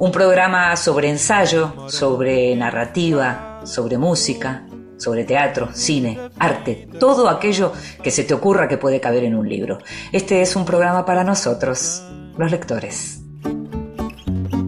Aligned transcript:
un 0.00 0.10
programa 0.10 0.74
sobre 0.76 1.10
ensayo, 1.10 1.88
sobre 1.88 2.56
narrativa, 2.56 3.60
sobre 3.64 3.98
música, 3.98 4.66
sobre 4.96 5.24
teatro, 5.24 5.68
cine, 5.74 6.18
arte, 6.38 6.88
todo 6.98 7.28
aquello 7.28 7.72
que 8.02 8.10
se 8.10 8.24
te 8.24 8.32
ocurra 8.32 8.66
que 8.66 8.78
puede 8.78 8.98
caber 8.98 9.24
en 9.24 9.34
un 9.34 9.46
libro. 9.46 9.78
Este 10.10 10.40
es 10.40 10.56
un 10.56 10.64
programa 10.64 11.04
para 11.04 11.22
nosotros, 11.22 12.02
los 12.38 12.50
lectores. 12.50 13.22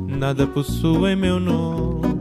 Nada 0.07 0.47
possui 0.47 1.17
meu 1.17 1.41
nome. 1.41 2.13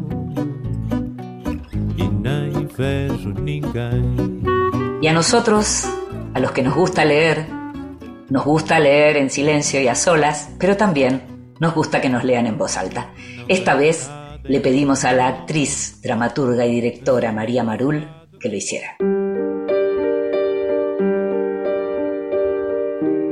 Y 5.01 5.07
a 5.07 5.13
nosotros, 5.13 5.85
a 6.33 6.39
los 6.39 6.51
que 6.51 6.63
nos 6.63 6.73
gusta 6.73 7.05
leer, 7.05 7.45
nos 8.29 8.45
gusta 8.45 8.79
leer 8.79 9.17
en 9.17 9.29
silencio 9.29 9.81
y 9.81 9.87
a 9.87 9.95
solas, 9.95 10.49
pero 10.57 10.77
también 10.77 11.30
nos 11.61 11.75
gusta 11.75 12.01
que 12.01 12.09
nos 12.09 12.23
lean 12.23 12.47
en 12.47 12.57
voz 12.57 12.75
alta. 12.75 13.13
Esta 13.47 13.75
vez 13.75 14.09
le 14.43 14.61
pedimos 14.61 15.05
a 15.05 15.13
la 15.13 15.27
actriz, 15.27 16.01
dramaturga 16.01 16.65
y 16.65 16.73
directora 16.73 17.31
María 17.31 17.63
Marul 17.63 18.09
que 18.39 18.49
lo 18.49 18.55
hiciera. 18.55 18.97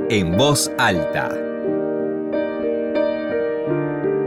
En 0.09 0.37
voz 0.37 0.71
alta. 0.77 1.35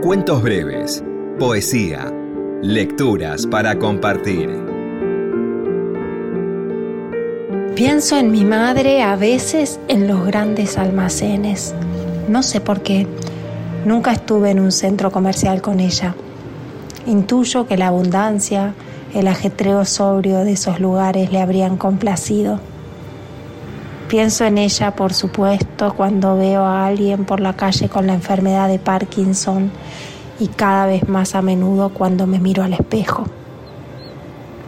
Cuentos 0.01 0.43
breves, 0.43 1.01
poesía, 1.39 2.13
lecturas 2.61 3.47
para 3.47 3.79
compartir. 3.79 4.49
Pienso 7.73 8.17
en 8.17 8.31
mi 8.31 8.43
madre 8.43 9.01
a 9.01 9.15
veces 9.15 9.79
en 9.87 10.09
los 10.09 10.25
grandes 10.25 10.77
almacenes. 10.77 11.73
No 12.27 12.43
sé 12.43 12.59
por 12.59 12.81
qué. 12.81 13.07
Nunca 13.85 14.11
estuve 14.11 14.51
en 14.51 14.59
un 14.59 14.71
centro 14.71 15.11
comercial 15.11 15.61
con 15.61 15.79
ella. 15.79 16.15
Intuyo 17.05 17.67
que 17.67 17.77
la 17.77 17.87
abundancia, 17.87 18.73
el 19.13 19.27
ajetreo 19.27 19.85
sobrio 19.85 20.39
de 20.39 20.53
esos 20.53 20.79
lugares 20.79 21.31
le 21.31 21.41
habrían 21.41 21.77
complacido. 21.77 22.59
Pienso 24.07 24.45
en 24.45 24.57
ella, 24.57 24.95
por 24.95 25.13
supuesto, 25.13 25.93
cuando 25.95 26.37
veo 26.37 26.63
a 26.63 26.85
alguien 26.85 27.25
por 27.25 27.39
la 27.39 27.53
calle 27.53 27.89
con 27.89 28.07
la 28.07 28.13
enfermedad 28.13 28.67
de 28.67 28.79
Parkinson 28.79 29.71
y 30.39 30.47
cada 30.47 30.85
vez 30.85 31.07
más 31.09 31.35
a 31.35 31.41
menudo 31.41 31.89
cuando 31.89 32.27
me 32.27 32.39
miro 32.39 32.63
al 32.63 32.73
espejo. 32.73 33.25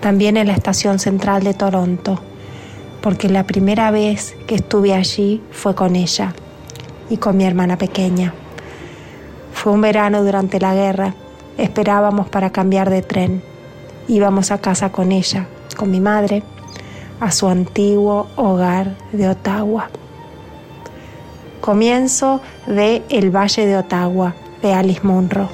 También 0.02 0.38
en 0.38 0.48
la 0.48 0.54
estación 0.54 1.00
central 1.00 1.44
de 1.44 1.54
Toronto 1.54 2.20
porque 3.06 3.30
la 3.30 3.44
primera 3.44 3.92
vez 3.92 4.36
que 4.48 4.56
estuve 4.56 4.92
allí 4.92 5.40
fue 5.52 5.76
con 5.76 5.96
ella 5.96 6.34
y 7.08 7.18
con 7.18 7.38
mi 7.38 7.46
hermana 7.46 7.78
pequeña. 7.78 8.34
Fue 9.66 9.74
un 9.74 9.82
verano 9.82 10.24
durante 10.24 10.60
la 10.60 10.76
guerra, 10.76 11.16
esperábamos 11.58 12.30
para 12.30 12.52
cambiar 12.52 12.92
de 12.92 13.02
tren. 13.02 13.42
Íbamos 14.08 14.52
a 14.52 14.60
casa 14.60 14.92
con 14.92 15.12
ella, 15.12 15.48
con 15.76 15.90
mi 15.90 16.00
madre, 16.00 16.44
a 17.20 17.32
su 17.32 17.48
antiguo 17.48 18.28
hogar 18.36 18.96
de 19.12 19.28
Ottawa. 19.28 19.90
Comienzo 21.62 22.42
de 22.68 23.02
El 23.10 23.36
Valle 23.36 23.66
de 23.66 23.78
Ottawa, 23.78 24.36
de 24.62 24.72
Alice 24.72 25.02
Munro. 25.02 25.50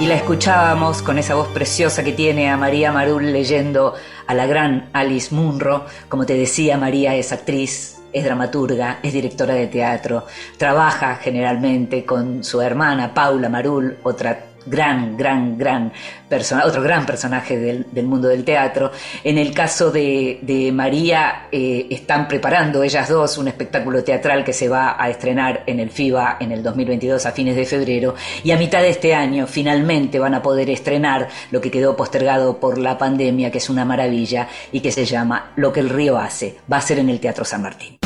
y 0.00 0.06
la 0.06 0.14
escuchábamos 0.14 1.02
con 1.02 1.18
esa 1.18 1.34
voz 1.34 1.48
preciosa 1.48 2.04
que 2.04 2.12
tiene 2.12 2.50
a 2.50 2.56
María 2.56 2.92
Marul 2.92 3.32
leyendo 3.32 3.94
a 4.26 4.34
la 4.34 4.46
gran 4.46 4.88
Alice 4.92 5.32
Munro. 5.32 5.86
Como 6.08 6.24
te 6.24 6.34
decía, 6.34 6.78
María 6.78 7.16
es 7.16 7.32
actriz, 7.32 7.97
es 8.12 8.24
dramaturga, 8.24 8.98
es 9.02 9.12
directora 9.12 9.54
de 9.54 9.66
teatro, 9.66 10.26
trabaja 10.56 11.16
generalmente 11.16 12.04
con 12.04 12.42
su 12.44 12.60
hermana 12.60 13.12
Paula 13.12 13.48
Marul, 13.48 13.98
otra 14.02 14.47
gran, 14.68 15.16
gran, 15.16 15.56
gran 15.56 15.92
personaje, 16.28 16.68
otro 16.68 16.82
gran 16.82 17.06
personaje 17.06 17.58
del, 17.58 18.06
mundo 18.06 18.28
del 18.28 18.44
teatro. 18.44 18.92
En 19.24 19.38
el 19.38 19.52
caso 19.52 19.90
de, 19.90 20.70
María, 20.72 21.48
eh, 21.50 21.86
están 21.90 22.28
preparando 22.28 22.82
ellas 22.82 23.08
dos 23.08 23.38
un 23.38 23.48
espectáculo 23.48 24.04
teatral 24.04 24.44
que 24.44 24.52
se 24.52 24.68
va 24.68 24.96
a 25.02 25.08
estrenar 25.10 25.62
en 25.66 25.80
el 25.80 25.90
FIBA 25.90 26.38
en 26.40 26.52
el 26.52 26.62
2022 26.62 27.24
a 27.26 27.32
fines 27.32 27.56
de 27.56 27.64
febrero 27.64 28.14
y 28.42 28.50
a 28.50 28.56
mitad 28.56 28.80
de 28.80 28.90
este 28.90 29.14
año 29.14 29.46
finalmente 29.46 30.18
van 30.18 30.34
a 30.34 30.42
poder 30.42 30.70
estrenar 30.70 31.28
lo 31.50 31.60
que 31.60 31.70
quedó 31.70 31.96
postergado 31.96 32.58
por 32.58 32.78
la 32.78 32.98
pandemia, 32.98 33.50
que 33.50 33.58
es 33.58 33.70
una 33.70 33.84
maravilla 33.84 34.48
y 34.72 34.80
que 34.80 34.92
se 34.92 35.04
llama 35.04 35.52
Lo 35.56 35.72
que 35.72 35.80
el 35.80 35.90
río 35.90 36.18
hace. 36.18 36.58
Va 36.70 36.78
a 36.78 36.80
ser 36.80 36.98
en 36.98 37.08
el 37.08 37.20
Teatro 37.20 37.44
San 37.44 37.62
Martín. 37.62 37.98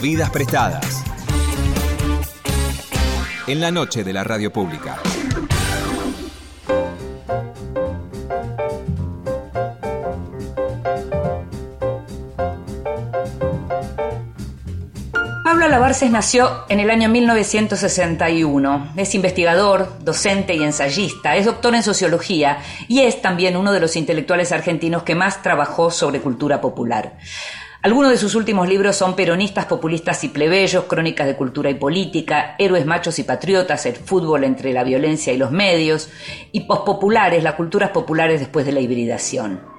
Vidas 0.00 0.30
prestadas 0.30 1.15
en 3.46 3.60
la 3.60 3.70
noche 3.70 4.02
de 4.02 4.12
la 4.12 4.24
radio 4.24 4.52
pública. 4.52 4.96
Pablo 15.44 15.64
Alabarces 15.64 16.10
nació 16.10 16.64
en 16.68 16.80
el 16.80 16.90
año 16.90 17.08
1961. 17.08 18.92
Es 18.96 19.14
investigador, 19.14 19.92
docente 20.00 20.54
y 20.54 20.64
ensayista. 20.64 21.36
Es 21.36 21.46
doctor 21.46 21.74
en 21.76 21.84
sociología 21.84 22.58
y 22.88 23.02
es 23.02 23.22
también 23.22 23.56
uno 23.56 23.72
de 23.72 23.78
los 23.78 23.94
intelectuales 23.94 24.50
argentinos 24.50 25.04
que 25.04 25.14
más 25.14 25.42
trabajó 25.42 25.92
sobre 25.92 26.20
cultura 26.20 26.60
popular. 26.60 27.16
Algunos 27.86 28.10
de 28.10 28.16
sus 28.16 28.34
últimos 28.34 28.68
libros 28.68 28.96
son 28.96 29.14
Peronistas, 29.14 29.66
Populistas 29.66 30.24
y 30.24 30.28
Plebeyos, 30.28 30.86
Crónicas 30.86 31.24
de 31.24 31.36
Cultura 31.36 31.70
y 31.70 31.74
Política, 31.74 32.56
Héroes, 32.58 32.84
Machos 32.84 33.20
y 33.20 33.22
Patriotas, 33.22 33.86
El 33.86 33.94
Fútbol 33.94 34.42
entre 34.42 34.72
la 34.72 34.82
Violencia 34.82 35.32
y 35.32 35.36
los 35.36 35.52
Medios, 35.52 36.10
y 36.50 36.62
Pospopulares, 36.62 37.44
las 37.44 37.54
culturas 37.54 37.90
populares 37.90 38.40
después 38.40 38.66
de 38.66 38.72
la 38.72 38.80
hibridación. 38.80 39.75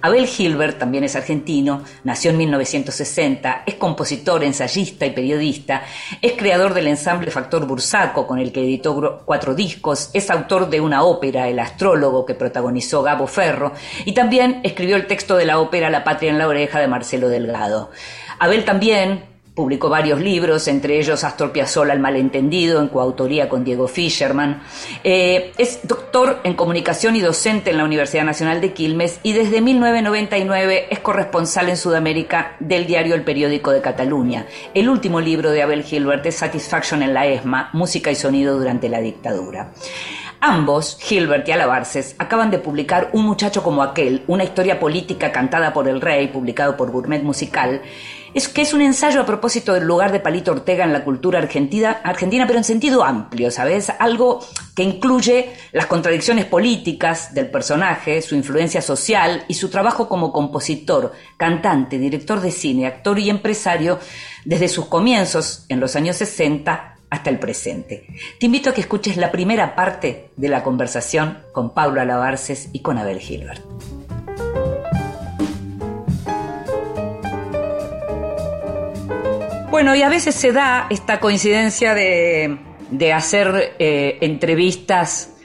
Abel 0.00 0.28
Hilbert 0.28 0.78
también 0.78 1.04
es 1.04 1.16
argentino, 1.16 1.82
nació 2.04 2.30
en 2.30 2.38
1960, 2.38 3.64
es 3.66 3.74
compositor, 3.74 4.44
ensayista 4.44 5.06
y 5.06 5.10
periodista, 5.10 5.82
es 6.22 6.32
creador 6.32 6.74
del 6.74 6.86
ensamble 6.86 7.30
Factor 7.30 7.66
Bursaco, 7.66 8.26
con 8.26 8.38
el 8.38 8.52
que 8.52 8.62
editó 8.62 9.22
cuatro 9.24 9.54
discos, 9.54 10.10
es 10.12 10.30
autor 10.30 10.70
de 10.70 10.80
una 10.80 11.02
ópera, 11.02 11.48
El 11.48 11.58
astrólogo, 11.58 12.24
que 12.24 12.34
protagonizó 12.34 13.02
Gabo 13.02 13.26
Ferro, 13.26 13.72
y 14.04 14.12
también 14.12 14.60
escribió 14.62 14.96
el 14.96 15.06
texto 15.06 15.36
de 15.36 15.46
la 15.46 15.58
ópera 15.58 15.90
La 15.90 16.04
patria 16.04 16.30
en 16.30 16.38
la 16.38 16.48
oreja 16.48 16.78
de 16.80 16.88
Marcelo 16.88 17.28
Delgado. 17.28 17.90
Abel 18.38 18.64
también 18.64 19.37
Publicó 19.58 19.88
varios 19.88 20.20
libros, 20.20 20.68
entre 20.68 21.00
ellos 21.00 21.24
Astor 21.24 21.50
Piazzolla, 21.50 21.92
El 21.92 21.98
malentendido, 21.98 22.80
en 22.80 22.86
coautoría 22.86 23.48
con 23.48 23.64
Diego 23.64 23.88
Fischerman. 23.88 24.62
Eh, 25.02 25.50
es 25.58 25.80
doctor 25.82 26.38
en 26.44 26.54
comunicación 26.54 27.16
y 27.16 27.20
docente 27.20 27.72
en 27.72 27.78
la 27.78 27.84
Universidad 27.84 28.22
Nacional 28.22 28.60
de 28.60 28.72
Quilmes 28.72 29.18
y 29.24 29.32
desde 29.32 29.60
1999 29.60 30.86
es 30.90 31.00
corresponsal 31.00 31.68
en 31.70 31.76
Sudamérica 31.76 32.54
del 32.60 32.86
diario 32.86 33.16
El 33.16 33.24
Periódico 33.24 33.72
de 33.72 33.80
Cataluña. 33.80 34.46
El 34.74 34.88
último 34.88 35.20
libro 35.20 35.50
de 35.50 35.60
Abel 35.60 35.82
Gilbert 35.82 36.24
es 36.26 36.36
Satisfaction 36.36 37.02
en 37.02 37.12
la 37.12 37.26
ESMA, 37.26 37.70
Música 37.72 38.12
y 38.12 38.14
Sonido 38.14 38.56
durante 38.56 38.88
la 38.88 39.00
Dictadura. 39.00 39.72
Ambos, 40.40 40.98
Gilbert 41.00 41.48
y 41.48 41.50
Alabarces, 41.50 42.14
acaban 42.18 42.52
de 42.52 42.60
publicar 42.60 43.10
Un 43.12 43.26
muchacho 43.26 43.64
como 43.64 43.82
aquel, 43.82 44.22
una 44.28 44.44
historia 44.44 44.78
política 44.78 45.32
cantada 45.32 45.72
por 45.72 45.88
el 45.88 46.00
rey, 46.00 46.28
publicado 46.28 46.76
por 46.76 46.92
Gourmet 46.92 47.24
Musical, 47.24 47.82
es 48.34 48.48
que 48.48 48.62
es 48.62 48.74
un 48.74 48.82
ensayo 48.82 49.20
a 49.20 49.26
propósito 49.26 49.74
del 49.74 49.84
lugar 49.84 50.12
de 50.12 50.20
Palito 50.20 50.52
Ortega 50.52 50.84
en 50.84 50.92
la 50.92 51.04
cultura 51.04 51.38
argentina, 51.38 52.00
argentina, 52.04 52.46
pero 52.46 52.58
en 52.58 52.64
sentido 52.64 53.04
amplio, 53.04 53.50
¿sabes? 53.50 53.90
Algo 53.98 54.40
que 54.74 54.82
incluye 54.82 55.52
las 55.72 55.86
contradicciones 55.86 56.44
políticas 56.44 57.34
del 57.34 57.50
personaje, 57.50 58.22
su 58.22 58.34
influencia 58.34 58.82
social 58.82 59.44
y 59.48 59.54
su 59.54 59.68
trabajo 59.70 60.08
como 60.08 60.32
compositor, 60.32 61.12
cantante, 61.36 61.98
director 61.98 62.40
de 62.40 62.50
cine, 62.50 62.86
actor 62.86 63.18
y 63.18 63.30
empresario 63.30 63.98
desde 64.44 64.68
sus 64.68 64.86
comienzos 64.86 65.64
en 65.68 65.80
los 65.80 65.96
años 65.96 66.16
60 66.16 66.96
hasta 67.10 67.30
el 67.30 67.38
presente. 67.38 68.06
Te 68.38 68.46
invito 68.46 68.70
a 68.70 68.74
que 68.74 68.82
escuches 68.82 69.16
la 69.16 69.32
primera 69.32 69.74
parte 69.74 70.30
de 70.36 70.48
la 70.48 70.62
conversación 70.62 71.38
con 71.52 71.72
Pablo 71.72 72.00
Alabarces 72.00 72.68
y 72.72 72.80
con 72.80 72.98
Abel 72.98 73.18
Gilbert. 73.18 73.62
Bueno, 79.78 79.94
y 79.94 80.02
a 80.02 80.08
veces 80.08 80.34
se 80.34 80.50
da 80.50 80.88
esta 80.90 81.20
coincidencia 81.20 81.94
de, 81.94 83.12
hacer 83.14 83.76
eh, 83.78 84.18
entrevistas 84.22 85.36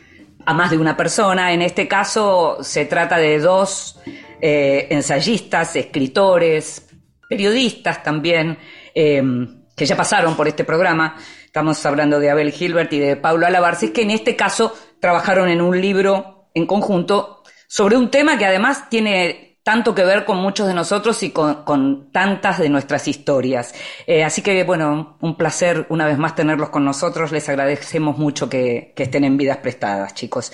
a 0.43 0.55
más 0.55 0.71
de 0.71 0.79
una 0.79 0.97
persona. 0.97 1.53
En 1.53 1.61
este 1.61 1.87
caso 1.87 2.57
se 2.63 2.85
trata 2.85 3.17
de 3.17 3.37
dos 3.37 3.99
eh, 4.41 4.87
ensayistas, 4.89 5.75
escritores, 5.75 6.89
periodistas 7.29 8.01
también, 8.01 8.57
em, 8.95 9.65
que 9.77 9.85
ya 9.85 9.95
pasaron 9.95 10.35
por 10.35 10.47
este 10.47 10.63
programa. 10.63 11.15
Estamos 11.45 11.85
hablando 11.85 12.19
de 12.19 12.31
Abel 12.31 12.51
Gilbert 12.53 12.91
y 12.91 12.97
de 12.97 13.15
Paulo 13.15 13.45
Alabarces, 13.45 13.91
que 13.91 14.01
en 14.01 14.09
este 14.09 14.35
caso 14.35 14.75
trabajaron 14.99 15.47
en 15.47 15.61
un 15.61 15.79
libro 15.79 16.49
en 16.55 16.65
conjunto 16.65 17.43
sobre 17.67 17.97
un 17.97 18.09
tema 18.09 18.39
que 18.39 18.47
además 18.47 18.89
tiene 18.89 19.52
tanto 19.63 19.95
que 19.95 20.03
ver 20.03 20.25
con 20.25 20.37
muchos 20.37 20.67
de 20.67 20.73
nosotros 20.73 21.23
y 21.23 21.31
con, 21.31 22.11
tantas 22.11 22.59
de 22.59 22.69
nuestras 22.69 23.07
historias. 23.07 23.73
Eh, 24.05 24.23
así 24.23 24.41
que, 24.41 24.63
bueno, 24.65 25.17
un 25.21 25.37
placer 25.37 25.85
una 25.89 26.05
vez 26.05 26.17
más 26.17 26.35
tenerlos 26.35 26.69
con 26.69 26.83
nosotros. 26.83 27.31
Les 27.31 27.47
agradecemos 27.47 28.17
mucho 28.17 28.49
que, 28.49 28.93
estén 28.97 29.23
en 29.23 29.37
vidas 29.37 29.57
prestadas, 29.57 30.13
chicos. 30.13 30.51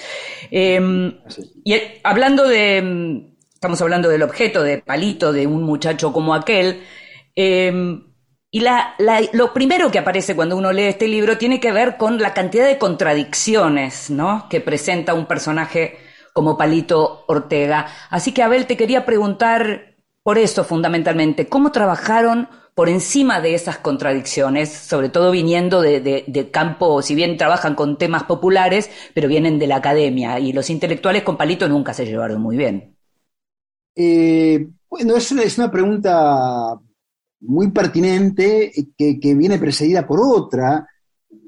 Em, 0.52 1.18
y 1.64 1.76
hablando 2.04 2.48
de, 2.48 3.34
estamos 3.52 3.82
hablando 3.82 4.10
del 4.10 4.22
objeto 4.24 4.62
de 4.62 4.78
palito 4.78 5.34
de 5.34 5.48
un 5.48 5.64
muchacho 5.64 6.14
como 6.14 6.36
aquel. 6.36 6.84
Em, 7.36 8.04
y 8.52 8.64
lo 9.34 9.54
primero 9.54 9.92
que 9.92 10.00
aparece 10.00 10.36
cuando 10.36 10.58
uno 10.58 10.72
lee 10.72 10.84
este 10.84 11.08
libro 11.08 11.38
tiene 11.38 11.60
que 11.60 11.72
ver 11.72 11.98
con 11.98 12.20
la 12.20 12.34
cantidad 12.34 12.66
de 12.66 12.80
contradicciones 12.80 14.10
¿no? 14.10 14.48
que 14.50 14.60
presenta 14.60 15.14
un 15.14 15.28
personaje 15.28 16.09
como 16.39 16.57
Palito 16.57 17.25
Ortega. 17.27 17.88
Así 18.09 18.31
que 18.31 18.44
Abel, 18.44 18.65
te 18.65 18.77
quería 18.77 19.06
preguntar 19.06 19.97
por 20.24 20.38
eso 20.38 20.63
fundamentalmente, 20.63 21.50
¿cómo 21.50 21.74
trabajaron 21.74 22.47
por 22.75 22.88
encima 22.88 23.41
de 23.41 23.56
esas 23.56 23.80
contradicciones, 23.80 24.69
sobre 24.69 25.09
todo 25.09 25.31
viniendo 25.31 25.81
de, 25.81 26.50
campo, 26.50 27.01
si 27.01 27.13
bien 27.13 27.36
trabajan 27.36 27.75
con 27.75 27.97
temas 27.97 28.24
populares, 28.24 28.89
pero 29.13 29.27
vienen 29.27 29.59
de 29.59 29.68
la 29.68 29.75
academia 29.75 30.39
y 30.39 30.53
los 30.53 30.69
intelectuales 30.69 31.24
con 31.24 31.36
Palito 31.36 31.68
nunca 31.68 31.94
se 31.94 32.06
llevaron 32.06 32.41
muy 32.41 32.56
bien? 32.56 32.95
Eh, 33.97 34.65
bueno, 34.89 35.18
es 35.18 35.30
una, 35.33 35.41
es 35.44 35.57
una, 35.57 35.69
pregunta 35.69 36.80
muy 37.41 37.69
pertinente 37.71 38.71
que, 38.97 39.19
que, 39.19 39.36
viene 39.36 39.59
precedida 39.59 40.07
por 40.07 40.21
otra 40.21 40.88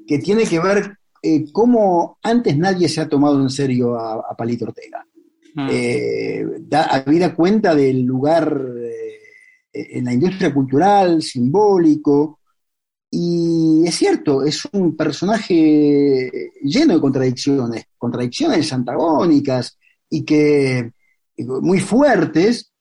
que 0.06 0.18
tiene 0.18 0.44
que 0.44 0.60
ver 0.60 0.98
eh, 1.22 1.52
cómo 1.52 2.18
antes 2.22 2.58
nadie 2.58 2.88
se 2.88 3.00
ha 3.00 3.08
tomado 3.08 3.40
en 3.40 3.48
serio 3.48 3.96
a, 3.96 4.36
Palito 4.36 4.64
Ortega. 4.64 5.06
Mm. 5.54 5.68
Eh, 5.70 6.46
da, 6.60 6.84
habida 6.84 7.34
cuenta 7.34 7.74
del 7.74 8.02
lugar 8.02 8.60
eh, 8.76 9.18
en 9.72 10.04
la 10.04 10.12
industria 10.12 10.52
cultural, 10.52 11.22
simbólico, 11.22 12.40
y 13.08 13.84
es 13.86 13.94
cierto, 13.94 14.42
es 14.42 14.66
un 14.72 14.96
personaje 14.96 16.50
lleno 16.62 16.94
de 16.94 17.00
contradicciones, 17.00 17.84
contradicciones 17.98 18.72
antagónicas 18.72 19.78
y 20.08 20.24
que 20.24 20.92
muy 21.38 21.78
fuertes, 21.78 22.71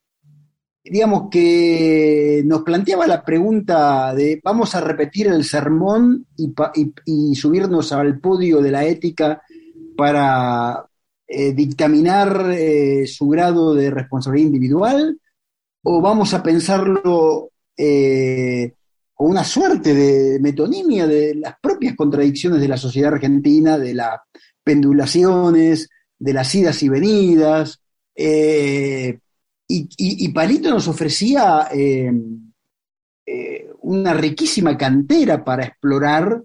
digamos 0.84 1.30
que 1.30 2.42
nos 2.46 2.64
planteaba 2.64 3.06
la 3.06 3.24
pregunta 3.24 4.14
de 4.16 4.40
vamos 4.44 4.74
a 4.74 4.82
repetir 4.82 5.28
el 5.28 5.44
sermón 5.44 6.26
y, 6.36 7.36
subirnos 7.36 7.92
al 7.92 8.20
podio 8.20 8.62
de 8.62 8.72
la 8.72 8.86
ética 8.86 9.42
para 9.96 10.86
eh, 11.28 11.54
dictaminar 11.54 12.52
eh, 12.52 13.06
su 13.06 13.28
grado 13.30 13.76
de 13.76 13.92
responsabilidad 13.92 14.48
individual 14.48 15.20
o 15.84 16.02
vamos 16.02 16.34
a 16.34 16.42
pensarlo 16.42 17.52
eh, 17.78 18.74
con 19.14 19.30
una 19.30 19.44
suerte 19.44 19.94
de 19.94 20.40
metonimia 20.40 21.06
de 21.06 21.36
las 21.36 21.56
propias 21.62 21.96
contradicciones 21.96 22.60
de 22.60 22.68
la 22.68 22.78
sociedad 22.78 23.14
argentina, 23.14 23.78
de 23.78 23.94
las 23.94 24.20
pendulaciones, 24.64 25.90
de 26.18 26.34
las 26.34 26.54
idas 26.56 26.82
y 26.82 26.90
venidas. 26.90 27.82
Y, 29.74 30.28
Palito 30.30 30.70
nos 30.70 30.88
ofrecía 30.88 31.70
eh, 31.72 32.12
eh, 33.26 33.70
una 33.82 34.14
riquísima 34.14 34.78
cantera 34.78 35.44
para 35.44 35.66
explorar 35.66 36.44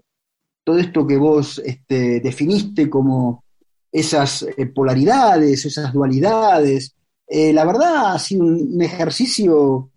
todo 0.62 0.78
esto 0.78 1.06
que 1.06 1.16
vos 1.16 1.60
este, 1.64 2.20
definiste 2.20 2.88
como 2.88 3.44
esas 3.90 4.42
eh, 4.42 4.66
polaridades, 4.66 5.64
esas 5.64 5.92
dualidades. 5.92 6.94
la 7.28 7.64
verdad 7.64 8.14
ha 8.14 8.18
sido 8.18 8.44
un, 8.44 8.80
ejercicio 8.80 9.90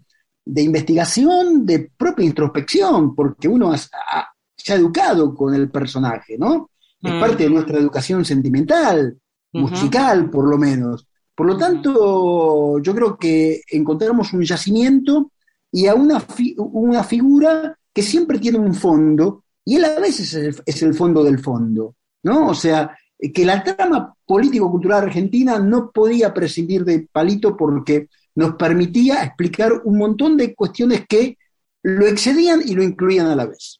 de 0.44 0.62
investigación, 0.64 1.66
de 1.66 1.92
propia 1.96 2.26
introspección, 2.26 3.14
porque 3.14 3.48
uno 3.48 3.76
se 3.78 4.74
ha 4.74 4.76
educado 4.76 5.36
con 5.36 5.54
el 5.54 5.70
personaje, 5.70 6.38
¿no? 6.38 6.72
Es 7.02 7.14
mm. 7.14 7.20
parte 7.20 7.44
de 7.44 7.50
nuestra 7.50 7.78
educación 7.78 8.26
sentimental, 8.26 9.18
musical 9.54 10.30
por 10.30 10.50
lo 10.50 10.58
menos. 10.58 11.09
Por 11.40 11.48
lo 11.48 11.56
tanto, 11.56 12.82
yo 12.82 12.94
creo 12.94 13.18
que 13.18 13.62
encontramos 13.72 14.34
un 14.34 14.44
yacimiento 14.44 15.32
y 15.72 15.88
a 15.88 15.96
una, 15.96 16.22
una 16.58 17.02
figura 17.06 17.80
que 17.94 18.02
siempre 18.02 18.40
tiene 18.40 18.58
un 18.58 18.76
fondo, 18.76 19.46
y 19.64 19.78
él 19.78 19.86
a 19.86 20.02
veces 20.02 20.34
es 20.66 20.82
el, 20.82 20.94
fondo 20.94 21.24
del 21.24 21.40
fondo, 21.40 21.96
¿no? 22.24 22.50
O 22.50 22.54
sea, 22.54 22.94
que 23.34 23.46
la 23.46 23.64
trama 23.64 24.14
político-cultural 24.26 25.04
argentina 25.04 25.60
no 25.60 25.92
podía 25.92 26.34
prescindir 26.34 26.84
de 26.84 27.08
Palito 27.10 27.56
porque 27.56 28.10
nos 28.36 28.56
permitía 28.56 29.24
explicar 29.24 29.72
un 29.86 29.98
montón 29.98 30.36
de 30.36 30.54
cuestiones 30.54 31.06
que 31.08 31.38
lo 31.84 32.06
excedían 32.06 32.64
y 32.66 32.76
lo 32.76 32.84
incluían 32.84 33.28
a 33.28 33.36
la 33.38 33.46
vez. 33.46 33.80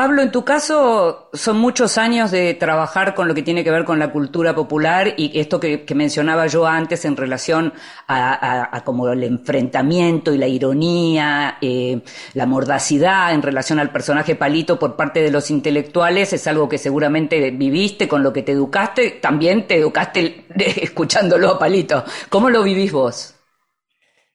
Pablo, 0.00 0.22
en 0.22 0.32
tu 0.32 0.46
caso 0.46 1.28
son 1.34 1.58
muchos 1.58 1.98
años 1.98 2.30
de 2.30 2.54
trabajar 2.54 3.14
con 3.14 3.28
lo 3.28 3.34
que 3.34 3.42
tiene 3.42 3.62
que 3.62 3.70
ver 3.70 3.84
con 3.84 3.98
la 3.98 4.10
cultura 4.10 4.54
popular 4.54 5.12
y 5.18 5.38
esto 5.38 5.60
que, 5.60 5.84
mencionaba 5.94 6.46
yo 6.46 6.66
antes 6.66 7.04
en 7.04 7.18
relación 7.18 7.74
a, 8.08 8.80
como 8.86 9.10
el 9.10 9.22
enfrentamiento 9.24 10.32
y 10.32 10.38
la 10.38 10.46
ironía, 10.46 11.58
eh, 11.60 12.00
la 12.32 12.46
mordacidad 12.46 13.34
en 13.34 13.42
relación 13.42 13.78
al 13.78 13.92
personaje 13.92 14.36
Palito 14.36 14.78
por 14.78 14.96
parte 14.96 15.20
de 15.20 15.30
los 15.30 15.50
intelectuales 15.50 16.32
es 16.32 16.46
algo 16.46 16.66
que 16.66 16.78
seguramente 16.78 17.50
viviste, 17.50 18.08
con 18.08 18.22
lo 18.22 18.32
que 18.32 18.42
te 18.42 18.52
educaste, 18.52 19.18
también 19.20 19.66
te 19.66 19.76
educaste 19.76 20.46
escuchándolo 20.82 21.50
a 21.50 21.58
Palito. 21.58 22.04
¿Cómo 22.30 22.48
lo 22.48 22.62
vivís 22.62 22.90
vos? 22.90 23.34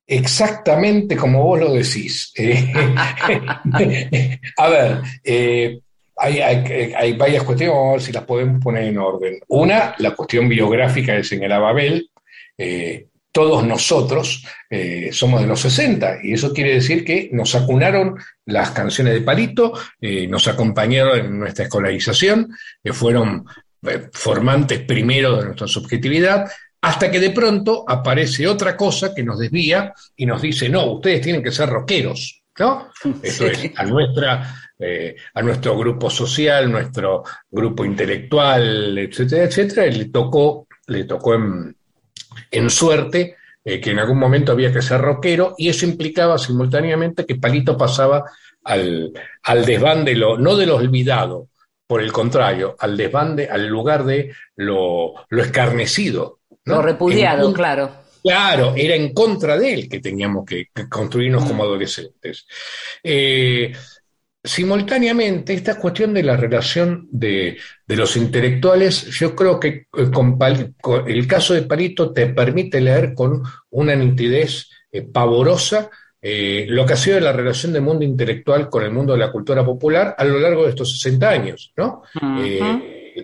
Exactamente 0.07 1.15
como 1.15 1.43
vos 1.43 1.59
lo 1.59 1.73
decís. 1.73 2.31
Eh, 2.35 2.71
a 4.57 4.69
ver, 4.69 5.01
eh, 5.23 5.79
hay, 6.17 7.13
varias 7.13 7.43
cuestiones, 7.43 7.75
vamos 7.75 7.89
a 7.89 7.93
ver 7.93 8.01
si 8.01 8.11
las 8.11 8.23
podemos 8.23 8.61
poner 8.63 8.83
en 8.83 8.97
orden. 8.97 9.39
Una, 9.47 9.95
la 9.97 10.11
cuestión 10.11 10.47
biográfica 10.47 11.15
que 11.15 11.23
señalaba 11.23 11.69
Abel. 11.69 12.09
Eh, 12.57 13.07
todos 13.31 13.65
nosotros 13.65 14.45
somos 15.11 15.41
de 15.41 15.47
los 15.47 15.59
60 15.59 16.19
y 16.23 16.31
eso 16.31 16.53
quiere 16.53 16.75
decir 16.75 17.03
que 17.03 17.27
nos 17.33 17.53
acunaron 17.53 18.15
las 18.45 18.71
canciones 18.71 19.13
de 19.13 19.19
Palito, 19.19 19.73
nos 20.29 20.47
acompañaron 20.47 21.19
en 21.19 21.39
nuestra 21.39 21.65
escolarización, 21.65 22.55
fueron 22.93 23.45
formantes 24.13 24.79
primero 24.83 25.35
de 25.35 25.45
nuestra 25.47 25.67
subjetividad, 25.67 26.49
hasta 26.85 27.09
que 27.09 27.19
de 27.19 27.31
pronto 27.31 27.83
aparece 27.87 28.47
otra 28.47 28.77
cosa 28.77 29.11
que 29.11 29.23
nos 29.23 29.39
desvía 29.39 29.91
y 30.15 30.27
nos 30.27 30.39
dice, 30.39 30.69
no, 30.69 30.85
ustedes 30.91 31.19
tienen 31.19 31.41
que 31.41 31.51
ser 31.51 31.67
rockeros, 31.67 32.43
¿no? 32.59 32.89
Eso 33.23 33.47
es, 33.47 33.71
a, 33.75 33.85
nuestra, 33.85 34.55
eh, 34.77 35.15
a 35.33 35.41
nuestro 35.41 35.75
grupo 35.79 36.11
social, 36.11 36.71
nuestro 36.71 37.23
grupo 37.49 37.83
intelectual, 37.83 38.99
etcétera, 38.99 39.45
etcétera, 39.45 39.87
le 39.87 40.05
tocó, 40.05 40.67
le 40.85 41.05
tocó 41.05 41.33
en, 41.33 42.69
suerte 42.69 43.35
eh, 43.63 43.81
que 43.81 43.89
en 43.89 43.97
algún 43.97 44.19
momento 44.19 44.51
había 44.51 44.71
que 44.71 44.83
ser 44.83 45.01
rockero 45.01 45.55
y 45.57 45.69
eso 45.69 45.87
implicaba 45.87 46.37
simultáneamente 46.37 47.25
que 47.25 47.37
Palito 47.37 47.75
pasaba 47.75 48.25
al, 48.63 49.11
al 49.41 49.65
desván 49.65 50.05
de 50.05 50.13
lo, 50.13 50.37
no 50.37 50.55
de 50.55 50.67
lo 50.67 50.75
olvidado, 50.75 51.47
por 51.87 52.01
el 52.01 52.11
contrario, 52.11 52.75
al 52.79 52.97
desbande, 52.97 53.47
al 53.49 53.67
lugar 53.67 54.05
de 54.05 54.33
lo, 54.55 55.13
lo 55.29 55.41
escarnecido, 55.41 56.39
lo 56.65 56.81
repudiado, 56.81 57.53
claro. 57.53 58.05
Claro, 58.25 58.73
era 58.75 58.95
en 58.95 59.13
contra 59.13 59.55
de 59.55 59.71
él 59.71 59.87
que 59.87 59.99
teníamos 59.99 60.45
que, 60.45 60.69
construirnos 60.89 61.45
como 61.45 61.63
mm. 61.63 61.67
adolescentes. 61.67 62.47
Eh, 63.03 63.71
simultáneamente, 64.43 65.53
esta 65.53 65.77
cuestión 65.77 66.11
de 66.11 66.23
la 66.23 66.35
relación 66.35 67.07
de, 67.11 67.55
los 67.87 68.17
intelectuales, 68.17 69.11
yo 69.11 69.35
creo 69.35 69.59
que 69.59 69.67
eh, 69.95 70.09
con, 70.11 70.39
el 71.05 71.27
caso 71.27 71.53
de 71.53 71.61
Palito 71.61 72.11
te 72.11 72.25
permite 72.25 72.81
leer 72.81 73.13
con 73.13 73.43
una 73.69 73.95
nitidez 73.95 74.71
eh, 74.91 75.03
pavorosa 75.03 75.89
lo 76.67 76.87
que 76.87 76.93
ha 76.93 76.97
sido 76.97 77.19
la 77.19 77.31
relación 77.31 77.71
del 77.71 77.83
mundo 77.83 78.03
intelectual 78.03 78.67
con 78.67 78.83
el 78.83 78.89
mundo 78.89 79.13
de 79.13 79.19
la 79.19 79.31
cultura 79.31 79.63
popular 79.63 80.15
a 80.17 80.23
lo 80.23 80.39
largo 80.39 80.63
de 80.63 80.69
estos 80.69 80.99
60 80.99 81.29
años, 81.29 81.71
¿no? 81.77 82.01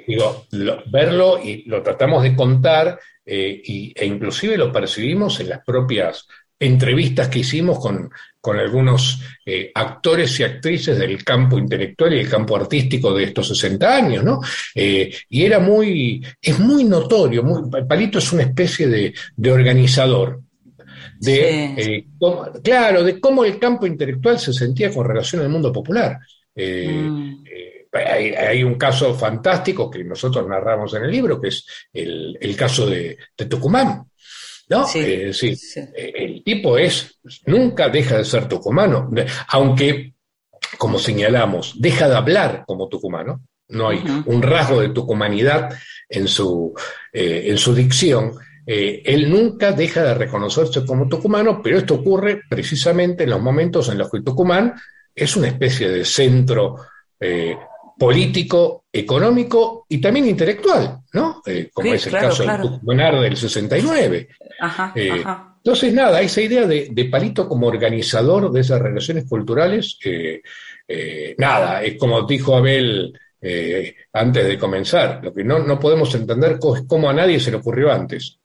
digo, 0.05 0.45
verlo 0.85 1.39
y 1.43 1.63
lo 1.67 1.81
tratamos 1.81 2.21
de 2.21 2.35
contar 2.35 2.99
eh, 3.25 3.61
y, 3.63 3.93
e 3.95 4.05
inclusive 4.05 4.57
lo 4.57 4.71
percibimos 4.71 5.39
en 5.39 5.49
las 5.49 5.63
propias 5.63 6.27
entrevistas 6.61 7.27
que 7.27 7.39
hicimos 7.39 7.79
con, 7.79 8.11
con 8.39 8.57
algunos 8.59 9.19
eh, 9.45 9.71
actores 9.73 10.39
y 10.39 10.43
actrices 10.43 10.97
del 10.97 11.23
campo 11.23 11.57
intelectual 11.57 12.13
y 12.13 12.19
el 12.19 12.29
campo 12.29 12.55
artístico 12.55 13.13
de 13.13 13.23
estos 13.25 13.47
60 13.47 13.95
años, 13.95 14.23
¿no? 14.23 14.39
Eh, 14.75 15.11
y 15.29 15.43
era 15.43 15.59
muy, 15.59 16.23
es 16.39 16.59
muy 16.59 16.83
notorio, 16.83 17.43
muy, 17.43 17.63
Palito 17.87 18.19
es 18.19 18.31
una 18.31 18.43
especie 18.43 18.87
de, 18.87 19.13
de 19.35 19.51
organizador, 19.51 20.41
de, 21.19 21.73
eh, 21.77 22.05
claro, 22.63 23.03
de 23.03 23.19
cómo 23.19 23.43
el 23.43 23.57
campo 23.57 23.87
intelectual 23.87 24.39
se 24.39 24.53
sentía 24.53 24.91
con 24.91 25.07
relación 25.07 25.41
al 25.41 25.49
mundo 25.49 25.71
popular. 25.73 26.19
Mm. 26.55 27.43
Hay, 27.93 28.63
un 28.63 28.75
caso 28.75 29.13
fantástico 29.13 29.89
que 29.89 30.03
nosotros 30.03 30.47
narramos 30.47 30.93
en 30.93 31.03
el 31.03 31.11
libro, 31.11 31.41
que 31.41 31.49
es 31.49 31.65
el, 31.91 32.37
el 32.39 32.55
caso 32.55 32.85
de, 32.85 33.17
de 33.37 33.45
Tucumán. 33.45 34.05
¿no? 34.71 34.87
Sí, 34.87 34.99
eh, 34.99 35.31
eh, 35.75 36.13
El 36.15 36.43
tipo 36.43 36.77
es, 36.77 37.19
nunca 37.45 37.89
deja 37.89 38.17
de 38.17 38.25
ser 38.25 38.47
tucumano, 38.47 39.09
aunque, 39.49 40.13
como 40.77 40.97
señalamos, 40.97 41.75
deja 41.77 42.07
de 42.07 42.15
hablar 42.15 42.63
como 42.65 42.87
tucumano, 42.87 43.43
no 43.67 43.89
hay 43.89 44.01
un 44.25 44.41
rasgo 44.41 44.81
de 44.81 44.89
tucumanidad 44.89 45.69
en 46.07 46.27
su, 46.27 46.73
eh, 47.11 47.43
en 47.47 47.57
su 47.57 47.75
dicción. 47.75 48.33
él 48.65 49.29
nunca 49.29 49.73
deja 49.73 50.03
de 50.03 50.13
reconocerse 50.13 50.85
como 50.85 51.09
tucumano, 51.09 51.61
pero 51.61 51.77
esto 51.77 51.95
ocurre 51.95 52.41
precisamente 52.49 53.23
en 53.23 53.31
los 53.31 53.41
momentos 53.41 53.89
en 53.89 53.97
los 53.97 54.09
que 54.09 54.21
Tucumán 54.21 54.73
es 55.13 55.35
una 55.35 55.47
especie 55.47 55.89
de 55.89 56.05
centro 56.05 56.77
político, 58.01 58.85
económico 58.91 59.85
y 59.87 60.01
también 60.01 60.25
intelectual, 60.25 61.01
¿no? 61.13 61.43
Eh, 61.45 61.69
como 61.71 61.93
es 61.93 62.07
el 62.07 62.13
caso 62.13 62.43
del 62.43 62.59
Tucumán 62.59 63.21
del 63.21 63.37
69. 63.37 64.27
Eh, 64.95 65.23
entonces, 65.57 65.93
nada, 65.93 66.19
esa 66.19 66.41
idea 66.41 66.65
de, 66.65 67.09
Palito 67.11 67.47
como 67.47 67.67
organizador 67.67 68.51
de 68.51 68.61
esas 68.61 68.81
relaciones 68.81 69.25
culturales, 69.25 69.99
eh, 70.03 71.35
nada, 71.37 71.83
es 71.83 71.95
como 71.99 72.23
dijo 72.23 72.55
Abel 72.55 73.13
antes 74.13 74.47
de 74.47 74.57
comenzar, 74.57 75.19
lo 75.23 75.31
que 75.31 75.43
no, 75.43 75.59
no 75.59 75.79
podemos 75.79 76.13
entender 76.15 76.53
es 76.53 76.83
cómo 76.87 77.07
a 77.07 77.13
nadie 77.13 77.39
se 77.39 77.51
le 77.51 77.57
ocurrió 77.57 77.91
antes. 77.91 78.39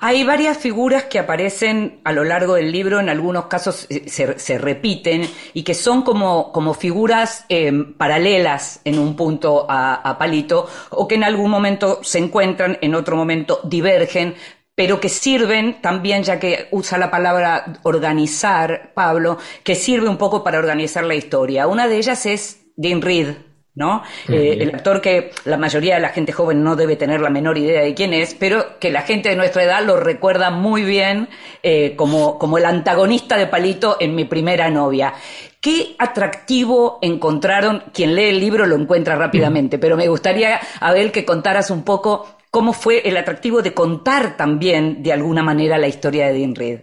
Hay 0.00 0.22
varias 0.22 0.58
figuras 0.58 1.04
que 1.04 1.18
aparecen 1.18 2.00
a 2.04 2.12
lo 2.12 2.22
largo 2.22 2.54
del 2.54 2.70
libro, 2.70 3.00
en 3.00 3.08
algunos 3.08 3.46
casos 3.46 3.86
eh, 3.90 4.08
se, 4.08 4.58
repiten 4.58 5.28
y 5.54 5.64
que 5.64 5.74
son 5.74 6.02
como, 6.02 6.52
como 6.52 6.72
figuras 6.72 7.44
em, 7.48 7.94
paralelas 7.94 8.80
en 8.84 9.00
un 9.00 9.16
punto 9.16 9.66
a, 9.68 10.16
Palito 10.16 10.68
o 10.90 11.08
que 11.08 11.16
en 11.16 11.24
algún 11.24 11.50
momento 11.50 11.98
se 12.04 12.18
encuentran, 12.18 12.78
en 12.80 12.94
otro 12.94 13.16
momento 13.16 13.60
divergen, 13.64 14.36
pero 14.76 15.00
que 15.00 15.08
sirven 15.08 15.82
también, 15.82 16.22
ya 16.22 16.38
que 16.38 16.68
usa 16.70 16.96
la 16.96 17.10
palabra 17.10 17.80
organizar, 17.82 18.92
Pablo, 18.94 19.38
que 19.64 19.74
sirve 19.74 20.08
un 20.08 20.16
poco 20.16 20.44
para 20.44 20.60
organizar 20.60 21.04
la 21.04 21.16
historia. 21.16 21.66
Una 21.66 21.88
de 21.88 21.96
ellas 21.96 22.24
es 22.24 22.60
Dean 22.76 23.02
Reed, 23.02 23.34
¿no? 23.78 24.02
Eh, 24.28 24.58
el 24.60 24.74
actor 24.74 25.00
que 25.00 25.30
la 25.44 25.56
mayoría 25.56 25.94
de 25.94 26.00
la 26.00 26.08
gente 26.08 26.32
joven 26.32 26.62
no 26.64 26.74
debe 26.74 26.96
tener 26.96 27.20
la 27.20 27.30
menor 27.30 27.56
idea 27.56 27.80
de 27.80 27.94
quién 27.94 28.12
es, 28.12 28.34
pero 28.34 28.78
que 28.80 28.90
la 28.90 29.02
gente 29.02 29.28
de 29.28 29.36
nuestra 29.36 29.62
edad 29.62 29.84
lo 29.84 29.96
recuerda 29.96 30.50
muy 30.50 30.82
bien 30.82 31.28
eh, 31.62 31.94
como, 31.96 32.38
como 32.38 32.58
el 32.58 32.64
antagonista 32.64 33.38
de 33.38 33.46
Palito 33.46 33.96
en 34.00 34.16
mi 34.16 34.24
primera 34.24 34.68
novia. 34.68 35.14
¿Qué 35.60 35.94
atractivo 35.98 36.98
encontraron? 37.02 37.84
Quien 37.92 38.14
lee 38.14 38.30
el 38.30 38.40
libro 38.40 38.66
lo 38.66 38.76
encuentra 38.76 39.14
rápidamente, 39.14 39.78
pero 39.78 39.96
me 39.96 40.08
gustaría, 40.08 40.60
Abel, 40.80 41.12
que 41.12 41.24
contaras 41.24 41.70
un 41.70 41.84
poco 41.84 42.26
cómo 42.50 42.72
fue 42.72 43.08
el 43.08 43.16
atractivo 43.16 43.62
de 43.62 43.74
contar 43.74 44.36
también 44.36 45.02
de 45.02 45.12
alguna 45.12 45.42
manera 45.42 45.78
la 45.78 45.88
historia 45.88 46.26
de 46.26 46.32
Dean 46.32 46.54
Reed. 46.54 46.80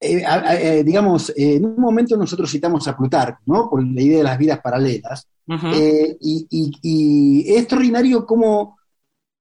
Eh, 0.00 0.82
digamos, 0.84 1.32
en 1.34 1.64
un 1.64 1.76
momento 1.76 2.16
nosotros 2.16 2.50
citamos 2.50 2.86
a 2.88 2.96
Plutarco, 2.96 3.40
¿no? 3.46 3.70
Por 3.70 3.82
la 3.82 4.02
idea 4.02 4.18
de 4.18 4.24
las 4.24 4.38
vidas 4.38 4.60
paralelas. 4.60 5.28
Eh, 5.46 6.16
y, 6.20 7.44
es 7.46 7.58
extraordinario 7.58 8.24
cómo 8.24 8.78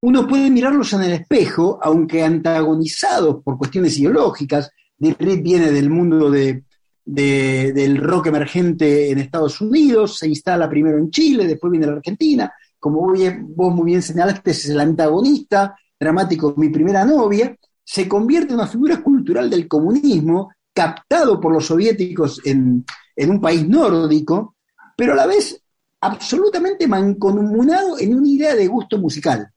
uno 0.02 0.28
puede 0.28 0.50
mirarlos 0.50 0.92
en 0.94 1.04
el 1.04 1.14
espejo, 1.14 1.80
aunque 1.82 2.24
antagonizados 2.24 3.42
por 3.44 3.58
cuestiones 3.58 3.98
ideológicas. 3.98 4.70
Dick 4.98 5.18
viene 5.42 5.72
del 5.72 5.90
mundo 5.90 6.30
de, 6.30 6.64
del 7.06 7.98
rock 7.98 8.28
emergente 8.28 9.12
en 9.12 9.20
Estados 9.20 9.62
Unidos, 9.62 10.18
se 10.18 10.28
instala 10.28 10.70
primero 10.70 10.98
en 10.98 11.10
Chile, 11.10 11.48
después 11.48 11.72
viene 11.72 11.86
a 11.86 11.92
la 11.92 11.98
Argentina. 11.98 12.54
Como 12.80 13.14
vos 13.56 13.74
muy 13.74 13.86
bien 13.86 14.02
señalaste, 14.02 14.52
es 14.52 14.70
el 14.70 14.80
antagonista 14.80 15.76
dramático 15.98 16.54
mi 16.58 16.70
primera 16.70 17.06
novia. 17.06 17.56
Se 17.82 18.08
convierte 18.08 18.50
en 18.50 18.60
una 18.60 18.68
figura 18.68 19.02
cultural 19.02 19.50
del 19.50 19.68
comunismo, 19.68 20.52
captado 20.74 21.40
por 21.40 21.54
los 21.54 21.66
soviéticos 21.66 22.42
en, 22.46 22.86
en 23.16 23.30
un 23.30 23.40
país 23.40 23.68
nórdico, 23.68 24.56
pero 24.98 25.14
a 25.14 25.16
la 25.16 25.28
vez 25.28 25.63
absolutamente 26.04 26.88
mancomunado 26.88 27.98
en 27.98 28.16
una 28.16 28.28
idea 28.28 28.56
de 28.56 28.68
gusto 28.68 28.98
musical. 28.98 29.50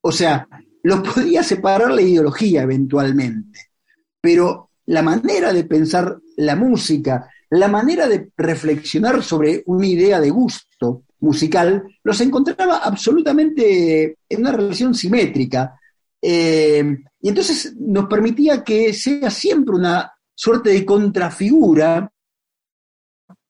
O 0.00 0.12
sea, 0.12 0.48
los 0.82 1.00
podría 1.14 1.42
separar 1.42 1.90
la 1.90 2.02
ideología 2.02 2.62
eventualmente, 2.62 3.70
pero 4.20 4.70
la 4.86 5.02
manera 5.02 5.52
de 5.52 5.64
pensar 5.64 6.18
la 6.36 6.56
música, 6.56 7.28
la 7.50 7.68
manera 7.68 8.06
de 8.08 8.30
reflexionar 8.36 9.22
sobre 9.22 9.62
una 9.66 9.86
idea 9.86 10.20
de 10.20 10.30
gusto 10.30 11.02
musical, 11.20 11.84
los 12.04 12.20
encontraba 12.20 12.78
absolutamente 12.78 14.18
en 14.28 14.40
una 14.40 14.52
relación 14.52 14.94
simétrica. 14.94 15.78
Eh, 16.22 16.96
y 17.20 17.28
entonces 17.28 17.74
nos 17.76 18.06
permitía 18.06 18.62
que 18.62 18.92
sea 18.92 19.30
siempre 19.30 19.74
una 19.74 20.12
suerte 20.34 20.70
de 20.70 20.84
contrafigura, 20.84 22.12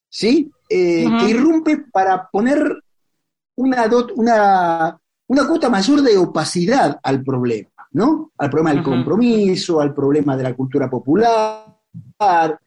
¿sí? 0.09 0.51
Eh, 0.71 1.07
que 1.19 1.31
irrumpe 1.31 1.79
para 1.91 2.29
poner 2.29 2.83
una, 3.57 3.91
una, 4.15 5.01
una 5.27 5.49
cuota 5.49 5.71
mayor 5.71 6.03
de 6.03 6.19
opacidad 6.19 7.01
al 7.03 7.25
problema, 7.25 7.71
¿no? 7.93 8.33
Al 8.37 8.51
problema 8.51 8.75
del 8.75 8.83
compromiso, 8.83 9.81
al 9.81 9.95
problema 9.95 10.37
de 10.37 10.43
la 10.43 10.55
cultura 10.55 10.91
popular, 10.91 11.75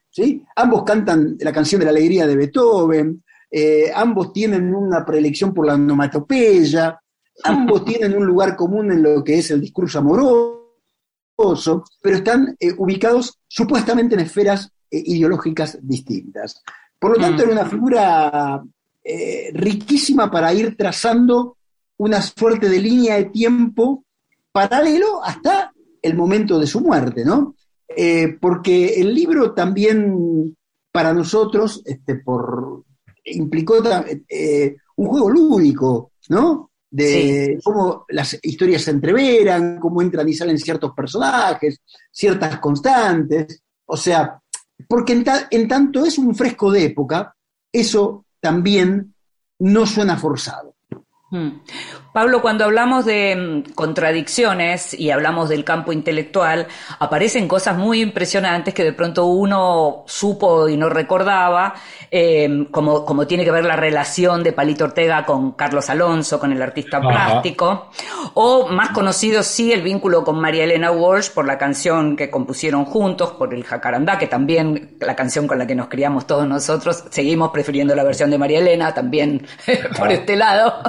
¿sí? 0.09 0.43
Ambos 0.55 0.83
cantan 0.83 1.37
la 1.39 1.51
canción 1.51 1.79
de 1.79 1.85
la 1.85 1.91
alegría 1.91 2.25
de 2.25 2.35
Beethoven, 2.35 3.23
eh, 3.51 3.91
ambos 3.93 4.33
tienen 4.33 4.73
una 4.73 5.05
preelección 5.05 5.53
por 5.53 5.67
la 5.67 5.75
onomatopeya, 5.75 6.99
ambos 7.43 7.85
tienen 7.85 8.17
un 8.17 8.25
lugar 8.25 8.55
común 8.55 8.91
en 8.91 9.03
lo 9.03 9.23
que 9.23 9.37
es 9.37 9.51
el 9.51 9.61
discurso 9.61 9.99
amoroso, 9.99 11.83
pero 12.01 12.15
están 12.15 12.55
eh, 12.59 12.73
ubicados 12.77 13.39
supuestamente 13.47 14.15
en 14.15 14.21
esferas 14.21 14.71
ideológicas 14.89 15.77
distintas. 15.81 16.63
Por 17.01 17.17
lo 17.17 17.17
tanto, 17.17 17.41
era 17.41 17.53
una 17.53 17.65
figura 17.65 18.63
eh, 19.03 19.49
riquísima 19.55 20.29
para 20.29 20.53
ir 20.53 20.77
trazando 20.77 21.57
una 21.97 22.21
suerte 22.21 22.69
de 22.69 22.79
línea 22.79 23.15
de 23.15 23.25
tiempo 23.25 24.05
paralelo 24.51 25.23
hasta 25.23 25.73
el 25.99 26.15
momento 26.15 26.59
de 26.59 26.67
su 26.67 26.79
muerte, 26.79 27.25
¿no? 27.25 27.55
Eh, 27.87 28.37
porque 28.39 29.01
el 29.01 29.15
libro 29.15 29.51
también 29.51 30.55
para 30.91 31.11
nosotros 31.11 31.81
este, 31.85 32.17
por, 32.17 32.83
implicó 33.25 33.77
eh, 34.29 34.75
un 34.97 35.07
juego 35.07 35.31
lúdico, 35.31 36.11
¿no? 36.29 36.69
De 36.87 37.59
cómo 37.63 38.05
las 38.09 38.37
historias 38.43 38.83
se 38.83 38.91
entreveran, 38.91 39.79
cómo 39.79 40.03
entran 40.03 40.29
y 40.29 40.35
salen 40.35 40.59
ciertos 40.59 40.91
personajes, 40.93 41.81
ciertas 42.11 42.59
constantes. 42.59 43.63
O 43.87 43.97
sea, 43.97 44.40
porque 44.87 45.23
en, 45.51 45.67
tanto 45.67 46.05
es 46.05 46.17
un 46.17 46.35
fresco 46.35 46.71
de 46.71 46.85
época, 46.85 47.35
eso 47.71 48.25
también 48.39 49.13
no 49.59 49.85
suena 49.85 50.17
forzado. 50.17 50.75
Hmm. 51.29 51.61
Pablo, 52.13 52.41
cuando 52.41 52.65
hablamos 52.65 53.05
de 53.05 53.63
mm, 53.67 53.73
contradicciones 53.73 54.93
y 54.93 55.11
hablamos 55.11 55.47
del 55.47 55.63
campo 55.63 55.93
intelectual, 55.93 56.67
aparecen 56.99 57.47
cosas 57.47 57.77
muy 57.77 58.01
impresionantes 58.01 58.73
que 58.73 58.83
de 58.83 58.91
pronto 58.91 59.27
uno 59.27 60.03
supo 60.07 60.67
y 60.67 60.75
no 60.75 60.89
recordaba, 60.89 61.73
em, 62.09 62.65
como, 62.65 63.05
como 63.05 63.27
tiene 63.27 63.45
que 63.45 63.51
ver 63.51 63.63
la 63.63 63.77
relación 63.77 64.43
de 64.43 64.51
Palito 64.51 64.83
Ortega 64.83 65.25
con 65.25 65.53
Carlos 65.53 65.89
Alonso, 65.89 66.37
con 66.39 66.51
el 66.51 66.61
artista 66.61 66.99
plástico, 66.99 67.89
o 68.33 68.67
más 68.67 68.89
conocido 68.89 69.41
sí 69.41 69.71
el 69.71 69.81
vínculo 69.81 70.25
con 70.25 70.39
María 70.39 70.65
Elena 70.65 70.91
Walsh 70.91 71.29
por 71.31 71.45
la 71.45 71.57
canción 71.57 72.17
que 72.17 72.29
compusieron 72.29 72.83
juntos, 72.83 73.31
por 73.31 73.53
el 73.53 73.63
Jacarandá, 73.63 74.17
que 74.17 74.27
también 74.27 74.97
la 74.99 75.15
canción 75.15 75.47
con 75.47 75.57
la 75.57 75.65
que 75.65 75.75
nos 75.75 75.87
criamos 75.87 76.27
todos 76.27 76.45
nosotros, 76.45 77.05
seguimos 77.09 77.51
prefiriendo 77.51 77.95
la 77.95 78.03
versión 78.03 78.29
de 78.29 78.37
María 78.37 78.59
Elena, 78.59 78.93
también 78.93 79.47
por 79.97 80.11
este 80.11 80.35
lado. 80.35 80.81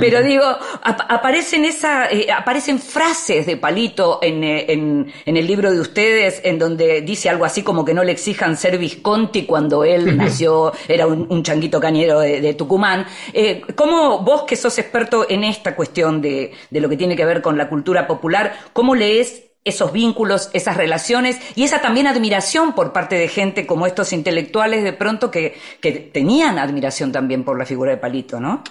Pero 0.00 0.22
digo, 0.22 0.44
aparecen, 0.82 1.64
esa, 1.64 2.10
eh, 2.10 2.30
aparecen 2.30 2.78
frases 2.78 3.46
de 3.46 3.56
Palito 3.56 4.18
eh, 4.22 4.66
en, 4.68 5.12
en, 5.24 5.36
el 5.36 5.46
libro 5.46 5.70
de 5.70 5.80
ustedes 5.80 6.40
en 6.44 6.58
donde 6.58 7.02
dice 7.02 7.28
algo 7.28 7.44
así 7.44 7.62
como 7.62 7.84
que 7.84 7.94
no 7.94 8.04
le 8.04 8.12
exijan 8.12 8.56
ser 8.56 8.78
Visconti 8.78 9.44
cuando 9.44 9.84
él 9.84 10.16
nació, 10.16 10.72
era 10.88 11.06
un, 11.06 11.42
changuito 11.42 11.80
cañero 11.80 12.20
de, 12.20 12.54
Tucumán. 12.54 13.06
Eh, 13.32 13.62
¿Cómo 13.74 14.20
vos 14.20 14.42
que 14.42 14.56
sos 14.56 14.78
experto 14.78 15.26
en 15.28 15.44
esta 15.44 15.74
cuestión 15.74 16.20
de, 16.20 16.52
de 16.70 16.80
lo 16.80 16.88
que 16.88 16.96
tiene 16.96 17.16
que 17.16 17.24
ver 17.24 17.42
con 17.42 17.56
la 17.58 17.68
cultura 17.68 18.06
popular, 18.06 18.52
cómo 18.72 18.94
lees 18.94 19.52
esos 19.64 19.92
vínculos, 19.92 20.50
esas 20.52 20.76
relaciones 20.76 21.38
y 21.54 21.64
esa 21.64 21.80
también 21.80 22.06
admiración 22.06 22.74
por 22.74 22.92
parte 22.92 23.16
de 23.16 23.28
gente 23.28 23.66
como 23.66 23.86
estos 23.86 24.12
intelectuales 24.12 24.82
de 24.82 24.92
pronto 24.92 25.30
que, 25.30 25.56
que 25.80 25.92
tenían 25.92 26.58
admiración 26.58 27.12
también 27.12 27.44
por 27.44 27.58
la 27.58 27.66
figura 27.66 27.92
de 27.92 27.98
Palito, 27.98 28.40
¿no? 28.40 28.62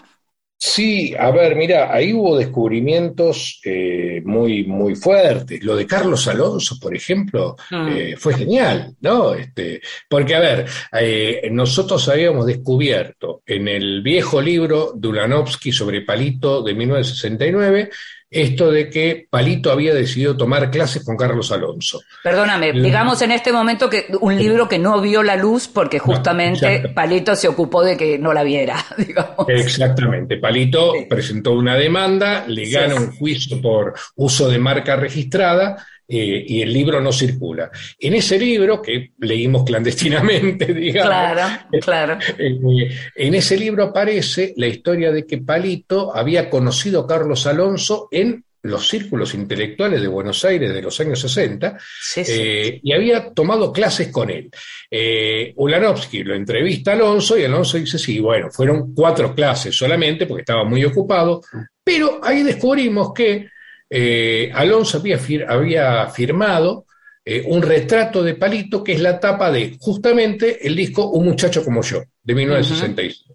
Sí, 0.64 1.16
a 1.18 1.32
ver, 1.32 1.56
mira, 1.56 1.92
ahí 1.92 2.14
hubo 2.14 2.38
descubrimientos 2.38 3.60
eh, 3.66 4.22
muy, 4.24 4.64
muy 4.64 4.94
fuertes. 4.96 5.64
Lo 5.64 5.76
de 5.76 5.88
Carlos 5.88 6.28
Alonso, 6.28 6.78
por 6.80 6.96
ejemplo, 6.96 7.56
Mm. 7.72 7.88
eh, 7.90 8.16
fue 8.16 8.36
genial, 8.36 8.96
¿no? 9.02 9.34
Este, 9.34 9.82
porque, 10.08 10.36
a 10.36 10.40
ver, 10.40 10.66
eh, 11.00 11.50
nosotros 11.52 12.08
habíamos 12.10 12.46
descubierto 12.46 13.42
en 13.48 13.68
el 13.68 14.04
viejo 14.04 14.40
libro 14.40 14.92
de 14.96 15.08
Ulanovsky 15.08 15.72
sobre 15.72 16.02
Palito 16.02 16.62
de 16.62 16.76
1969 16.76 17.90
esto 18.32 18.72
de 18.72 18.90
que 18.90 19.28
Palito 19.30 19.72
había 19.74 19.94
decidido 19.94 20.38
tomar 20.38 20.72
clases 20.72 21.04
con 21.04 21.18
Carlos 21.18 21.52
Alonso. 21.52 22.02
Perdóname, 22.24 22.72
digamos 22.72 23.22
en 23.22 23.32
este 23.34 23.52
momento 23.52 23.90
que 23.90 24.06
un 24.22 24.38
libro 24.38 24.70
que 24.70 24.80
no 24.80 25.02
vio 25.02 25.22
la 25.22 25.36
luz 25.36 25.68
porque 25.68 26.00
justamente. 26.00 26.88
Palito 26.96 27.36
se 27.36 27.50
ocupó 27.50 27.84
de 27.84 27.98
que 27.98 28.18
no 28.18 28.32
la 28.34 28.44
viera, 28.44 28.78
digamos. 28.98 29.48
Exactamente. 29.50 30.38
Palito 30.38 30.94
Sí. 30.94 31.06
presentó 31.10 31.52
una 31.52 31.76
demanda, 31.76 32.46
le 32.48 32.66
Sí. 32.66 32.72
gana 32.72 32.96
un 32.96 33.12
juicio 33.18 33.62
por 33.62 33.94
uso 34.16 34.48
de 34.50 34.60
marca 34.60 34.96
registrada 34.96 35.86
eh, 36.12 36.44
y 36.48 36.62
el 36.62 36.74
libro 36.74 37.00
no 37.02 37.12
circula. 37.12 37.72
En 38.00 38.14
ese 38.16 38.38
libro, 38.38 38.82
que 38.82 39.12
leímos 39.20 39.64
clandestinamente, 39.64 40.66
digamos, 40.74 41.08
Claro, 41.10 41.66
claro. 41.82 42.18
eh, 42.38 42.90
en 43.16 43.36
ese 43.36 43.58
libro 43.58 43.86
aparece 43.86 44.54
la 44.58 44.68
historia 44.68 45.12
de 45.12 45.26
que 45.26 45.38
Palito 45.40 46.16
había 46.16 46.50
conocido 46.50 47.02
a 47.02 47.08
Carlos 47.08 47.48
Alonso 47.48 48.08
en 48.12 48.44
los 48.64 48.88
círculos 48.88 49.34
intelectuales 49.34 50.02
de 50.04 50.08
Buenos 50.08 50.46
Aires 50.46 50.72
de 50.72 50.84
los 50.84 51.00
años 51.00 51.20
60 51.20 51.80
Sí, 52.00 52.24
sí. 52.24 52.32
eh, 52.36 52.80
y 52.84 52.94
había 52.94 53.34
tomado 53.34 53.74
clases 53.74 54.10
con 54.10 54.30
él. 54.30 54.52
Eh, 54.92 55.52
Ulanovsky 55.56 56.24
lo 56.24 56.36
entrevista 56.36 56.92
a 56.92 56.94
Alonso 56.94 57.40
y 57.40 57.44
Alonso 57.44 57.80
dice, 57.80 57.98
sí, 57.98 58.20
bueno, 58.20 58.52
fueron 58.52 58.94
cuatro 58.94 59.34
clases 59.34 59.76
solamente 59.76 60.28
porque 60.28 60.42
estaba 60.42 60.64
muy 60.64 60.86
ocupado, 60.86 61.42
pero 61.84 62.20
ahí 62.24 62.44
descubrimos 62.44 63.12
que 63.14 63.48
eh, 63.92 64.50
Alonso 64.56 65.00
había, 65.00 65.20
fir- 65.20 65.46
había 65.48 66.08
firmado 66.08 66.86
eh, 67.26 67.44
un 67.46 67.62
retrato 67.62 68.24
de 68.24 68.36
Palito 68.36 68.84
que 68.84 68.94
es 68.94 69.02
la 69.02 69.20
tapa 69.20 69.52
de 69.52 69.76
justamente 69.80 70.66
el 70.66 70.76
disco 70.76 71.10
Un 71.12 71.26
muchacho 71.26 71.64
como 71.64 71.82
yo, 71.84 72.02
de 72.24 72.34
1966. 72.36 73.26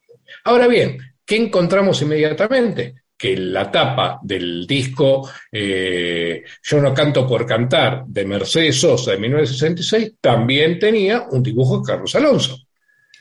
Ahora 0.45 0.67
bien, 0.67 0.99
¿qué 1.25 1.37
encontramos 1.37 2.01
inmediatamente? 2.03 2.95
Que 3.19 3.37
la 3.37 3.71
tapa 3.71 4.19
del 4.23 4.67
disco 4.67 5.29
eh, 5.53 6.43
Yo 6.63 6.81
no 6.81 6.93
canto 6.93 7.27
por 7.27 7.47
cantar 7.47 8.05
de 8.07 8.25
Mercedes 8.25 8.81
Sosa 8.81 9.13
de 9.13 9.19
1966 9.19 10.15
también 10.21 10.79
tenía 10.79 11.27
un 11.31 11.43
dibujo 11.43 11.79
de 11.79 11.85
Carlos 11.87 12.15
Alonso. 12.15 12.66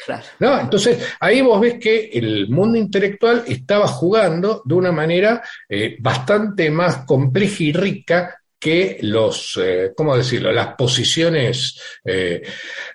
Claro. 0.05 0.23
¿no? 0.39 0.59
Entonces, 0.59 1.15
ahí 1.19 1.41
vos 1.41 1.59
ves 1.59 1.75
que 1.79 2.09
el 2.13 2.47
mundo 2.49 2.77
intelectual 2.77 3.43
estaba 3.47 3.87
jugando 3.87 4.61
de 4.65 4.73
una 4.75 4.91
manera 4.91 5.41
eh, 5.67 5.97
bastante 5.99 6.69
más 6.69 7.05
compleja 7.05 7.63
y 7.63 7.73
rica 7.73 8.41
que 8.65 8.97
los, 9.01 9.59
eh, 9.61 9.91
¿cómo 9.95 10.17
decirlo?, 10.17 10.51
las 10.51 10.73
posiciones 10.75 11.79
eh, 12.03 12.41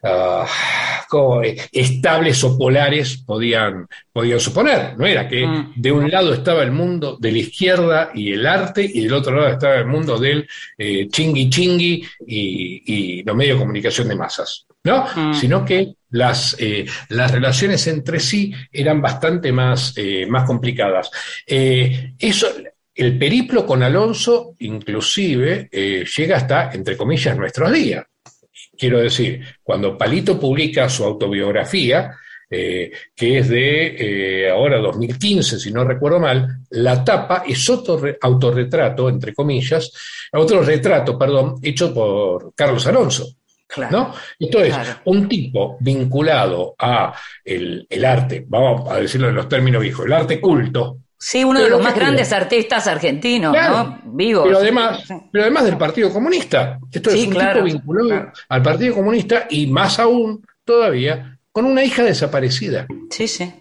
ah, 0.03 0.45
como, 1.09 1.43
estables 1.43 2.43
o 2.43 2.59
polares 2.59 3.19
podían, 3.25 3.87
podían 4.13 4.41
suponer. 4.41 4.99
No 4.99 5.07
era 5.07 5.29
que 5.29 5.47
Mm. 5.47 5.73
de 5.77 5.93
un 5.93 6.11
lado 6.11 6.35
estaba 6.35 6.65
el 6.65 6.73
mundo 6.73 7.17
de 7.21 7.31
la 7.31 7.39
izquierda 7.39 8.11
y 8.13 8.33
el 8.33 8.47
arte, 8.47 8.83
y 8.83 9.03
del 9.03 9.15
otro 9.15 9.37
lado 9.37 9.49
estaba 9.49 9.77
el 9.77 9.87
mundo 9.87 10.19
del 10.19 10.49
eh, 10.77 11.07
chingui 11.09 11.49
chingui 11.49 12.05
y, 12.27 12.83
y 13.21 13.23
los 13.23 13.37
medios 13.37 13.57
de 13.57 13.61
comunicación 13.61 14.09
de 14.09 14.17
masas. 14.17 14.67
¿No? 14.85 15.07
Mm. 15.15 15.35
Sino 15.35 15.65
que 15.65 15.95
las, 16.11 16.57
eh, 16.59 16.87
las 17.11 17.31
relaciones 17.31 17.87
entre 17.87 18.19
sí 18.21 18.53
eran 18.73 19.01
bastante 19.01 19.53
más, 19.53 19.93
eh, 19.97 20.27
más 20.27 20.45
complicadas. 20.47 21.11
Eh, 21.47 22.15
eso, 22.19 22.49
el 22.95 23.19
periplo 23.19 23.65
con 23.65 23.83
Alonso, 23.83 24.55
inclusive, 24.59 25.69
llega 25.71 26.37
hasta, 26.37 26.73
entre 26.73 26.97
comillas, 26.97 27.37
nuestros 27.37 27.73
días. 27.73 28.05
Quiero 28.77 28.99
decir, 28.99 29.43
cuando 29.63 29.97
Palito 29.97 30.39
publica 30.41 30.89
su 30.89 31.05
autobiografía, 31.05 32.11
eh, 32.51 32.91
que 33.15 33.39
es 33.39 33.49
de 33.49 34.45
eh, 34.47 34.51
ahora 34.51 34.79
2015, 34.79 35.59
si 35.61 35.71
no 35.73 35.85
recuerdo 35.85 36.19
mal, 36.19 36.49
la 36.71 37.05
tapa 37.05 37.45
es 37.47 37.71
otro 37.71 37.97
re- 37.99 38.19
autorretrato, 38.21 39.09
entre 39.09 39.33
comillas, 39.33 39.93
otro 40.33 40.61
retrato, 40.63 41.17
perdón, 41.17 41.57
hecho 41.63 41.95
por 41.95 42.53
Carlos 42.55 42.87
Alonso. 42.87 43.29
Claro. 43.73 43.99
¿no? 43.99 44.15
Esto 44.39 44.61
es 44.65 44.75
Claro. 44.75 45.01
un 45.05 45.29
tipo 45.29 45.77
vinculado 45.81 46.75
a 46.79 47.15
el, 47.45 47.87
el 47.89 48.05
arte, 48.05 48.45
vamos 48.49 48.91
a 48.91 48.97
decirlo 48.97 49.29
en 49.29 49.35
los 49.37 49.49
términos 49.49 49.81
viejos, 49.83 50.07
el 50.07 50.13
arte 50.13 50.41
culto, 50.41 50.99
Sí, 51.23 51.45
uno 51.45 51.61
de 51.61 51.69
los 51.69 51.81
¿qué 51.81 51.85
más 51.85 51.95
grandes 51.95 52.33
artistas 52.33 52.87
argentinos, 52.87 53.53
Claro. 53.53 53.77
¿no? 53.77 54.01
Vivos. 54.15 54.45
pero 54.47 54.57
además, 54.59 55.05
pero 55.31 55.45
además 55.45 55.65
del 55.65 55.77
Partido 55.77 56.11
Comunista. 56.11 56.79
Esto 56.91 57.11
Sí, 57.11 57.21
es 57.21 57.27
un 57.27 57.33
claro, 57.35 57.63
tipo 57.63 57.77
vinculado 57.77 58.09
claro. 58.09 58.33
al 58.49 58.63
Partido 58.63 58.95
Comunista 58.95 59.47
y 59.51 59.67
más 59.67 59.99
aún 59.99 60.43
todavía 60.65 61.39
con 61.53 61.67
una 61.67 61.85
hija 61.85 62.03
desaparecida. 62.05 62.87
Sí, 63.11 63.29
sí. 63.29 63.53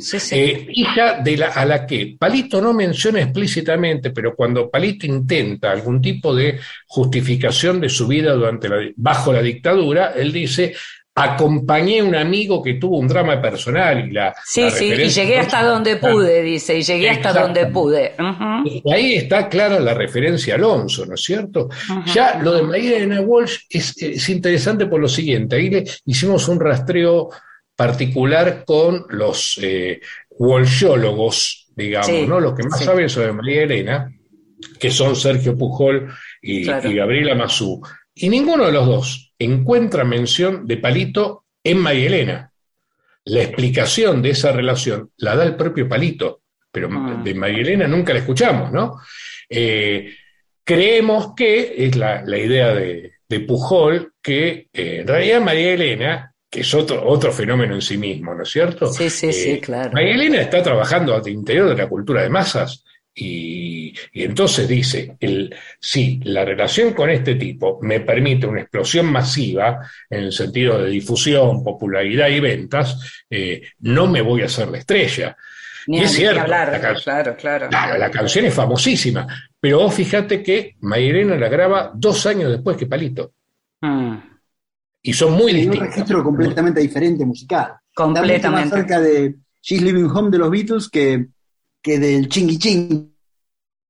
Sí, 0.00 0.20
sí. 0.20 0.34
Eh, 0.34 0.66
hija 0.72 1.20
de 1.20 1.36
la, 1.36 1.48
a 1.48 1.64
la 1.64 1.86
que 1.86 2.16
Palito 2.18 2.60
no 2.60 2.72
menciona 2.72 3.20
explícitamente, 3.20 4.10
pero 4.10 4.34
cuando 4.34 4.70
Palito 4.70 5.06
intenta 5.06 5.70
algún 5.70 6.00
tipo 6.00 6.34
de 6.34 6.58
justificación 6.86 7.80
de 7.80 7.88
su 7.88 8.06
vida 8.06 8.32
durante 8.32 8.68
la, 8.68 8.76
bajo 8.96 9.32
la 9.32 9.42
dictadura, 9.42 10.12
él 10.16 10.32
dice, 10.32 10.74
acompañé 11.18 12.00
a 12.00 12.04
un 12.04 12.14
amigo 12.14 12.62
que 12.62 12.74
tuvo 12.74 12.98
un 12.98 13.08
drama 13.08 13.40
personal 13.40 14.06
y 14.06 14.12
la... 14.12 14.34
sí, 14.44 14.60
la 14.60 14.70
sí, 14.70 14.84
y 14.84 15.08
llegué 15.08 15.38
hasta 15.38 15.64
donde 15.64 15.96
pude, 15.96 16.42
dice, 16.42 16.76
y 16.78 16.82
llegué 16.82 17.08
hasta 17.08 17.32
donde 17.32 17.66
pude. 17.66 18.14
Y 18.64 18.92
ahí 18.92 19.14
está 19.14 19.48
clara 19.48 19.80
la 19.80 19.94
referencia 19.94 20.54
a 20.54 20.56
Alonso, 20.58 21.06
¿no 21.06 21.14
es 21.14 21.22
cierto? 21.22 21.70
Ya 22.12 22.38
lo 22.42 22.52
de 22.52 22.62
María 22.64 22.98
Elena 22.98 23.22
Walsh 23.22 23.60
es, 23.70 23.96
es 23.96 24.28
interesante 24.28 24.86
por 24.86 25.00
lo 25.00 25.08
siguiente. 25.08 25.56
Ahí 25.56 25.70
le 25.70 25.84
hicimos 26.04 26.48
un 26.48 26.60
rastreo 26.60 27.30
particular 27.76 28.64
con 28.64 29.04
los 29.10 29.58
eh, 29.62 30.00
walshólogos, 30.30 31.68
digamos, 31.76 32.06
Sí, 32.06 32.26
¿no? 32.26 32.40
Los 32.40 32.54
que 32.54 32.64
más 32.64 32.78
sí. 32.78 32.84
saben 32.84 33.08
sobre 33.08 33.32
María 33.32 33.62
Elena, 33.62 34.12
que 34.80 34.90
son 34.90 35.14
Sergio 35.14 35.56
Pujol 35.56 36.08
y, 36.42 36.64
Claro. 36.64 36.90
y 36.90 36.94
Gabriela 36.94 37.34
Mazú. 37.34 37.80
Y 38.14 38.28
ninguno 38.28 38.64
de 38.66 38.72
los 38.72 38.86
dos 38.86 39.32
encuentra 39.38 40.04
mención 40.04 40.66
de 40.66 40.78
Palito 40.78 41.44
en 41.62 41.78
María 41.78 42.06
Elena. 42.06 42.52
La 43.24 43.42
explicación 43.42 44.22
de 44.22 44.30
esa 44.30 44.52
relación 44.52 45.10
la 45.18 45.36
da 45.36 45.44
el 45.44 45.56
propio 45.56 45.88
Palito, 45.88 46.42
pero 46.72 46.88
Ah. 46.90 47.20
de 47.22 47.34
María 47.34 47.60
Elena 47.60 47.86
nunca 47.86 48.12
la 48.12 48.20
escuchamos, 48.20 48.72
¿no? 48.72 48.98
Eh, 49.48 50.14
creemos 50.64 51.34
que 51.36 51.74
es 51.86 51.96
la, 51.96 52.22
la 52.24 52.38
idea 52.38 52.74
de, 52.74 53.12
de 53.28 53.40
Pujol, 53.40 54.12
que 54.22 54.68
eh, 54.72 54.98
en 55.00 55.06
realidad 55.06 55.40
María 55.40 55.72
Elena, 55.74 56.32
que 56.50 56.60
es 56.60 56.74
otro, 56.74 57.06
otro 57.06 57.32
fenómeno 57.32 57.74
en 57.74 57.82
sí 57.82 57.98
mismo, 57.98 58.34
¿no 58.34 58.42
es 58.42 58.50
cierto? 58.50 58.92
Sí, 58.92 59.10
sí, 59.10 59.32
sí, 59.32 59.50
Eh, 59.50 59.60
claro. 59.60 59.90
María 59.92 60.14
Elena 60.14 60.40
está 60.40 60.62
trabajando 60.62 61.14
al 61.14 61.28
interior 61.28 61.68
de 61.68 61.76
la 61.76 61.88
cultura 61.88 62.22
de 62.22 62.30
masas 62.30 62.84
y, 63.14 63.94
y 64.12 64.24
entonces 64.24 64.68
dice, 64.68 65.16
el, 65.20 65.54
sí, 65.80 66.20
la 66.24 66.44
relación 66.44 66.92
con 66.92 67.10
este 67.10 67.34
tipo 67.36 67.78
me 67.82 68.00
permite 68.00 68.46
una 68.46 68.60
explosión 68.60 69.06
masiva 69.06 69.80
en 70.10 70.24
el 70.24 70.32
sentido 70.32 70.78
de 70.82 70.90
difusión, 70.90 71.64
popularidad 71.64 72.28
y 72.28 72.40
ventas, 72.40 73.24
eh, 73.30 73.62
no 73.80 74.06
me 74.06 74.20
voy 74.20 74.42
a 74.42 74.46
hacer 74.46 74.68
la 74.68 74.78
estrella. 74.78 75.36
Ni, 75.86 75.98
y 75.98 76.02
es 76.02 76.12
cierto, 76.12 76.40
hablar, 76.40 76.72
la 76.72 76.80
can- 76.80 76.96
claro, 76.96 77.36
claro. 77.36 77.68
La, 77.70 77.96
la 77.98 78.10
canción 78.10 78.44
es 78.44 78.54
famosísima, 78.54 79.26
pero 79.60 79.78
vos 79.78 79.94
fíjate 79.94 80.42
que 80.42 80.76
María 80.80 81.10
Elena 81.10 81.36
la 81.36 81.48
graba 81.48 81.92
dos 81.94 82.26
años 82.26 82.50
después 82.50 82.76
que 82.76 82.86
Palito, 82.86 83.32
Mm, 83.82 84.35
y 85.08 85.12
son 85.12 85.32
muy 85.34 85.66
un 85.66 85.76
registro 85.76 86.22
completamente 86.22 86.80
diferente 86.80 87.24
musical. 87.24 87.72
Está 87.88 88.04
mucho 88.06 88.12
más 88.12 88.20
completamente. 88.20 88.76
cerca 88.76 89.00
de 89.00 89.36
She's 89.62 89.82
Living 89.82 90.04
Home 90.12 90.30
de 90.30 90.38
los 90.38 90.50
Beatles 90.50 90.88
que, 90.88 91.26
que 91.82 91.98
del 91.98 92.28
chingui 92.28 92.58
ching, 92.58 93.12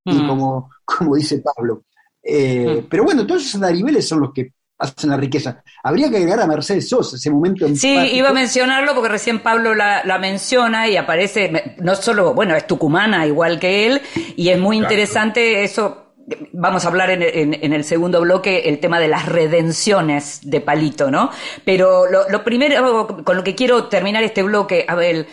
Mm. 0.05 0.25
como, 0.27 0.69
como 0.85 1.15
dice 1.17 1.41
Pablo. 1.43 1.83
Eh, 2.23 2.81
Mm. 2.81 2.85
Pero 2.89 3.03
bueno, 3.03 3.27
todos 3.27 3.45
esos 3.45 3.59
niveles 3.59 4.07
son 4.07 4.21
los 4.21 4.31
que 4.33 4.53
hacen 4.79 5.09
la 5.09 5.17
riqueza. 5.17 5.61
Habría 5.83 6.09
que 6.09 6.17
agregar 6.17 6.39
a 6.39 6.47
Mercedes 6.47 6.87
Sosa, 6.87 7.17
ese 7.17 7.29
momento 7.29 7.67
Sí, 7.75 7.89
empático. 7.89 8.15
iba 8.15 8.29
a 8.29 8.33
mencionarlo 8.33 8.93
porque 8.93 9.09
recién 9.09 9.39
Pablo 9.39 9.73
la, 9.75 10.03
la 10.05 10.17
menciona 10.19 10.87
y 10.87 10.95
aparece, 10.95 11.75
no 11.79 11.95
solo, 11.95 12.33
bueno, 12.33 12.55
es 12.55 12.65
tucumana 12.67 13.25
igual 13.27 13.59
que 13.59 13.87
él, 13.87 14.01
y 14.37 14.47
es 14.49 14.59
muy 14.59 14.77
Claro. 14.77 14.93
interesante 14.93 15.63
eso. 15.63 16.06
Vamos 16.51 16.83
a 16.83 16.89
hablar 16.89 17.09
en, 17.09 17.21
en- 17.23 17.53
en 17.63 17.71
el 17.73 17.83
segundo 17.85 18.19
bloque 18.21 18.63
el 18.67 18.79
tema 18.79 18.99
de 18.99 19.07
las 19.07 19.25
redenciones 19.27 20.41
de 20.43 20.59
Palito, 20.59 21.09
¿no? 21.09 21.29
Pero 21.63 22.09
lo, 22.11 22.27
lo 22.29 22.43
primero 22.43 23.07
con 23.23 23.37
lo 23.37 23.43
que 23.43 23.55
quiero 23.55 23.85
terminar 23.85 24.23
este 24.23 24.43
bloque, 24.43 24.85
Abel, 24.87 25.27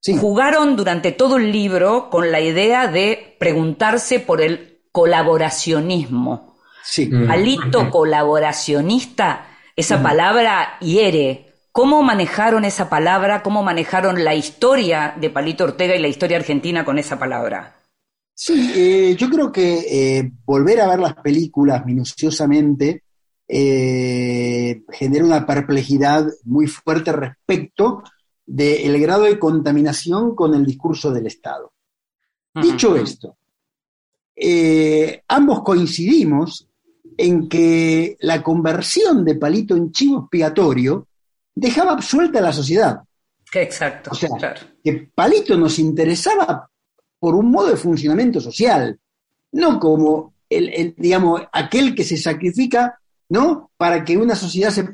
Sí. 0.00 0.16
jugaron 0.16 0.76
durante 0.76 1.10
todo 1.10 1.38
el 1.38 1.50
libro 1.50 2.08
con 2.08 2.30
la 2.30 2.40
idea 2.40 2.86
de 2.86 3.36
preguntarse 3.40 4.20
por 4.20 4.40
el 4.40 4.78
colaboracionismo. 4.92 6.56
Sí. 6.84 7.06
Palito 7.26 7.90
colaboracionista, 7.90 9.46
esa 9.74 10.00
palabra 10.02 10.78
hiere. 10.80 11.46
¿Cómo 11.72 12.02
manejaron 12.02 12.64
esa 12.64 12.88
palabra? 12.88 13.42
¿Cómo 13.42 13.62
manejaron 13.64 14.24
la 14.24 14.34
historia 14.36 15.14
de 15.16 15.30
Palito 15.30 15.64
Ortega 15.64 15.96
y 15.96 16.00
la 16.00 16.08
historia 16.08 16.36
argentina 16.38 16.84
con 16.84 16.98
esa 16.98 17.18
palabra? 17.18 17.77
Sí, 18.40 18.72
eh, 18.72 19.16
yo 19.16 19.28
creo 19.28 19.50
que 19.50 19.78
eh, 19.90 20.30
volver 20.44 20.80
a 20.80 20.86
ver 20.86 21.00
las 21.00 21.14
películas 21.14 21.84
minuciosamente 21.84 23.02
eh, 23.48 24.84
genera 24.92 25.24
una 25.24 25.44
perplejidad 25.44 26.24
muy 26.44 26.68
fuerte 26.68 27.10
respecto 27.10 28.04
del 28.46 29.00
grado 29.00 29.24
de 29.24 29.40
contaminación 29.40 30.36
con 30.36 30.54
el 30.54 30.64
discurso 30.64 31.10
del 31.10 31.26
Estado. 31.26 31.72
Dicho 32.54 32.94
esto, 32.94 33.36
ambos 35.26 35.64
coincidimos 35.64 36.68
en 37.16 37.48
que 37.48 38.16
la 38.20 38.40
conversión 38.40 39.24
de 39.24 39.34
Palito 39.34 39.74
en 39.74 39.90
chivo 39.90 40.20
expiatorio 40.20 41.08
dejaba 41.56 41.90
absuelta 41.90 42.38
a 42.38 42.42
la 42.42 42.52
sociedad. 42.52 43.00
Exacto. 43.52 44.10
O 44.12 44.14
sea, 44.14 44.30
que 44.84 45.10
Palito 45.12 45.56
nos 45.56 45.80
interesaba 45.80 46.67
por 47.18 47.34
un 47.34 47.50
modo 47.50 47.68
de 47.68 47.76
funcionamiento 47.76 48.40
social, 48.40 48.98
no 49.52 49.78
como 49.78 50.34
el, 50.48 50.94
digamos, 50.96 51.42
aquel 51.52 51.94
que 51.94 52.04
se 52.04 52.16
sacrifica, 52.16 52.98
¿no? 53.28 53.70
Para 53.76 54.04
que 54.04 54.16
una 54.16 54.34
sociedad 54.34 54.70
se 54.70 54.88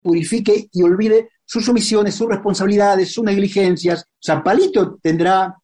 purifique 0.00 0.68
y 0.72 0.82
olvide 0.82 1.30
sus 1.44 1.68
omisiones, 1.68 2.14
sus 2.14 2.28
responsabilidades, 2.28 3.12
sus 3.12 3.24
negligencias. 3.24 4.02
O 4.02 4.18
sea, 4.20 4.42
Palito 4.42 4.98
tendrá, 5.02 5.56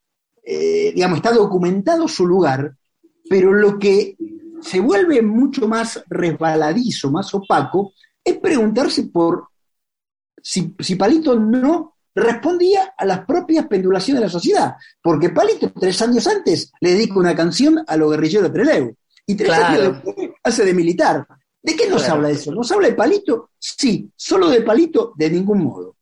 eh, 0.42 0.92
digamos, 0.94 1.18
está 1.18 1.32
documentado 1.32 2.08
su 2.08 2.26
lugar, 2.26 2.76
pero 3.28 3.52
lo 3.52 3.78
que 3.78 4.16
se 4.60 4.80
vuelve 4.80 5.22
mucho 5.22 5.68
más 5.68 6.02
resbaladizo, 6.08 7.10
más 7.10 7.32
opaco, 7.34 7.92
es 8.24 8.36
preguntarse 8.38 9.04
por 9.04 9.48
si, 10.42 10.94
Palito 10.96 11.38
no 11.38 11.96
respondía 12.18 12.94
a 12.96 13.04
las 13.04 13.24
propias 13.24 13.66
pendulaciones 13.66 14.20
de 14.20 14.26
la 14.26 14.32
sociedad. 14.32 14.74
Porque 15.02 15.30
Palito, 15.30 15.72
tres 15.72 16.00
años 16.02 16.26
antes, 16.26 16.72
le 16.80 16.92
dedica 16.92 17.18
una 17.18 17.34
canción 17.34 17.82
a 17.86 17.96
los 17.96 18.10
guerrilleros 18.10 18.52
de 18.52 18.58
Trelew. 18.58 18.94
Y 19.26 19.34
tres 19.34 19.50
años 19.50 20.02
después 20.04 20.30
hace 20.42 20.64
de 20.64 20.74
militar. 20.74 21.26
¿De 21.62 21.76
qué 21.76 21.88
nos 21.88 22.08
habla 22.08 22.30
eso? 22.30 22.52
¿Nos 22.52 22.70
habla 22.72 22.88
de 22.88 22.94
Palito? 22.94 23.50
Sí, 23.58 24.10
solo 24.16 24.48
de 24.48 24.62
Palito, 24.62 25.12
de 25.16 25.30
ningún 25.30 25.64
modo. 25.64 25.96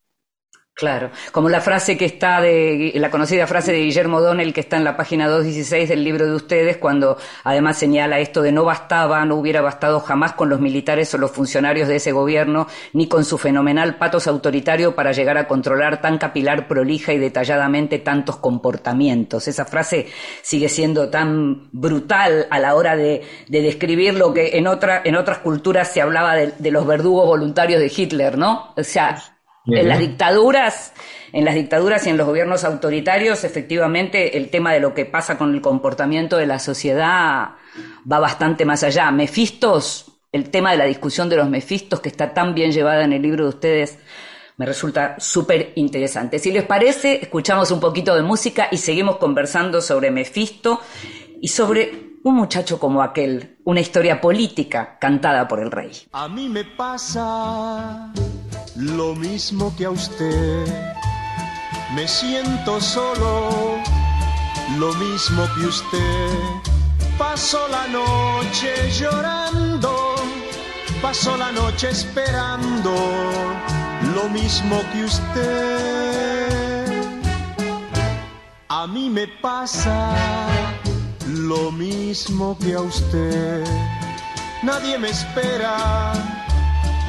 Claro, 0.77 1.09
como 1.31 1.49
la 1.49 1.59
frase 1.59 1.97
que 1.97 2.05
está 2.05 2.39
de, 2.39 2.91
la 2.97 3.09
conocida 3.09 3.47
frase 3.47 3.71
de 3.71 3.79
Guillermo 3.79 4.21
Donnell 4.21 4.53
que 4.53 4.59
está 4.59 4.77
en 4.77 4.83
la 4.83 4.95
página 4.95 5.27
216 5.27 5.89
del 5.89 6.03
libro 6.03 6.27
de 6.27 6.35
ustedes, 6.35 6.77
cuando 6.77 7.17
además 7.43 7.79
señala 7.79 8.19
esto 8.19 8.43
de 8.43 8.51
no 8.51 8.63
bastaba, 8.63 9.25
no 9.25 9.37
hubiera 9.37 9.61
bastado 9.61 9.99
jamás 10.01 10.33
con 10.33 10.49
los 10.49 10.59
militares 10.59 11.11
o 11.15 11.17
los 11.17 11.31
funcionarios 11.31 11.87
de 11.87 11.95
ese 11.95 12.11
gobierno, 12.11 12.67
ni 12.93 13.07
con 13.07 13.25
su 13.25 13.39
fenomenal 13.39 13.95
patos 13.95 14.27
autoritario 14.27 14.93
para 14.93 15.13
llegar 15.13 15.39
a 15.39 15.47
controlar 15.47 15.99
tan 15.99 16.19
capilar, 16.19 16.67
prolija 16.67 17.11
y 17.11 17.17
detalladamente 17.17 17.97
tantos 17.97 18.35
comportamientos. 18.35 19.47
Esa 19.47 19.65
frase 19.65 20.05
sigue 20.43 20.69
siendo 20.69 21.09
tan 21.09 21.69
brutal 21.71 22.45
a 22.51 22.59
la 22.59 22.75
hora 22.75 22.95
de, 22.95 23.23
describir 23.47 24.13
lo 24.13 24.31
que 24.31 24.59
en, 24.59 24.67
otra, 24.67 25.01
en 25.03 25.15
otras 25.15 25.39
culturas 25.39 25.91
se 25.91 26.03
hablaba 26.03 26.35
de, 26.35 26.53
de 26.59 26.69
los 26.69 26.85
verdugos 26.85 27.25
voluntarios 27.25 27.79
de 27.79 27.91
Hitler, 27.91 28.37
¿no? 28.37 28.75
O 28.77 28.83
sea, 28.83 29.17
en 29.67 29.87
las 29.87 29.99
dictaduras, 29.99 30.93
en 31.33 31.45
las 31.45 31.55
dictaduras 31.55 32.05
y 32.07 32.09
en 32.09 32.17
los 32.17 32.27
gobiernos 32.27 32.63
autoritarios, 32.63 33.43
efectivamente, 33.43 34.37
el 34.37 34.49
tema 34.49 34.73
de 34.73 34.79
lo 34.79 34.93
que 34.93 35.05
pasa 35.05 35.37
con 35.37 35.53
el 35.53 35.61
comportamiento 35.61 36.37
de 36.37 36.47
la 36.47 36.59
sociedad 36.59 37.51
va 38.11 38.19
bastante 38.19 38.65
más 38.65 38.83
allá. 38.83 39.11
Mefistos, 39.11 40.19
el 40.31 40.49
tema 40.49 40.71
de 40.71 40.77
la 40.77 40.85
discusión 40.85 41.29
de 41.29 41.35
los 41.35 41.49
mefistos, 41.49 41.99
que 41.99 42.09
está 42.09 42.33
tan 42.33 42.53
bien 42.53 42.71
llevada 42.71 43.03
en 43.03 43.13
el 43.13 43.21
libro 43.21 43.43
de 43.43 43.49
ustedes, 43.49 43.99
me 44.57 44.65
resulta 44.65 45.15
súper 45.19 45.73
interesante. 45.75 46.39
Si 46.39 46.51
les 46.51 46.63
parece, 46.63 47.19
escuchamos 47.21 47.69
un 47.71 47.79
poquito 47.79 48.15
de 48.15 48.23
música 48.23 48.67
y 48.71 48.77
seguimos 48.77 49.17
conversando 49.17 49.81
sobre 49.81 50.09
Mefisto 50.09 50.81
y 51.39 51.49
sobre 51.49 52.07
un 52.23 52.35
muchacho 52.35 52.79
como 52.79 53.01
aquel, 53.01 53.57
una 53.63 53.79
historia 53.79 54.19
política 54.19 54.97
cantada 54.99 55.47
por 55.47 55.59
el 55.59 55.71
rey. 55.71 55.91
A 56.11 56.27
mí 56.27 56.49
me 56.49 56.63
pasa 56.65 58.11
lo 58.77 59.15
mismo 59.15 59.73
que 59.75 59.85
a 59.85 59.89
usted. 59.89 60.67
Me 61.95 62.07
siento 62.07 62.79
solo, 62.79 63.77
lo 64.77 64.93
mismo 64.93 65.47
que 65.55 65.65
usted. 65.65 66.29
Paso 67.17 67.67
la 67.69 67.87
noche 67.87 68.91
llorando, 68.91 70.15
paso 71.01 71.35
la 71.37 71.51
noche 71.51 71.89
esperando, 71.89 72.93
lo 74.13 74.29
mismo 74.29 74.81
que 74.93 75.05
usted. 75.05 76.47
A 78.69 78.85
mí 78.85 79.09
me 79.09 79.27
pasa 79.41 80.15
lo 81.25 81.71
mismo 81.71 82.55
que 82.59 82.75
a 82.75 82.81
usted. 82.81 83.63
Nadie 84.61 84.99
me 84.99 85.09
espera 85.09 86.13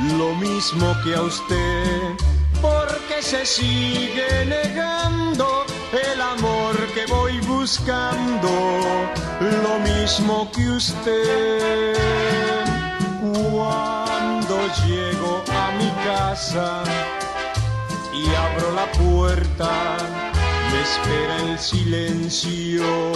lo 0.01 0.35
mismo 0.37 0.95
que 1.03 1.15
a 1.15 1.23
usted, 1.23 2.17
porque 2.63 3.21
se 3.21 3.45
sigue 3.45 4.47
negando 4.47 5.65
el 5.93 6.21
amor 6.21 6.77
que 6.95 7.07
voy 7.07 7.41
buscando, 7.41 8.51
lo 9.41 9.79
mismo 9.81 10.51
que 10.53 10.69
usted. 10.71 11.95
Cuando 13.51 14.69
llego 14.87 15.43
a 15.53 15.73
mi 15.73 15.91
casa 16.05 16.83
y 18.15 18.27
abro 18.35 18.73
la 18.73 18.91
puerta, 18.93 19.97
me 20.71 20.81
espera 20.81 21.37
el 21.51 21.59
silencio, 21.59 23.13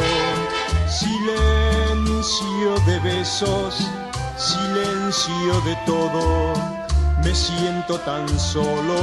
silencio 0.88 2.75
de 2.87 2.99
besos 3.01 3.88
silencio 4.42 5.61
de 5.64 5.76
todo, 5.87 6.52
me 7.22 7.33
siento 7.35 7.98
tan 8.00 8.28
solo, 8.38 8.96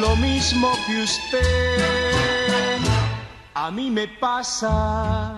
lo 0.00 0.16
mismo 0.16 0.70
que 0.86 1.02
usted. 1.04 2.78
A 3.54 3.70
mí 3.70 3.90
me 3.90 4.08
pasa 4.08 5.36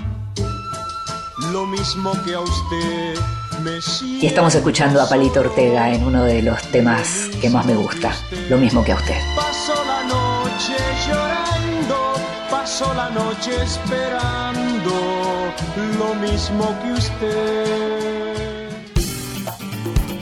lo 1.52 1.66
mismo 1.66 2.12
que 2.24 2.34
a 2.34 2.40
usted. 2.40 3.18
Me 3.62 3.78
y 4.20 4.26
estamos 4.26 4.54
escuchando 4.54 5.00
a 5.00 5.08
Palito 5.08 5.40
Ortega 5.40 5.90
en 5.90 6.04
uno 6.04 6.24
de 6.24 6.42
los 6.42 6.60
temas 6.70 7.28
que 7.40 7.48
más 7.50 7.64
me 7.66 7.74
gusta, 7.74 8.12
lo 8.48 8.58
mismo 8.58 8.82
que 8.82 8.92
a 8.92 8.96
usted. 8.96 9.16
Paso 9.36 9.74
la 9.86 10.02
noche 10.04 10.74
llorando, 11.06 12.14
paso 12.50 12.92
la 12.94 13.10
noche 13.10 13.62
esperando, 13.62 15.52
lo 15.98 16.14
mismo 16.14 16.76
que 16.82 16.92
usted. 16.92 18.33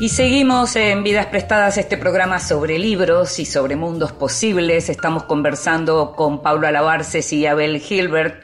Y 0.00 0.08
seguimos 0.08 0.76
en 0.76 1.02
Vidas 1.02 1.26
Prestadas, 1.26 1.76
este 1.76 1.98
programa 1.98 2.40
sobre 2.40 2.78
libros 2.78 3.38
y 3.38 3.44
sobre 3.44 3.76
mundos 3.76 4.12
posibles. 4.12 4.88
Estamos 4.88 5.24
conversando 5.24 6.14
con 6.16 6.42
Pablo 6.42 6.66
Alabarces 6.66 7.30
y 7.34 7.44
Abel 7.44 7.80
Gilbert, 7.80 8.42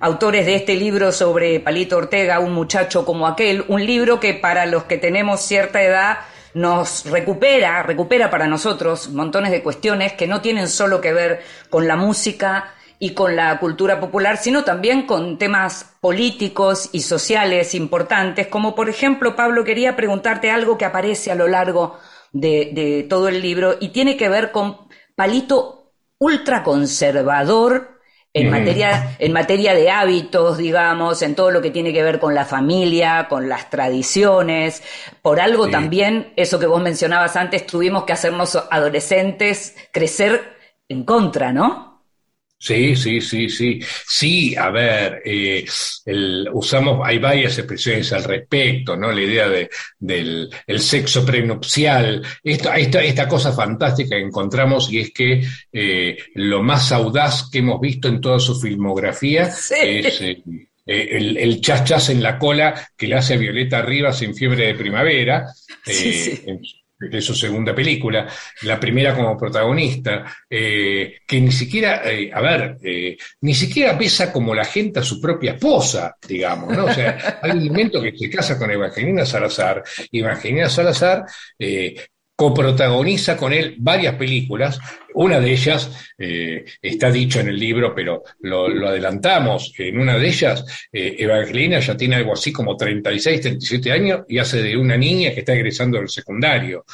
autores 0.00 0.46
de 0.46 0.54
este 0.54 0.76
libro 0.76 1.12
sobre 1.12 1.60
Palito 1.60 1.98
Ortega, 1.98 2.40
un 2.40 2.54
muchacho 2.54 3.04
como 3.04 3.26
aquel, 3.26 3.66
un 3.68 3.84
libro 3.84 4.18
que 4.18 4.32
para 4.32 4.64
los 4.64 4.84
que 4.84 4.96
tenemos 4.96 5.42
cierta 5.42 5.82
edad 5.82 6.20
nos 6.54 7.04
recupera, 7.04 7.82
recupera 7.82 8.30
para 8.30 8.46
nosotros 8.46 9.10
montones 9.10 9.50
de 9.50 9.62
cuestiones 9.62 10.14
que 10.14 10.26
no 10.26 10.40
tienen 10.40 10.68
solo 10.68 11.02
que 11.02 11.12
ver 11.12 11.42
con 11.68 11.86
la 11.86 11.96
música 11.96 12.72
y 12.98 13.10
con 13.10 13.36
la 13.36 13.58
cultura 13.58 14.00
popular, 14.00 14.36
sino 14.36 14.64
también 14.64 15.06
con 15.06 15.38
temas 15.38 15.96
políticos 16.00 16.90
y 16.92 17.00
sociales 17.00 17.74
importantes, 17.74 18.46
como 18.46 18.74
por 18.74 18.88
ejemplo, 18.88 19.36
Pablo, 19.36 19.64
quería 19.64 19.96
preguntarte 19.96 20.50
algo 20.50 20.78
que 20.78 20.84
aparece 20.84 21.30
a 21.30 21.34
lo 21.34 21.48
largo 21.48 21.98
de, 22.32 23.06
todo 23.08 23.28
el 23.28 23.40
libro 23.40 23.76
y 23.80 23.88
tiene 23.88 24.16
que 24.16 24.28
ver 24.28 24.50
con 24.50 24.88
Palito 25.14 25.92
ultraconservador 26.18 28.00
en, 28.32 28.50
materia, 28.50 29.16
en 29.20 29.32
materia 29.32 29.74
de 29.74 29.90
hábitos, 29.90 30.58
digamos, 30.58 31.22
en 31.22 31.36
todo 31.36 31.52
lo 31.52 31.62
que 31.62 31.70
tiene 31.70 31.92
que 31.92 32.02
ver 32.02 32.18
con 32.18 32.34
la 32.34 32.44
familia, 32.44 33.28
con 33.28 33.48
las 33.48 33.70
tradiciones. 33.70 34.82
Por 35.22 35.40
algo 35.40 35.68
también, 35.68 36.32
eso 36.34 36.58
que 36.58 36.66
vos 36.66 36.82
mencionabas 36.82 37.36
antes, 37.36 37.64
tuvimos 37.64 38.04
que 38.04 38.12
hacernos 38.12 38.56
adolescentes 38.70 39.76
crecer 39.92 40.56
en 40.88 41.04
contra, 41.04 41.52
¿no? 41.52 41.93
Sí, 42.64 42.96
sí, 42.96 43.20
sí, 43.20 43.50
sí. 43.50 43.78
Sí, 44.08 44.56
a 44.56 44.70
ver, 44.70 45.20
eh, 45.22 45.66
usamos, 46.54 47.06
hay 47.06 47.18
varias 47.18 47.58
expresiones 47.58 48.10
al 48.14 48.24
respecto, 48.24 48.96
¿no? 48.96 49.12
La 49.12 49.20
idea 49.20 49.50
de, 49.50 49.68
del 49.98 50.48
el 50.66 50.80
sexo 50.80 51.26
prenupcial, 51.26 52.22
esta, 52.42 52.76
esta, 52.78 53.02
esta 53.02 53.28
cosa 53.28 53.52
fantástica 53.52 54.16
que 54.16 54.22
encontramos 54.22 54.90
y 54.90 55.00
es 55.00 55.12
que 55.12 55.42
eh, 55.70 56.16
lo 56.36 56.62
más 56.62 56.90
audaz 56.92 57.50
que 57.50 57.58
hemos 57.58 57.78
visto 57.82 58.08
en 58.08 58.22
toda 58.22 58.38
su 58.38 58.58
filmografía 58.58 59.52
es... 59.82 60.22
Eh, 60.22 60.42
el, 60.86 61.38
el 61.38 61.62
chas 61.62 61.84
chas 61.84 62.10
en 62.10 62.22
la 62.22 62.38
cola 62.38 62.88
que 62.94 63.08
le 63.08 63.14
hace 63.14 63.34
a 63.34 63.38
Violeta 63.38 63.80
Rivas 63.80 64.20
en 64.20 64.34
Fiebre 64.34 64.66
de 64.66 64.74
Primavera, 64.74 65.46
sí, 65.82 66.42
de 67.10 67.20
su 67.20 67.34
segunda 67.34 67.74
película, 67.74 68.28
la 68.62 68.78
primera 68.78 69.14
como 69.14 69.36
protagonista, 69.36 70.24
eh, 70.48 71.18
que 71.26 71.40
ni 71.40 71.52
siquiera, 71.52 72.02
eh, 72.10 72.30
a 72.32 72.40
ver, 72.40 72.76
eh, 72.82 73.16
ni 73.40 73.54
siquiera 73.54 73.96
pesa 73.96 74.32
como 74.32 74.54
la 74.54 74.64
gente 74.64 75.00
a 75.00 75.02
su 75.02 75.20
propia 75.20 75.52
esposa, 75.52 76.16
digamos, 76.26 76.76
¿no? 76.76 76.86
O 76.86 76.92
sea, 76.92 77.40
hay 77.42 77.52
un 77.52 77.60
elemento 77.60 78.00
que 78.00 78.16
se 78.16 78.30
casa 78.30 78.58
con 78.58 78.70
Evangelina 78.70 79.24
Salazar, 79.24 79.82
y 80.10 80.20
Evangelina 80.20 80.68
Salazar 80.68 81.24
coprotagoniza 82.36 83.36
con 83.36 83.52
él 83.52 83.76
varias 83.78 84.16
películas. 84.16 84.78
Una 85.14 85.38
de 85.38 85.52
ellas 85.52 85.90
eh, 86.18 86.64
está 86.82 87.10
dicho 87.10 87.38
en 87.40 87.48
el 87.48 87.58
libro, 87.58 87.94
pero 87.94 88.24
lo, 88.40 88.66
adelantamos. 88.88 89.72
En 89.78 89.98
una 89.98 90.18
de 90.18 90.26
ellas, 90.26 90.64
eh, 90.92 91.14
Evangelina 91.18 91.78
ya 91.78 91.96
tiene 91.96 92.16
algo 92.16 92.32
así 92.32 92.52
como 92.52 92.76
36, 92.76 93.40
37 93.40 93.92
años 93.92 94.20
y 94.28 94.38
hace 94.38 94.62
de 94.62 94.76
una 94.76 94.96
niña 94.96 95.32
que 95.32 95.40
está 95.40 95.52
egresando 95.52 95.98
del 95.98 96.08
secundario. 96.08 96.84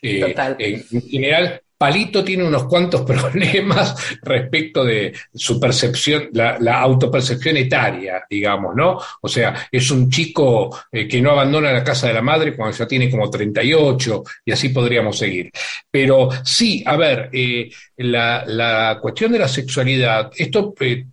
Eh, 0.00 0.34
en 0.58 1.02
general, 1.02 1.60
Palito 1.78 2.24
tiene 2.24 2.44
unos 2.44 2.64
cuantos 2.64 3.02
problemas 3.06 4.16
respecto 4.22 4.84
de 4.84 5.12
su 5.34 5.60
percepción, 5.60 6.30
la, 6.32 6.80
autopercepción 6.80 7.56
etaria, 7.56 8.24
digamos, 8.28 8.74
¿no? 8.74 8.98
O 9.20 9.28
sea, 9.28 9.68
es 9.70 9.90
un 9.90 10.10
chico 10.10 10.76
eh, 10.90 11.06
que 11.06 11.20
no 11.20 11.32
abandona 11.32 11.72
la 11.72 11.84
casa 11.84 12.08
de 12.08 12.14
la 12.14 12.22
madre 12.22 12.54
cuando 12.56 12.76
ya 12.76 12.86
tiene 12.86 13.10
como 13.10 13.28
38 13.28 14.24
y 14.44 14.52
así 14.52 14.70
podríamos 14.70 15.18
seguir. 15.18 15.50
Pero 15.90 16.28
sí, 16.44 16.82
a 16.86 16.96
ver, 16.96 17.30
eh, 17.32 17.70
la, 17.98 18.98
cuestión 19.00 19.32
de 19.32 19.38
la 19.38 19.48
sexualidad, 19.48 20.30
esto 20.36 20.74
eh, 20.80 21.06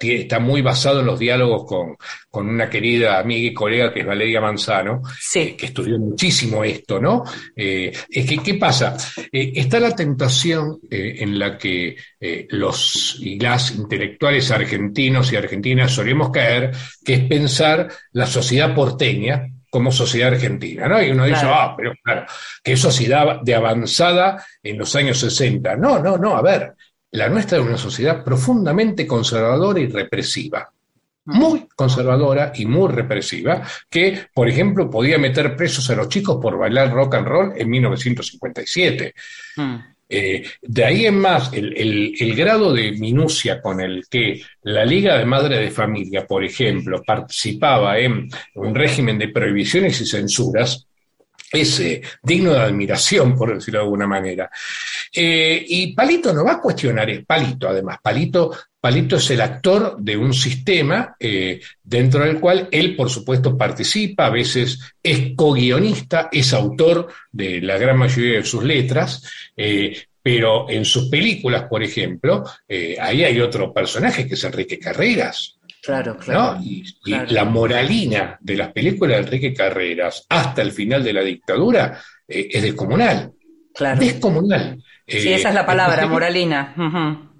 está 0.00 0.38
muy 0.38 0.62
basado 0.62 1.00
en 1.00 1.06
los 1.06 1.18
diálogos 1.18 1.64
con, 1.66 1.96
una 2.32 2.70
querida 2.70 3.18
amiga 3.18 3.50
y 3.50 3.54
colega 3.54 3.92
que 3.92 4.00
es 4.00 4.06
Valeria 4.06 4.40
Manzano, 4.40 5.02
eh, 5.34 5.56
que 5.56 5.66
estudió 5.66 5.98
muchísimo 5.98 6.62
esto, 6.62 7.00
¿no? 7.00 7.24
Eh, 7.54 7.92
es 8.08 8.26
que, 8.26 8.38
¿qué 8.38 8.54
pasa? 8.54 8.96
Eh, 9.32 9.52
está 9.56 9.80
la 9.80 9.94
tentación 9.94 10.78
en 10.90 11.38
la 11.38 11.58
que 11.58 11.96
los 12.50 13.16
y 13.20 13.38
las 13.38 13.72
intelectuales 13.72 14.50
argentinos 14.50 15.32
y 15.32 15.36
argentinas 15.36 15.92
solemos 15.92 16.30
caer, 16.30 16.70
que 17.04 17.14
es 17.14 17.24
pensar 17.24 17.88
la 18.12 18.26
sociedad 18.26 18.74
porteña 18.74 19.46
como 19.70 19.92
sociedad 19.92 20.32
argentina, 20.34 20.88
¿no? 20.88 21.00
Y 21.00 21.10
uno 21.10 21.24
dice, 21.24 21.46
ah, 21.46 21.74
pero 21.76 21.92
claro, 22.02 22.26
que 22.62 22.76
sociedad 22.76 23.40
de 23.40 23.54
avanzada 23.54 24.44
en 24.62 24.76
los 24.76 24.94
años 24.96 25.18
60. 25.18 25.76
No, 25.76 26.00
no, 26.00 26.18
no, 26.18 26.36
a 26.36 26.42
ver, 26.42 26.74
la 27.12 27.28
nuestra 27.28 27.58
es 27.58 27.64
una 27.64 27.78
sociedad 27.78 28.22
profundamente 28.24 29.06
conservadora 29.06 29.80
y 29.80 29.86
represiva. 29.86 30.70
Muy 31.26 31.66
conservadora 31.76 32.52
y 32.54 32.66
muy 32.66 32.90
represiva, 32.90 33.62
que, 33.88 34.26
por 34.32 34.48
ejemplo, 34.48 34.90
podía 34.90 35.18
meter 35.18 35.54
presos 35.54 35.88
a 35.90 35.94
los 35.94 36.08
chicos 36.08 36.38
por 36.40 36.56
bailar 36.56 36.92
rock 36.92 37.16
and 37.16 37.26
roll 37.26 37.52
en 37.56 37.68
1957. 37.68 39.14
Hmm. 39.56 39.76
Eh, 40.12 40.42
de 40.62 40.84
ahí 40.84 41.06
en 41.06 41.20
más, 41.20 41.52
el, 41.52 41.72
el, 42.18 42.34
grado 42.34 42.72
de 42.72 42.90
minucia 42.92 43.60
con 43.60 43.80
el 43.80 44.06
que 44.10 44.42
la 44.62 44.84
Liga 44.84 45.16
de 45.16 45.24
Madre 45.24 45.58
de 45.58 45.70
Familia, 45.70 46.26
por 46.26 46.42
ejemplo, 46.42 47.00
participaba 47.04 47.96
en 47.96 48.28
un 48.56 48.74
régimen 48.74 49.18
de 49.18 49.28
prohibiciones 49.28 50.00
y 50.00 50.06
censuras, 50.06 50.88
es 51.52 51.80
eh, 51.80 52.02
digno 52.22 52.52
de 52.52 52.60
admiración, 52.60 53.36
por 53.36 53.54
decirlo 53.54 53.80
de 53.80 53.84
alguna 53.84 54.06
manera. 54.06 54.50
Eh, 55.12 55.64
y 55.68 55.94
Palito 55.94 56.32
no 56.32 56.44
va 56.44 56.52
a 56.52 56.60
cuestionar, 56.60 57.10
es 57.10 57.24
Palito 57.24 57.68
además, 57.68 57.98
Palito, 58.02 58.56
Palito 58.80 59.16
es 59.16 59.30
el 59.30 59.40
actor 59.40 59.96
de 59.98 60.16
un 60.16 60.32
sistema 60.32 61.16
eh, 61.18 61.60
dentro 61.82 62.24
del 62.24 62.38
cual 62.40 62.68
él, 62.70 62.96
por 62.96 63.10
supuesto, 63.10 63.56
participa, 63.58 64.26
a 64.26 64.30
veces 64.30 64.78
es 65.02 65.32
co-guionista, 65.36 66.28
es 66.30 66.52
autor 66.52 67.08
de 67.32 67.60
la 67.60 67.76
gran 67.76 67.98
mayoría 67.98 68.38
de 68.38 68.44
sus 68.44 68.64
letras, 68.64 69.22
pero 70.22 70.70
en 70.70 70.84
sus 70.84 71.08
películas, 71.08 71.64
por 71.64 71.82
ejemplo, 71.82 72.44
ahí 73.00 73.24
hay 73.24 73.40
otro 73.40 73.72
personaje 73.72 74.26
que 74.26 74.34
es 74.34 74.44
Enrique 74.44 74.78
Carreras. 74.78 75.60
Claro, 75.82 76.16
claro, 76.18 76.60
Y, 76.62 76.84
la 77.28 77.44
moralina 77.44 78.38
de 78.40 78.56
las 78.56 78.72
películas 78.72 79.16
de 79.16 79.24
Enrique 79.24 79.54
Carreras 79.54 80.26
hasta 80.28 80.62
el 80.62 80.72
final 80.72 81.02
de 81.02 81.12
la 81.12 81.22
dictadura 81.22 82.00
eh, 82.28 82.48
es 82.50 82.62
descomunal. 82.62 83.32
Claro. 83.74 84.00
Descomunal. 84.00 84.82
Sí, 85.10 85.32
esa 85.32 85.48
es 85.48 85.54
la 85.54 85.66
palabra, 85.66 86.06
moralina. 86.06 86.74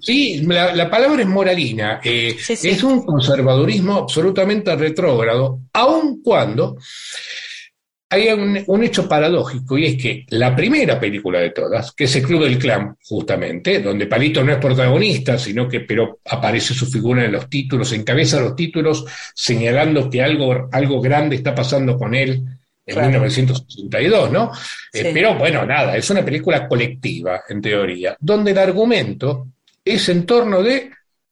Sí, 0.01 0.43
la, 0.47 0.91
palabra 0.91 1.23
es 1.23 1.29
moralina. 1.29 2.01
Eh, 2.03 2.37
es 2.49 2.83
un 2.83 3.05
conservadurismo 3.05 3.95
absolutamente 3.97 4.75
retrógrado, 4.77 5.61
aun 5.73 6.23
cuando 6.23 6.77
hay 8.13 8.29
un, 8.67 8.83
hecho 8.83 9.09
paradójico 9.09 9.79
y 9.79 9.85
es 9.85 10.03
que 10.03 10.27
la 10.31 10.57
primera 10.57 10.99
película 10.99 11.39
de 11.39 11.51
todas, 11.51 11.93
que 11.93 12.05
es 12.05 12.17
el 12.17 12.25
Club 12.25 12.43
del 12.43 12.59
Clan, 12.59 12.97
justamente, 13.05 13.81
donde 13.81 14.07
Palito 14.07 14.43
no 14.43 14.51
es 14.51 14.59
protagonista, 14.59 15.39
sino 15.39 15.69
que 15.69 15.81
pero 15.81 16.19
aparece 16.29 16.75
su 16.75 16.87
figura 16.87 17.25
en 17.25 17.31
los 17.31 17.49
títulos, 17.49 17.93
encabeza 17.93 18.41
los 18.41 18.57
títulos 18.57 19.05
señalando 19.33 20.11
que 20.11 20.23
algo, 20.23 20.69
algo 20.73 21.01
grande 21.01 21.37
está 21.37 21.55
pasando 21.55 21.97
con 21.97 22.17
él 22.17 22.43
en 22.91 23.11
1962, 23.11 24.31
¿no? 24.31 24.53
Eh, 24.93 25.11
pero 25.13 25.35
bueno, 25.37 25.65
nada, 25.65 25.97
es 25.97 26.09
una 26.11 26.25
película 26.25 26.67
colectiva, 26.69 27.43
en 27.49 27.61
teoría, 27.61 28.17
donde 28.19 28.51
el 28.51 28.59
argumento 28.59 29.49
es 29.85 30.09
en 30.09 30.27
torno 30.27 30.63
de 30.63 30.91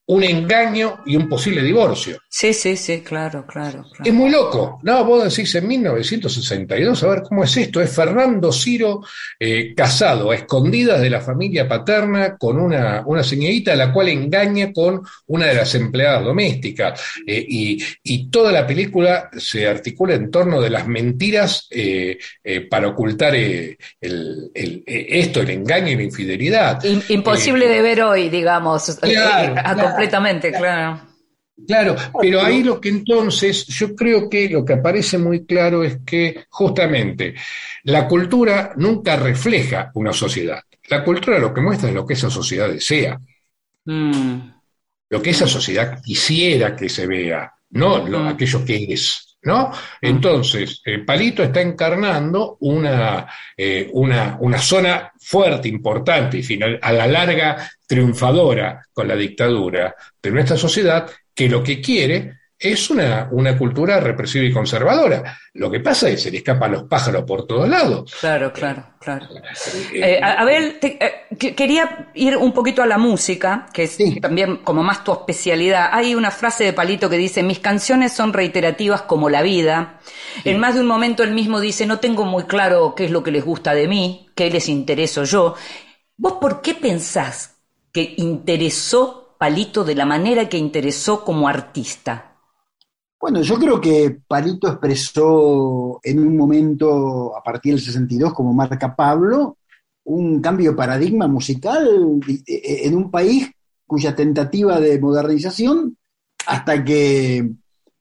un 0.08 0.24
engaño 0.24 1.00
y 1.04 1.16
un 1.16 1.28
posible 1.28 1.62
divorcio. 1.62 2.18
Sí, 2.30 2.54
sí, 2.54 2.76
sí, 2.76 3.02
claro, 3.02 3.44
claro. 3.46 3.84
Es 4.02 4.12
muy 4.12 4.30
loco. 4.30 4.80
No, 4.82 5.04
vos 5.04 5.22
decís 5.24 5.54
en 5.54 5.68
1962, 5.68 7.02
a 7.02 7.08
ver 7.08 7.22
cómo 7.28 7.44
es 7.44 7.54
esto. 7.58 7.82
Es 7.82 7.94
Fernando 7.94 8.50
Ciro 8.50 9.02
eh, 9.38 9.74
casado 9.76 10.30
a 10.30 10.34
escondidas 10.34 11.02
de 11.02 11.10
la 11.10 11.20
familia 11.20 11.68
paterna 11.68 12.38
con 12.38 12.58
una, 12.58 13.02
una 13.04 13.22
señorita 13.22 13.74
a 13.74 13.76
la 13.76 13.92
cual 13.92 14.08
engaña 14.08 14.72
con 14.72 15.02
una 15.26 15.46
de 15.46 15.54
las 15.54 15.74
empleadas 15.74 16.24
domésticas. 16.24 17.00
Eh, 17.26 17.44
y, 17.46 18.28
toda 18.30 18.52
la 18.52 18.66
película 18.66 19.30
se 19.36 19.66
articula 19.66 20.14
en 20.14 20.30
torno 20.30 20.60
de 20.60 20.70
las 20.70 20.86
mentiras 20.86 21.66
eh, 21.70 22.18
para 22.68 22.88
ocultar 22.88 23.34
el, 23.34 23.78
esto, 24.00 25.40
el 25.40 25.50
engaño 25.50 25.92
y 25.92 25.96
la 25.96 26.02
infidelidad. 26.02 26.82
imposible 27.08 27.68
de 27.68 27.80
ver 27.80 28.02
hoy, 28.02 28.28
digamos. 28.28 28.98
Claro, 29.00 29.97
completamente, 29.98 30.52
claro. 30.52 31.08
Claro, 31.66 31.96
pero 32.20 32.40
ahí 32.40 32.62
lo 32.62 32.80
que 32.80 32.88
entonces, 32.88 33.66
yo 33.66 33.94
creo 33.96 34.30
que 34.30 34.48
lo 34.48 34.64
que 34.64 34.74
aparece 34.74 35.18
muy 35.18 35.44
claro 35.44 35.82
es 35.82 35.98
que 36.06 36.44
justamente 36.48 37.34
la 37.82 38.06
cultura 38.06 38.74
nunca 38.76 39.16
refleja 39.16 39.90
una 39.94 40.12
sociedad. 40.12 40.62
La 40.88 41.02
cultura 41.02 41.38
lo 41.38 41.52
que 41.52 41.60
muestra 41.60 41.88
es 41.88 41.94
lo 41.94 42.06
que 42.06 42.14
esa 42.14 42.30
sociedad 42.30 42.68
desea. 42.68 43.20
Mm. 43.84 44.38
Lo 45.10 45.22
que 45.22 45.30
esa 45.30 45.46
sociedad 45.46 46.00
quisiera 46.00 46.76
que 46.76 46.88
se 46.88 47.06
vea, 47.06 47.52
no 47.70 48.06
lo, 48.06 48.28
aquello 48.28 48.64
que 48.64 48.92
es. 48.92 49.27
¿No? 49.40 49.70
Entonces, 50.00 50.82
eh, 50.84 50.98
Palito 50.98 51.44
está 51.44 51.60
encarnando 51.60 52.56
una, 52.60 53.26
eh, 53.56 53.88
una, 53.92 54.36
una, 54.40 54.58
zona 54.58 55.12
fuerte, 55.16 55.68
importante 55.68 56.38
y 56.38 56.42
final, 56.42 56.78
a 56.82 56.92
la 56.92 57.06
larga 57.06 57.70
triunfadora 57.86 58.84
con 58.92 59.06
la 59.06 59.14
dictadura 59.14 59.94
de 60.20 60.30
nuestra 60.32 60.56
sociedad, 60.56 61.08
que 61.32 61.48
lo 61.48 61.62
que 61.62 61.80
quiere 61.80 62.38
es 62.58 62.90
una, 62.90 63.28
una, 63.30 63.56
cultura 63.56 64.00
represiva 64.00 64.44
y 64.44 64.52
conservadora. 64.52 65.38
Lo 65.54 65.70
que 65.70 65.78
pasa 65.78 66.08
es 66.08 66.16
que 66.16 66.20
se 66.22 66.30
le 66.32 66.38
escapan 66.38 66.72
los 66.72 66.82
pájaros 66.84 67.22
por 67.22 67.46
todos 67.46 67.68
lados. 67.68 68.12
Claro, 68.18 68.52
claro, 68.52 68.84
claro. 68.98 69.28
Eh, 69.92 70.20
Abel, 70.20 70.80
quería 71.38 72.10
ir 72.14 72.36
un 72.36 72.52
poquito 72.52 72.82
a 72.82 72.86
la 72.86 72.98
música, 72.98 73.66
que 73.72 73.84
es 73.84 73.96
también 74.20 74.56
como 74.58 74.82
más 74.82 75.04
tu 75.04 75.12
especialidad. 75.12 75.90
Hay 75.92 76.16
una 76.16 76.32
frase 76.32 76.64
de 76.64 76.72
Palito 76.72 77.08
que 77.08 77.16
dice, 77.16 77.44
mis 77.44 77.60
canciones 77.60 78.12
son 78.12 78.32
reiterativas 78.32 79.02
como 79.02 79.30
la 79.30 79.42
vida. 79.42 80.00
En 80.44 80.58
más 80.58 80.74
de 80.74 80.80
un 80.80 80.86
momento 80.88 81.22
él 81.22 81.32
mismo 81.32 81.60
dice, 81.60 81.86
no 81.86 82.00
tengo 82.00 82.24
muy 82.24 82.44
claro 82.44 82.94
qué 82.96 83.04
es 83.04 83.12
lo 83.12 83.22
que 83.22 83.30
les 83.30 83.44
gusta 83.44 83.72
de 83.72 83.86
mí, 83.86 84.30
qué 84.34 84.50
les 84.50 84.68
intereso 84.68 85.22
yo. 85.22 85.54
¿Vos 86.16 86.34
por 86.40 86.60
qué 86.60 86.74
pensás 86.74 87.58
que 87.92 88.14
interesó 88.16 89.36
Palito 89.38 89.84
de 89.84 89.94
la 89.94 90.04
manera 90.04 90.48
que 90.48 90.56
interesó 90.56 91.24
como 91.24 91.48
artista? 91.48 92.28
Bueno, 93.20 93.42
yo 93.42 93.58
creo 93.58 93.80
que 93.80 94.20
Palito 94.28 94.68
expresó 94.68 95.98
en 96.04 96.20
un 96.20 96.36
momento, 96.36 97.36
a 97.36 97.42
partir 97.42 97.74
del 97.74 97.82
62, 97.82 98.32
como 98.32 98.52
marca 98.52 98.94
Pablo, 98.94 99.58
un 100.04 100.40
cambio 100.40 100.70
de 100.70 100.76
paradigma 100.76 101.26
musical 101.26 102.20
en 102.46 102.96
un 102.96 103.10
país 103.10 103.50
cuya 103.86 104.14
tentativa 104.14 104.78
de 104.78 105.00
modernización, 105.00 105.96
hasta 106.46 106.84
que, 106.84 107.50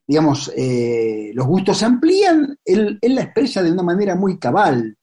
digamos, 0.05 0.51
eh, 0.55 1.31
los 1.33 1.47
gustos 1.47 1.79
se 1.79 1.85
amplían, 1.85 2.57
él, 2.63 2.99
la 3.01 3.23
expresa 3.23 3.63
de 3.63 3.71
una 3.71 3.83
manera 3.83 4.15
muy 4.15 4.37
cabal. 4.37 4.95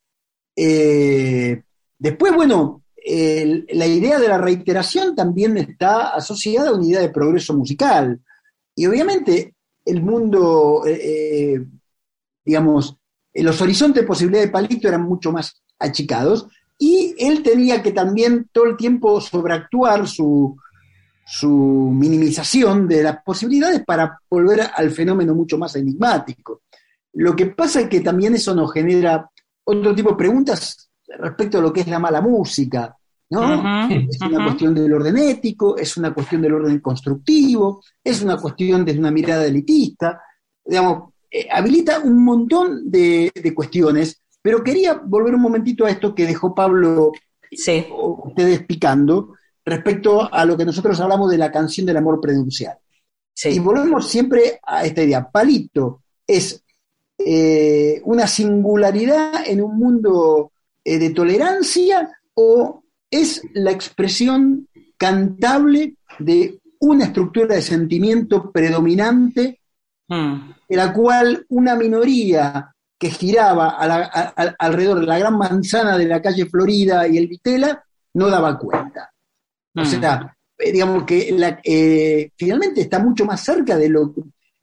Eh, 0.54 1.60
después, 1.98 2.32
bueno, 2.34 2.84
la 3.04 3.86
idea 3.86 4.20
de 4.20 4.28
la 4.28 4.38
reiteración 4.38 5.16
también 5.16 5.56
está 5.58 6.14
asociada 6.14 6.70
a 6.70 6.74
una 6.74 6.86
idea 6.86 7.00
de 7.00 7.10
progreso 7.10 7.54
musical. 7.54 8.20
Y 8.76 8.86
obviamente 8.86 9.54
el 9.84 10.02
mundo, 10.02 10.82
eh, 10.86 11.64
digamos, 12.44 12.96
los 13.34 13.60
horizontes 13.60 14.02
de 14.02 14.06
posibilidad 14.06 14.42
de 14.42 14.50
Palito 14.50 14.88
eran 14.88 15.02
mucho 15.02 15.32
más 15.32 15.62
achicados 15.78 16.46
y 16.78 17.14
él 17.18 17.42
tenía 17.42 17.82
que 17.82 17.92
también 17.92 18.48
todo 18.52 18.66
el 18.66 18.76
tiempo 18.76 19.20
sobreactuar 19.20 20.06
su, 20.06 20.56
su 21.26 21.48
minimización 21.48 22.86
de 22.86 23.02
las 23.02 23.22
posibilidades 23.22 23.84
para 23.84 24.18
volver 24.28 24.62
al 24.74 24.90
fenómeno 24.90 25.34
mucho 25.34 25.58
más 25.58 25.74
enigmático. 25.76 26.62
Lo 27.14 27.34
que 27.34 27.46
pasa 27.46 27.82
es 27.82 27.88
que 27.88 28.00
también 28.00 28.34
eso 28.34 28.54
nos 28.54 28.72
genera 28.72 29.30
otro 29.64 29.94
tipo 29.94 30.10
de 30.10 30.16
preguntas 30.16 30.90
respecto 31.18 31.58
a 31.58 31.62
lo 31.62 31.72
que 31.72 31.80
es 31.82 31.88
la 31.88 31.98
mala 31.98 32.20
música, 32.20 32.96
¿no? 33.30 33.88
es 33.90 34.20
una 34.20 34.44
cuestión 34.44 34.74
del 34.74 34.92
orden 34.92 35.16
ético, 35.16 35.76
es 35.76 35.96
una 35.96 36.12
cuestión 36.12 36.42
del 36.42 36.54
orden 36.54 36.80
constructivo, 36.80 37.82
es 38.02 38.22
una 38.22 38.36
cuestión 38.36 38.84
desde 38.84 38.98
una 38.98 39.10
mirada 39.10 39.46
elitista, 39.46 40.20
digamos, 40.64 41.14
eh, 41.30 41.48
habilita 41.50 41.98
un 41.98 42.24
montón 42.24 42.90
de, 42.90 43.32
cuestiones, 43.54 44.22
pero 44.40 44.62
quería 44.62 44.94
volver 44.94 45.34
un 45.34 45.42
momentito 45.42 45.84
a 45.84 45.90
esto 45.90 46.14
que 46.14 46.26
dejó 46.26 46.54
Pablo 46.54 47.12
ustedes 47.50 48.64
picando, 48.64 49.34
respecto 49.64 50.32
a 50.32 50.44
lo 50.44 50.56
que 50.56 50.64
nosotros 50.64 51.00
hablamos 51.00 51.30
de 51.30 51.38
la 51.38 51.50
canción 51.50 51.86
del 51.86 51.96
amor 51.96 52.20
prenuncial. 52.20 52.76
Y 53.42 53.58
volvemos 53.58 54.08
siempre 54.08 54.60
a 54.62 54.84
esta 54.84 55.02
idea. 55.02 55.28
Palito 55.28 56.02
es 56.26 56.62
eh, 57.18 58.00
una 58.04 58.26
singularidad 58.26 59.46
en 59.46 59.60
un 59.60 59.76
mundo 59.76 60.52
eh, 60.84 60.98
de 60.98 61.10
tolerancia 61.10 62.12
o 62.34 62.83
es 63.14 63.42
la 63.52 63.70
expresión 63.70 64.68
cantable 64.98 65.96
de 66.18 66.58
una 66.80 67.04
estructura 67.04 67.54
de 67.54 67.62
sentimiento 67.62 68.50
predominante 68.50 69.60
mm. 70.08 70.50
en 70.68 70.76
la 70.76 70.92
cual 70.92 71.46
una 71.50 71.76
minoría 71.76 72.74
que 72.98 73.10
giraba 73.10 73.76
alrededor 74.58 75.00
de 75.00 75.06
la 75.06 75.18
gran 75.18 75.38
manzana 75.38 75.96
de 75.96 76.06
la 76.06 76.20
calle 76.20 76.46
Florida 76.46 77.06
y 77.06 77.16
el 77.18 77.28
Vitela 77.28 77.84
no 78.14 78.28
daba 78.28 78.58
cuenta. 78.58 79.10
O 79.76 79.82
mm. 79.82 79.86
sea, 79.86 80.36
eh, 80.58 80.72
digamos 80.72 81.04
que 81.04 81.36
eh, 81.64 82.30
finalmente 82.36 82.80
está 82.80 82.98
mucho 82.98 83.24
más 83.24 83.44
cerca 83.44 83.76
de 83.76 83.88
lo 83.88 84.12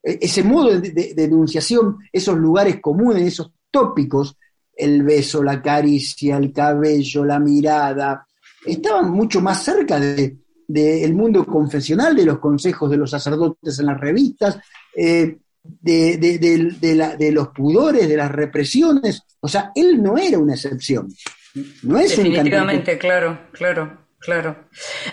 eh, 0.04 0.20
ese 0.22 0.44
modo 0.44 0.78
de, 0.78 0.92
de, 0.92 1.14
denunciación, 1.14 2.00
esos 2.12 2.38
lugares 2.38 2.82
comunes, 2.82 3.24
esos 3.24 3.52
tópicos, 3.70 4.36
el 4.76 5.04
beso, 5.04 5.42
la 5.42 5.62
caricia, 5.62 6.36
el 6.36 6.52
cabello, 6.52 7.24
la 7.24 7.40
mirada, 7.40 8.26
estaban 8.66 9.12
mucho 9.12 9.42
más 9.42 9.64
cerca 9.64 10.00
del 10.00 10.38
de, 10.68 11.14
mundo 11.14 11.46
confesional, 11.46 12.16
de 12.16 12.26
los 12.26 12.40
consejos 12.40 12.90
de 12.90 12.98
los 12.98 13.10
sacerdotes 13.10 13.80
en 13.80 13.86
las 13.86 14.00
revistas, 14.00 14.60
de, 14.94 15.38
de, 15.82 17.32
los 17.32 17.48
pudores, 17.50 18.08
de 18.08 18.18
las 18.18 18.32
represiones. 18.32 19.24
O 19.40 19.48
sea, 19.48 19.72
él 19.76 20.02
no 20.02 20.18
era 20.18 20.40
una 20.40 20.54
excepción. 20.54 21.08
No 21.84 22.00
es 22.00 22.16
Definitivamente, 22.16 22.98
claro, 22.98 23.40
claro. 23.52 24.02
Claro. 24.22 24.56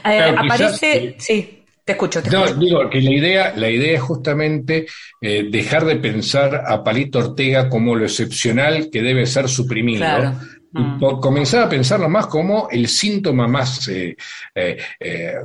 Eh, 0.04 0.34
aparece, 0.36 1.16
sí, 1.18 1.64
te 1.82 1.92
escucho. 1.92 2.22
Te 2.22 2.30
no, 2.30 2.52
digo 2.54 2.90
que 2.90 3.00
la 3.00 3.10
idea, 3.10 3.54
la 3.56 3.70
idea 3.70 3.94
es 3.94 4.02
justamente 4.02 4.86
eh, 5.20 5.48
dejar 5.50 5.86
de 5.86 5.96
pensar 5.96 6.62
a 6.66 6.84
Palito 6.84 7.18
Ortega 7.18 7.70
como 7.70 7.96
lo 7.96 8.04
excepcional 8.04 8.90
que 8.92 9.02
debe 9.02 9.24
ser 9.24 9.48
suprimido. 9.48 10.04
Y 10.74 10.80
mm. 10.80 11.20
comenzar 11.20 11.62
a 11.62 11.68
pensarlo 11.68 12.08
más 12.08 12.26
como 12.26 12.68
el 12.70 12.88
síntoma 12.88 13.48
más, 13.48 13.88
eh, 13.88 14.16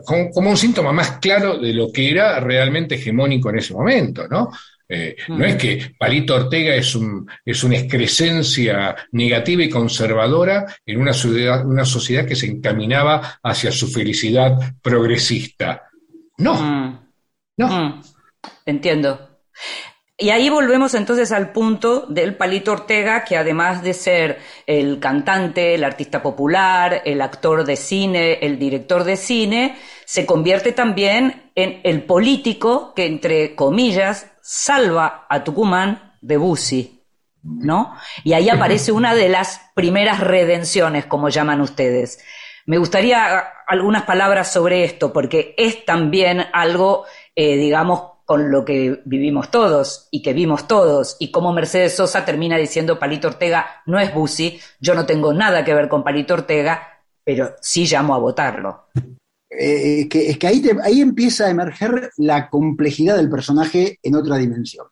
como, 0.06 0.50
un 0.50 0.58
síntoma 0.58 0.92
más 0.92 1.20
claro 1.20 1.58
de 1.58 1.74
lo 1.74 1.92
que 1.92 2.12
era 2.12 2.40
realmente 2.40 2.96
hegemónico 2.96 3.50
en 3.50 3.60
ese 3.60 3.74
momento, 3.74 4.28
¿no? 4.28 4.52
Eh, 4.88 5.16
no 5.30 5.46
es 5.46 5.56
que 5.56 5.96
Palito 5.98 6.36
Ortega 6.36 6.76
es, 6.76 6.94
un, 6.94 7.28
es 7.44 7.64
una 7.64 7.78
excrescencia 7.78 8.96
negativa 9.14 9.64
y 9.64 9.70
conservadora 9.70 10.66
en 10.86 11.00
una 11.00 11.14
sociedad, 11.14 11.66
una 11.66 11.86
sociedad 11.86 12.28
que 12.28 12.36
se 12.36 12.48
encaminaba 12.48 13.40
hacia 13.42 13.72
su 13.72 13.88
felicidad 13.88 14.76
progresista. 14.82 15.90
No, 16.38 16.54
mm. 16.56 17.00
no. 17.58 18.02
Entiendo. 18.66 19.40
Y 20.16 20.30
ahí 20.30 20.48
volvemos 20.50 20.94
entonces 20.94 21.32
al 21.32 21.52
punto 21.52 22.06
del 22.08 22.36
Palito 22.36 22.74
Ortega, 22.74 23.24
que 23.24 23.36
además 23.36 23.82
de 23.82 23.96
ser 23.96 24.40
el 24.68 25.00
cantante, 25.00 25.74
el 25.74 25.84
artista 25.84 26.22
popular, 26.22 27.02
el 27.04 27.20
actor 27.20 27.66
de 27.66 27.76
cine, 27.76 28.34
el 28.42 28.60
director 28.60 29.06
de 29.06 29.18
cine, 29.18 29.76
se 30.06 30.28
convierte 30.28 30.72
también 30.72 31.52
en 31.56 31.82
el 31.84 32.04
político 32.04 32.94
que, 32.94 33.08
entre 33.08 33.56
comillas, 33.56 34.32
salva 34.42 35.26
a 35.30 35.44
Tucumán 35.44 36.14
de 36.22 36.38
Bussi, 36.38 37.04
¿no? 37.42 37.96
Y 38.24 38.34
ahí 38.34 38.50
aparece 38.50 38.92
una 38.92 39.16
de 39.16 39.30
las 39.30 39.62
primeras 39.74 40.20
redenciones, 40.20 41.08
como 41.08 41.30
llaman 41.30 41.60
ustedes. 41.60 42.24
Me 42.68 42.78
gustaría 42.78 43.44
algunas 43.68 44.04
palabras 44.04 44.54
sobre 44.54 44.84
esto, 44.84 45.12
porque 45.12 45.56
es 45.58 45.86
también 45.86 46.46
algo, 46.54 47.06
eh, 47.36 47.58
digamos, 47.58 48.13
con 48.26 48.52
lo 48.52 48.64
que 48.64 49.02
vivimos 49.06 49.52
todos 49.52 50.08
y 50.12 50.22
que 50.22 50.34
vimos 50.34 50.68
todos, 50.68 51.18
y 51.20 51.32
como 51.32 51.54
Mercedes 51.54 51.96
Sosa 51.96 52.24
termina 52.26 52.58
diciendo 52.58 53.00
Palito 53.00 53.28
Ortega 53.28 53.66
no 53.86 54.00
es 54.00 54.14
Bussi, 54.14 54.60
yo 54.80 54.96
no 54.96 55.06
tengo 55.06 55.34
nada 55.34 55.64
que 55.64 55.74
ver 55.74 55.90
con 55.90 56.04
Palito 56.04 56.34
Ortega, 56.34 56.82
pero 57.24 57.56
sí 57.62 57.86
llamo 57.86 58.16
a 58.16 58.20
votarlo. 58.20 58.86
Eh, 59.50 60.08
que, 60.10 60.30
es 60.30 60.38
que 60.38 60.48
ahí, 60.48 60.64
ahí 60.84 61.02
empieza 61.02 61.46
a 61.46 61.50
emerger 61.50 62.12
la 62.18 62.50
complejidad 62.50 63.18
del 63.18 63.30
personaje 63.30 64.00
en 64.02 64.16
otra 64.16 64.38
dimensión. 64.38 64.88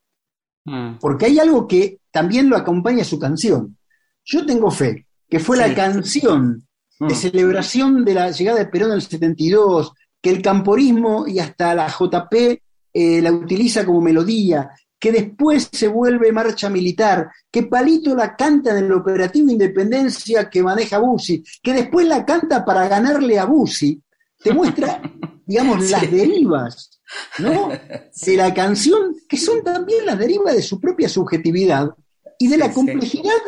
Mm. 0.66 0.98
Porque 1.00 1.26
hay 1.26 1.40
algo 1.40 1.68
que 1.68 2.00
también 2.12 2.50
lo 2.50 2.58
acompaña 2.58 3.02
a 3.02 3.06
su 3.06 3.18
canción. 3.18 3.78
Yo 4.24 4.46
tengo 4.46 4.70
fe, 4.70 5.08
que 5.30 5.40
fue 5.40 5.58
la 5.58 5.74
canción 5.74 6.68
de 7.00 7.14
mm. 7.14 7.18
celebración 7.18 8.06
de 8.06 8.14
la 8.14 8.32
llegada 8.32 8.60
de 8.60 8.68
Perón 8.68 8.90
en 8.90 8.96
el 8.96 9.02
72, 9.02 9.94
que 10.22 10.30
el 10.30 10.42
camporismo 10.42 11.26
y 11.28 11.40
hasta 11.40 11.74
la 11.74 11.88
JP 11.88 12.62
eh, 12.94 13.22
la 13.22 13.32
utiliza 13.32 13.86
como 13.86 14.02
melodía, 14.02 14.72
que 15.00 15.12
después 15.12 15.68
se 15.72 15.88
vuelve 15.88 16.32
marcha 16.32 16.70
militar, 16.70 17.32
que 17.50 17.64
Palito 17.64 18.16
la 18.16 18.36
canta 18.36 18.78
en 18.78 18.86
el 18.86 18.92
operativo 18.92 19.50
Independencia 19.50 20.48
que 20.48 20.62
maneja 20.62 21.00
Bussi, 21.00 21.44
que 21.64 21.74
después 21.74 22.08
la 22.08 22.24
canta 22.24 22.64
para 22.64 22.88
ganarle 22.88 23.40
a 23.40 23.46
Bussi, 23.46 24.00
te 24.44 24.54
muestra, 24.54 25.02
digamos, 25.46 25.90
las 25.90 26.10
derivas, 26.12 27.02
¿no? 27.40 27.70
De 28.26 28.38
la 28.38 28.54
canción, 28.54 29.16
que 29.28 29.38
son 29.38 29.64
también 29.64 30.06
las 30.06 30.20
derivas 30.20 30.56
de 30.56 30.62
su 30.62 30.80
propia 30.80 31.10
subjetividad 31.10 31.90
y 32.38 32.48
de 32.48 32.58
la 32.58 32.72
complejidad 32.72 33.42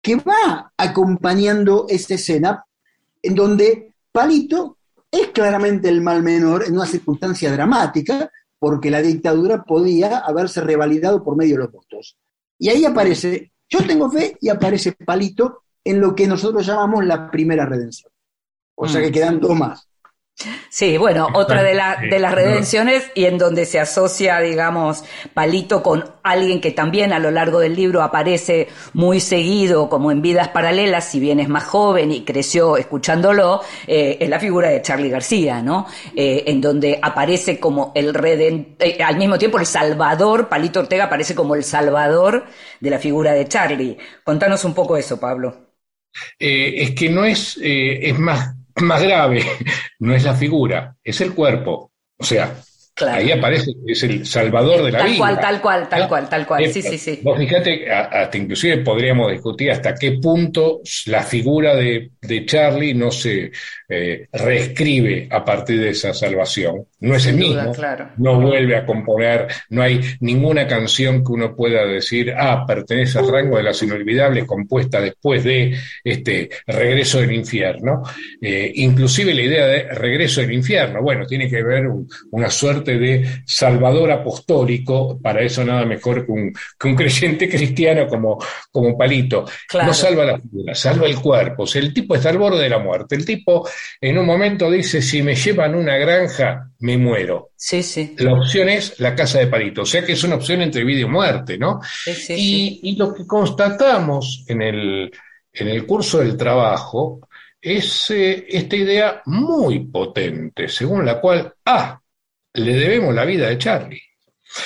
que 0.00 0.14
va 0.14 0.72
acompañando 0.76 1.86
esta 1.88 2.14
escena, 2.14 2.64
en 3.20 3.34
donde 3.34 3.94
Palito 4.12 4.78
es 5.10 5.28
claramente 5.28 5.88
el 5.88 6.00
mal 6.00 6.22
menor 6.22 6.64
en 6.64 6.74
una 6.74 6.86
circunstancia 6.86 7.52
dramática, 7.52 8.30
porque 8.58 8.90
la 8.90 9.02
dictadura 9.02 9.62
podía 9.64 10.18
haberse 10.18 10.60
revalidado 10.60 11.22
por 11.22 11.36
medio 11.36 11.56
de 11.56 11.62
los 11.62 11.72
votos. 11.72 12.16
Y 12.58 12.68
ahí 12.68 12.84
aparece, 12.84 13.52
yo 13.68 13.86
tengo 13.86 14.10
fe, 14.10 14.36
y 14.40 14.48
aparece 14.48 14.92
Palito 14.92 15.62
en 15.84 16.00
lo 16.00 16.14
que 16.14 16.26
nosotros 16.26 16.66
llamamos 16.66 17.04
la 17.04 17.30
primera 17.30 17.66
redención. 17.66 18.10
O 18.74 18.88
sea 18.88 19.00
que 19.00 19.10
mm. 19.10 19.12
quedan 19.12 19.40
dos 19.40 19.56
más. 19.56 19.88
Sí, 20.68 20.98
bueno, 20.98 21.28
otra 21.32 21.62
de, 21.62 21.80
de 22.10 22.18
las 22.18 22.34
redenciones 22.34 23.10
y 23.14 23.24
en 23.24 23.38
donde 23.38 23.64
se 23.64 23.80
asocia, 23.80 24.38
digamos, 24.40 25.02
Palito 25.32 25.82
con 25.82 26.04
alguien 26.22 26.60
que 26.60 26.72
también 26.72 27.14
a 27.14 27.18
lo 27.18 27.30
largo 27.30 27.58
del 27.58 27.74
libro 27.74 28.02
aparece 28.02 28.68
muy 28.92 29.20
seguido, 29.20 29.88
como 29.88 30.12
en 30.12 30.20
Vidas 30.20 30.48
Paralelas, 30.48 31.08
si 31.08 31.20
bien 31.20 31.40
es 31.40 31.48
más 31.48 31.64
joven 31.64 32.12
y 32.12 32.22
creció 32.24 32.76
escuchándolo, 32.76 33.62
eh, 33.86 34.18
es 34.20 34.28
la 34.28 34.38
figura 34.38 34.68
de 34.68 34.82
Charlie 34.82 35.08
García, 35.08 35.62
¿no? 35.62 35.86
Eh, 36.14 36.44
en 36.46 36.60
donde 36.60 36.98
aparece 37.00 37.58
como 37.58 37.92
el 37.94 38.12
redentor, 38.12 38.86
eh, 38.86 39.02
al 39.02 39.16
mismo 39.16 39.38
tiempo 39.38 39.58
el 39.58 39.66
salvador, 39.66 40.50
Palito 40.50 40.80
Ortega 40.80 41.04
aparece 41.04 41.34
como 41.34 41.54
el 41.54 41.64
salvador 41.64 42.44
de 42.80 42.90
la 42.90 42.98
figura 42.98 43.32
de 43.32 43.48
Charlie. 43.48 43.96
Contanos 44.22 44.64
un 44.66 44.74
poco 44.74 44.98
eso, 44.98 45.18
Pablo. 45.18 45.56
es 46.38 46.90
que 46.92 47.08
no 47.08 47.24
es, 47.24 47.58
es 47.62 48.18
más 48.18 48.55
más 48.82 49.02
grave 49.02 49.44
no 50.00 50.14
es 50.14 50.24
la 50.24 50.34
figura, 50.34 50.96
es 51.02 51.20
el 51.20 51.34
cuerpo. 51.34 51.92
O 52.18 52.24
sea, 52.24 52.54
Ahí 53.04 53.30
aparece, 53.30 53.72
es 53.86 54.02
el 54.04 54.24
salvador 54.24 54.82
de 54.82 54.92
la 54.92 54.98
tal 55.00 55.08
vida. 55.08 55.18
Cual, 55.18 55.40
tal 55.40 55.60
cual, 55.60 55.88
tal 55.88 56.08
cual, 56.08 56.28
tal 56.30 56.46
cual, 56.46 56.72
sí, 56.72 56.80
sí, 56.80 56.96
sí. 56.96 57.20
Vos 57.22 57.36
fíjate, 57.36 57.90
hasta 57.92 58.38
inclusive 58.38 58.78
podríamos 58.78 59.30
discutir 59.32 59.70
hasta 59.70 59.94
qué 59.94 60.12
punto 60.12 60.80
la 61.06 61.22
figura 61.22 61.74
de, 61.74 62.12
de 62.22 62.46
Charlie 62.46 62.94
no 62.94 63.10
se 63.10 63.52
eh, 63.86 64.28
reescribe 64.32 65.28
a 65.30 65.44
partir 65.44 65.78
de 65.80 65.90
esa 65.90 66.14
salvación. 66.14 66.86
No 66.98 67.14
es 67.14 67.26
el 67.26 67.36
mismo, 67.36 67.74
no 68.16 68.40
vuelve 68.40 68.74
a 68.74 68.86
componer, 68.86 69.48
no 69.68 69.82
hay 69.82 70.00
ninguna 70.20 70.66
canción 70.66 71.22
que 71.22 71.32
uno 71.32 71.54
pueda 71.54 71.84
decir, 71.84 72.32
ah, 72.34 72.64
pertenece 72.66 73.18
al 73.18 73.30
rango 73.30 73.58
de 73.58 73.64
las 73.64 73.82
inolvidables 73.82 74.46
compuesta 74.46 74.98
después 74.98 75.44
de 75.44 75.76
este 76.02 76.48
regreso 76.66 77.20
del 77.20 77.32
infierno. 77.32 78.02
Eh, 78.40 78.72
inclusive 78.76 79.34
la 79.34 79.42
idea 79.42 79.66
de 79.66 79.82
regreso 79.92 80.40
del 80.40 80.52
infierno, 80.52 81.02
bueno, 81.02 81.26
tiene 81.26 81.50
que 81.50 81.62
ver 81.62 81.84
una 82.30 82.48
suerte 82.48 82.98
de 82.98 83.42
salvador 83.44 84.10
apostólico, 84.12 85.20
para 85.20 85.42
eso 85.42 85.64
nada 85.66 85.84
mejor 85.84 86.24
que 86.24 86.32
un, 86.32 86.96
creyente 86.96 87.46
cristiano 87.50 88.06
como, 88.06 88.38
como 88.70 88.96
Palito. 88.96 89.44
No 89.74 89.92
salva 89.92 90.24
la 90.24 90.38
figura, 90.38 90.74
salva 90.74 91.06
el 91.06 91.16
cuerpo. 91.16 91.64
O 91.64 91.66
sea, 91.66 91.82
el 91.82 91.92
tipo 91.92 92.14
está 92.14 92.30
al 92.30 92.38
borde 92.38 92.62
de 92.62 92.70
la 92.70 92.78
muerte. 92.78 93.16
El 93.16 93.26
tipo 93.26 93.68
en 94.00 94.16
un 94.16 94.24
momento 94.24 94.70
dice, 94.70 95.02
si 95.02 95.22
me 95.22 95.34
llevan 95.34 95.74
una 95.74 95.98
granja, 95.98 96.70
me 96.86 96.96
muero. 96.96 97.50
Sí, 97.56 97.82
sí. 97.82 98.14
La 98.18 98.32
opción 98.32 98.68
es 98.68 99.00
la 99.00 99.14
casa 99.14 99.40
de 99.40 99.48
Palito, 99.48 99.82
o 99.82 99.86
sea 99.86 100.04
que 100.04 100.12
es 100.12 100.22
una 100.22 100.36
opción 100.36 100.62
entre 100.62 100.84
vida 100.84 101.00
y 101.00 101.04
muerte, 101.04 101.58
¿no? 101.58 101.80
y, 102.28 102.94
lo 102.96 103.12
que 103.12 103.26
constatamos 103.26 104.44
en 104.46 104.62
el, 104.62 105.12
en 105.52 105.68
el 105.68 105.84
curso 105.84 106.18
del 106.18 106.36
trabajo 106.36 107.28
es 107.60 108.10
eh, 108.10 108.46
esta 108.48 108.76
idea 108.76 109.22
muy 109.26 109.80
potente, 109.88 110.68
según 110.68 111.04
la 111.04 111.20
cual, 111.20 111.52
ah, 111.64 112.00
le 112.54 112.74
debemos 112.74 113.12
la 113.12 113.24
vida 113.24 113.48
de 113.48 113.58
Charlie. 113.58 114.02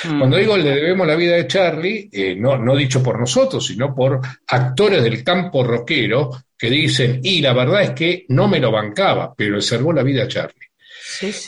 Mm. 0.05 0.19
Cuando 0.19 0.37
digo 0.37 0.57
le 0.59 0.75
debemos 0.75 1.07
la 1.07 1.17
vida 1.17 1.37
de 1.37 1.47
Charlie, 1.47 2.11
eh, 2.13 2.37
no, 2.37 2.59
no 2.59 2.77
dicho 2.77 3.03
por 3.03 3.19
nosotros, 3.19 3.67
sino 3.67 3.95
por 3.95 4.21
actores 4.47 5.03
del 5.03 5.25
campo 5.25 5.65
rockero 5.65 6.31
que 6.59 6.69
dicen, 6.69 7.21
y 7.23 7.41
la 7.41 7.55
verdad 7.55 7.83
es 7.83 7.91
que 7.91 8.27
no 8.29 8.47
me 8.47 8.61
lo 8.61 8.71
bancaba, 8.71 9.35
pero 9.35 9.55
le 9.55 9.63
salvó 9.63 9.95
la 9.95 10.03
vida 10.03 10.25
a 10.25 10.29
Charlie. 10.29 10.70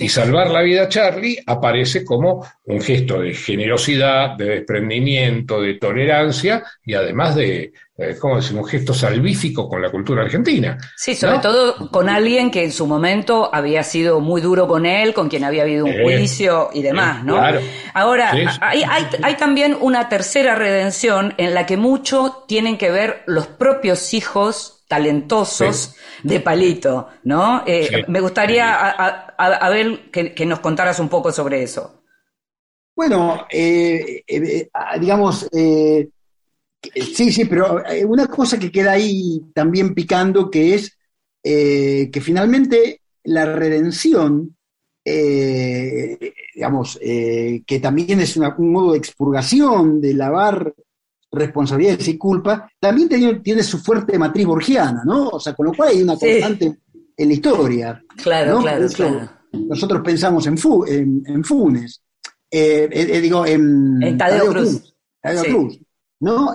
Y 0.01 0.09
salvar 0.09 0.51
la 0.51 0.63
vida 0.63 0.85
a 0.85 0.89
Charlie 0.89 1.39
aparece 1.47 2.05
como 2.05 2.47
un 2.65 2.81
gesto 2.81 3.21
de 3.21 3.35
generosidad, 3.35 4.37
de 4.37 4.47
desprendimiento, 4.47 5.61
de 5.61 5.75
tolerancia 5.75 6.63
y 6.85 6.95
además 6.95 7.35
de, 7.35 7.73
eh, 7.97 8.17
¿cómo 8.19 8.37
decimos?, 8.37 8.65
un 8.65 8.71
gesto 8.71 8.95
salvífico 8.95 9.69
con 9.69 9.81
la 9.83 9.91
cultura 9.91 10.23
argentina. 10.23 10.79
Sí, 10.97 11.15
sobre 11.15 11.39
todo 11.39 11.91
con 11.91 12.09
alguien 12.09 12.51
que 12.51 12.65
en 12.65 12.73
su 12.73 12.87
momento 12.87 13.51
había 13.53 13.83
sido 13.83 14.21
muy 14.21 14.41
duro 14.41 14.67
con 14.69 14.87
él, 14.87 15.15
con 15.15 15.29
quien 15.29 15.45
había 15.45 15.63
habido 15.63 15.85
un 15.85 15.93
eh, 15.93 16.03
juicio 16.03 16.71
y 16.73 16.83
demás, 16.83 17.25
¿no? 17.25 17.41
Ahora, 17.95 18.33
hay, 18.33 18.83
hay, 18.83 19.07
hay 19.23 19.37
también 19.37 19.77
una 19.81 20.09
tercera 20.09 20.55
redención 20.55 21.35
en 21.39 21.55
la 21.55 21.67
que 21.67 21.77
mucho 21.77 22.45
tienen 22.47 22.79
que 22.79 22.91
ver 22.91 23.23
los 23.27 23.47
propios 23.47 24.15
hijos 24.15 24.82
talentosos 24.93 25.97
de 26.23 26.41
Palito, 26.41 27.09
¿no? 27.25 27.63
Eh, 27.67 28.05
me 28.09 28.21
gustaría 28.21 28.91
a, 28.91 29.71
ver 29.71 30.11
que, 30.11 30.45
nos 30.45 30.61
contaras 30.61 31.01
un 31.01 31.09
poco 31.09 31.33
sobre 31.33 31.63
eso. 31.63 32.03
Bueno, 32.95 33.47
eh, 33.51 34.23
eh, 34.27 34.69
digamos, 35.01 35.49
sí, 35.51 37.33
sí, 37.33 37.45
pero 37.47 37.83
una 38.07 38.27
cosa 38.27 38.59
que 38.59 38.71
queda 38.71 38.93
ahí 38.93 39.41
también 39.55 39.95
picando 39.95 40.51
que 40.51 40.75
es 40.75 40.99
que 41.43 42.21
finalmente 42.23 43.01
la 43.25 43.47
redención, 43.47 44.55
digamos, 46.55 46.99
que 47.01 47.81
también 47.81 48.21
es 48.21 48.37
un 48.37 48.71
modo 48.71 48.93
de 48.93 48.99
expurgación, 48.99 50.03
de 50.03 50.13
lavar 50.13 50.75
responsabilidades 51.33 52.07
y 52.09 52.19
culpa, 52.19 52.71
también 52.79 53.09
tiene, 53.43 53.63
su 53.63 53.79
fuerte 53.79 54.19
matriz 54.19 54.47
borgiana, 54.47 55.03
¿no? 55.05 55.29
O 55.29 55.41
sea, 55.41 55.55
con 55.55 55.67
lo 55.67 55.73
cual 55.73 55.89
hay 55.89 56.03
una 56.03 56.17
constante 56.17 56.77
en 57.17 57.29
la 57.29 57.35
historia. 57.35 58.05
Claro, 58.23 58.61
claro, 58.61 58.87
claro. 58.89 59.31
Nosotros 59.53 60.03
pensamos 60.03 60.47
en, 60.47 61.23
en, 61.27 61.45
Funes, 61.45 62.03
eh, 62.51 62.89
eh, 62.91 63.07
eh, 63.11 63.21
digo, 63.21 63.47
en, 63.47 64.17
Tadeo, 64.17 64.47
Cruz. 64.51 64.95
Tadeo 65.21 65.45
Cruz 65.45 65.79
¿no? 66.21 66.55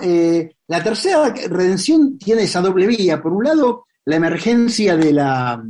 la 0.68 0.84
tercera 0.84 1.34
redención 1.50 2.18
tiene 2.18 2.44
esa 2.44 2.62
doble 2.62 2.88
vía. 2.88 3.22
Por 3.22 3.34
un 3.34 3.44
lado, 3.44 3.86
la 4.06 4.16
emergencia 4.16 4.96
de 4.96 5.14
la, 5.14 5.64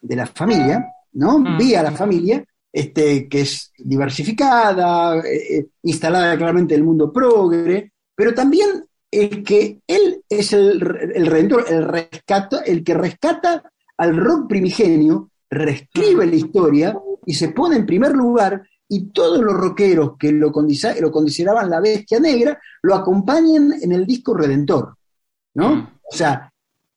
de 0.00 0.16
la 0.16 0.26
familia, 0.26 0.86
¿no? 1.12 1.38
Mm. 1.38 1.58
Vía 1.58 1.82
la 1.82 1.92
familia, 1.92 2.42
este, 2.72 3.28
que 3.28 3.42
es 3.42 3.72
diversificada, 3.78 5.22
instalada 5.82 6.36
claramente 6.36 6.74
en 6.74 6.80
el 6.80 6.86
mundo 6.86 7.12
progre, 7.12 7.92
pero 8.16 8.34
también 8.34 8.84
el 9.10 9.44
que 9.44 9.80
él 9.86 10.22
es 10.28 10.52
el, 10.52 10.82
el 11.14 11.26
redentor, 11.26 11.66
el, 11.68 11.84
rescata, 11.84 12.60
el 12.60 12.82
que 12.82 12.94
rescata 12.94 13.62
al 13.98 14.16
rock 14.16 14.48
primigenio, 14.48 15.30
reescribe 15.48 16.26
la 16.26 16.34
historia 16.34 16.98
y 17.24 17.34
se 17.34 17.50
pone 17.50 17.76
en 17.76 17.86
primer 17.86 18.12
lugar 18.12 18.66
y 18.88 19.10
todos 19.10 19.40
los 19.40 19.54
rockeros 19.54 20.12
que 20.18 20.32
lo, 20.32 20.52
lo 20.52 21.12
consideraban 21.12 21.70
la 21.70 21.80
bestia 21.80 22.20
negra 22.20 22.58
lo 22.82 22.94
acompañan 22.94 23.72
en 23.80 23.92
el 23.92 24.06
disco 24.06 24.34
Redentor, 24.34 24.96
¿no? 25.54 25.76
Mm. 25.76 25.88
O 26.12 26.16
sea, 26.16 26.52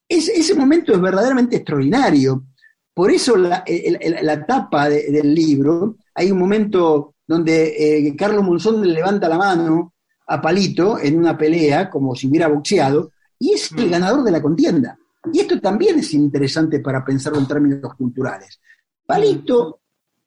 ese 0.08 0.56
momento 0.56 0.94
es 0.94 1.02
verdaderamente 1.02 1.58
extraordinario. 1.58 2.46
Por 2.94 3.12
eso 3.12 3.36
la, 3.38 3.64
la 4.22 4.46
tapa 4.46 4.90
del 4.90 5.34
libro, 5.34 5.98
hay 6.14 6.32
un 6.32 6.40
momento 6.40 7.16
donde 7.26 8.08
eh, 8.08 8.16
Carlos 8.16 8.44
Monzón 8.44 8.86
le 8.86 8.94
levanta 8.94 9.30
la 9.30 9.38
mano 9.38 9.94
a 10.30 10.40
Palito 10.40 11.00
en 11.00 11.18
una 11.18 11.36
pelea, 11.36 11.90
como 11.90 12.16
si 12.16 12.28
hubiera 12.28 12.48
boxeado, 12.48 13.12
y 13.40 13.54
es 13.54 13.72
el 13.72 13.88
mm. 13.88 13.92
ganador 13.92 14.24
de 14.24 14.32
la 14.32 14.42
contienda. 14.42 14.98
Y 15.34 15.40
esto 15.40 15.60
también 15.60 16.00
es 16.00 16.14
interesante 16.14 16.80
para 16.80 17.04
pensarlo 17.04 17.40
en 17.40 17.48
términos 17.48 17.96
culturales. 17.96 18.60
Palito, 19.06 19.80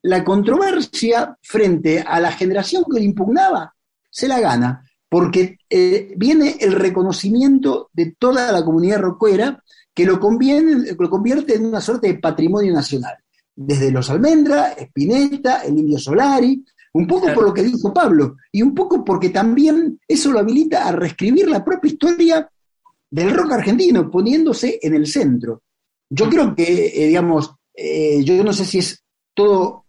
la 0.03 0.25
controversia 0.25 1.39
frente 1.41 2.01
a 2.01 2.19
la 2.19 2.33
generación 2.33 2.85
que 2.91 2.99
le 2.99 3.07
impugnaba, 3.07 3.73
se 4.11 4.27
la 4.27 4.41
gana, 4.41 4.85
porque 5.09 5.59
eh, 5.71 6.15
viene 6.17 6.57
el 6.59 6.73
reconocimiento 6.73 7.91
de 7.93 8.17
toda 8.19 8.51
la 8.51 8.65
comunidad 8.65 8.99
rockera 8.99 9.63
que 9.95 10.05
lo, 10.05 10.15
lo 10.15 11.11
convierte 11.11 11.55
en 11.55 11.67
una 11.67 11.81
suerte 11.81 12.09
de 12.09 12.19
patrimonio 12.19 12.73
nacional. 12.73 13.15
Desde 13.55 13.93
los 13.93 14.11
Almendra, 14.11 14.73
Spinetta, 14.73 15.63
el 15.63 15.79
Indio 15.79 15.99
Solari, 15.99 16.65
un 16.95 17.07
poco 17.07 17.33
por 17.33 17.45
lo 17.45 17.55
que 17.55 17.63
dijo 17.63 17.93
Pablo, 17.93 18.37
y 18.51 18.63
un 18.63 18.75
poco 18.75 19.05
porque 19.05 19.31
también 19.31 19.99
eso 20.07 20.31
lo 20.31 20.39
habilita 20.39 20.87
a 20.87 20.93
reescribir 20.93 21.49
la 21.49 21.65
propia 21.65 21.91
historia 21.91 22.51
del 23.11 23.35
rock 23.35 23.53
argentino, 23.53 24.11
poniéndose 24.11 24.79
en 24.83 24.95
el 24.95 25.07
centro. 25.07 25.63
Yo 26.11 26.29
creo 26.29 26.55
que, 26.55 26.87
eh, 26.95 27.07
digamos, 27.07 27.55
eh, 27.75 28.23
yo 28.23 28.43
no 28.45 28.53
sé 28.53 28.65
si 28.65 28.79
es 28.79 29.03
todo 29.35 29.87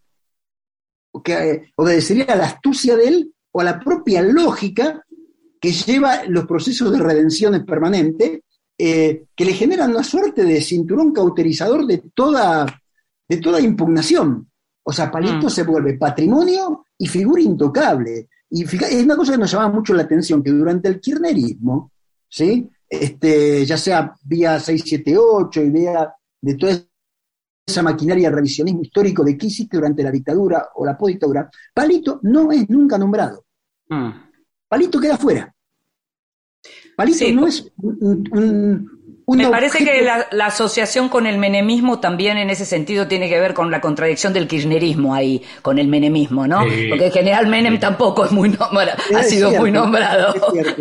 que 1.24 1.34
eh, 1.34 1.72
obedecería 1.76 2.26
a 2.26 2.36
la 2.36 2.46
astucia 2.46 2.96
de 2.96 3.08
él 3.08 3.34
o 3.52 3.62
a 3.62 3.66
la 3.66 3.80
propia 3.80 4.22
lógica 4.22 5.06
que 5.60 5.72
lleva 5.72 6.24
los 6.26 6.46
procesos 6.46 6.92
de 6.92 7.00
redención 7.00 7.66
permanente, 7.66 8.44
que 8.76 9.26
le 9.38 9.54
generan 9.54 9.92
una 9.92 10.04
suerte 10.04 10.44
de 10.44 10.62
cinturón 10.62 11.14
cauterizador 11.14 11.86
de 11.86 12.00
toda, 12.14 12.66
de 13.30 13.38
toda 13.38 13.62
impugnación. 13.62 14.50
O 14.84 14.92
sea, 14.92 15.10
Palito 15.10 15.48
mm. 15.48 15.50
se 15.50 15.64
vuelve 15.64 15.98
patrimonio 15.98 16.86
y 16.98 17.08
figura 17.08 17.42
intocable. 17.42 18.28
Y 18.50 18.64
es 18.64 19.04
una 19.04 19.16
cosa 19.16 19.32
que 19.32 19.38
nos 19.38 19.52
llama 19.52 19.70
mucho 19.70 19.94
la 19.94 20.04
atención, 20.04 20.44
que 20.44 20.52
durante 20.52 20.88
el 20.90 21.00
kirchnerismo, 21.00 21.92
¿sí? 22.30 22.70
Este, 22.88 23.66
ya 23.66 23.78
sea 23.78 24.14
vía 24.24 24.60
678 24.60 25.62
y 25.64 25.70
vía 25.70 26.14
de 26.42 26.56
toda 26.56 26.74
esa 27.66 27.82
maquinaria 27.82 28.30
de 28.30 28.36
revisionismo 28.36 28.82
histórico 28.82 29.24
de 29.24 29.38
qué 29.38 29.48
hiciste 29.48 29.78
durante 29.78 30.04
la 30.04 30.12
dictadura 30.12 30.70
o 30.76 30.86
la 30.86 30.98
postdictadura, 30.98 31.50
Palito 31.74 32.20
no 32.24 32.52
es 32.52 32.70
nunca 32.70 32.98
nombrado. 32.98 33.46
Mm. 33.90 34.10
Palito 34.68 35.00
queda 35.00 35.18
fuera. 35.18 35.54
Palito 36.96 37.26
no 37.34 37.48
es 37.48 37.72
un, 37.78 39.03
me 39.28 39.48
parece 39.48 39.86
que 39.86 40.02
la, 40.02 40.46
asociación 40.46 41.08
con 41.08 41.26
el 41.26 41.38
menemismo 41.38 42.00
también 42.00 42.38
en 42.38 42.50
ese 42.50 42.66
sentido 42.66 43.08
tiene 43.08 43.30
que 43.30 43.40
ver 43.40 43.54
con 43.54 43.72
la 43.72 43.80
contradicción 43.80 44.34
del 44.34 44.48
kirchnerismo 44.48 45.16
ahí, 45.16 45.42
con 45.62 45.80
el 45.80 45.88
menemismo, 45.88 46.46
¿no? 46.46 46.60
Porque 46.90 47.06
en 47.06 47.12
general 47.12 47.48
Menem 47.48 47.80
tampoco 47.80 48.26
es 48.26 48.32
muy 48.32 48.50
nombrado, 48.50 48.98
ha 49.16 49.24
sido 49.24 49.52
muy 49.52 49.72
nombrado. 49.72 50.34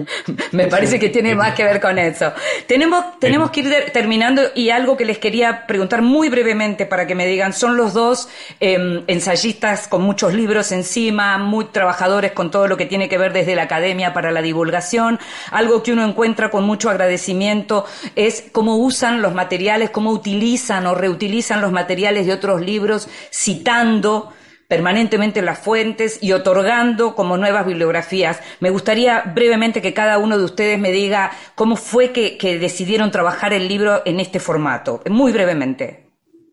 Me 0.52 0.66
parece 0.66 0.98
que 0.98 1.08
tiene 1.08 1.34
más 1.34 1.54
que 1.54 1.64
ver 1.64 1.80
con 1.80 1.98
eso. 1.98 2.32
Tenemos, 2.66 3.18
tenemos 3.20 3.50
que 3.50 3.60
ir 3.60 3.74
terminando 3.92 4.42
y 4.54 4.70
algo 4.70 4.96
que 4.96 5.04
les 5.04 5.18
quería 5.18 5.66
preguntar 5.66 6.02
muy 6.02 6.28
brevemente 6.28 6.84
para 6.86 7.06
que 7.06 7.14
me 7.14 7.26
digan, 7.26 7.52
son 7.52 7.76
los 7.76 7.94
dos 7.94 8.28
em, 8.60 9.04
ensayistas 9.06 9.88
con 9.88 10.02
muchos 10.02 10.34
libros 10.34 10.72
encima, 10.72 11.38
muy 11.38 11.66
trabajadores 11.66 12.32
con 12.32 12.50
todo 12.50 12.66
lo 12.66 12.76
que 12.76 12.86
tiene 12.86 13.08
que 13.08 13.18
ver 13.18 13.32
desde 13.32 13.54
la 13.54 13.62
academia 13.62 14.12
para 14.12 14.32
la 14.32 14.42
divulgación, 14.42 15.18
algo 15.50 15.82
que 15.82 15.92
uno 15.92 16.04
encuentra 16.04 16.50
con 16.50 16.64
mucho 16.64 16.90
agradecimiento 16.90 17.84
es 18.16 18.31
es 18.32 18.44
cómo 18.52 18.76
usan 18.76 19.20
los 19.20 19.34
materiales, 19.34 19.90
cómo 19.90 20.10
utilizan 20.10 20.86
o 20.86 20.94
reutilizan 20.94 21.60
los 21.60 21.72
materiales 21.72 22.26
de 22.26 22.32
otros 22.32 22.60
libros, 22.60 23.08
citando 23.30 24.32
permanentemente 24.68 25.42
las 25.42 25.58
fuentes 25.58 26.18
y 26.22 26.32
otorgando 26.32 27.14
como 27.14 27.36
nuevas 27.36 27.66
bibliografías. 27.66 28.40
Me 28.60 28.70
gustaría 28.70 29.20
brevemente 29.34 29.82
que 29.82 29.92
cada 29.92 30.16
uno 30.16 30.38
de 30.38 30.44
ustedes 30.44 30.78
me 30.78 30.92
diga 30.92 31.30
cómo 31.54 31.76
fue 31.76 32.12
que, 32.12 32.58
decidieron 32.58 33.10
trabajar 33.10 33.52
el 33.52 33.68
libro 33.68 34.00
en 34.06 34.18
este 34.18 34.40
formato, 34.40 35.02
muy 35.10 35.30
brevemente. 35.32 36.11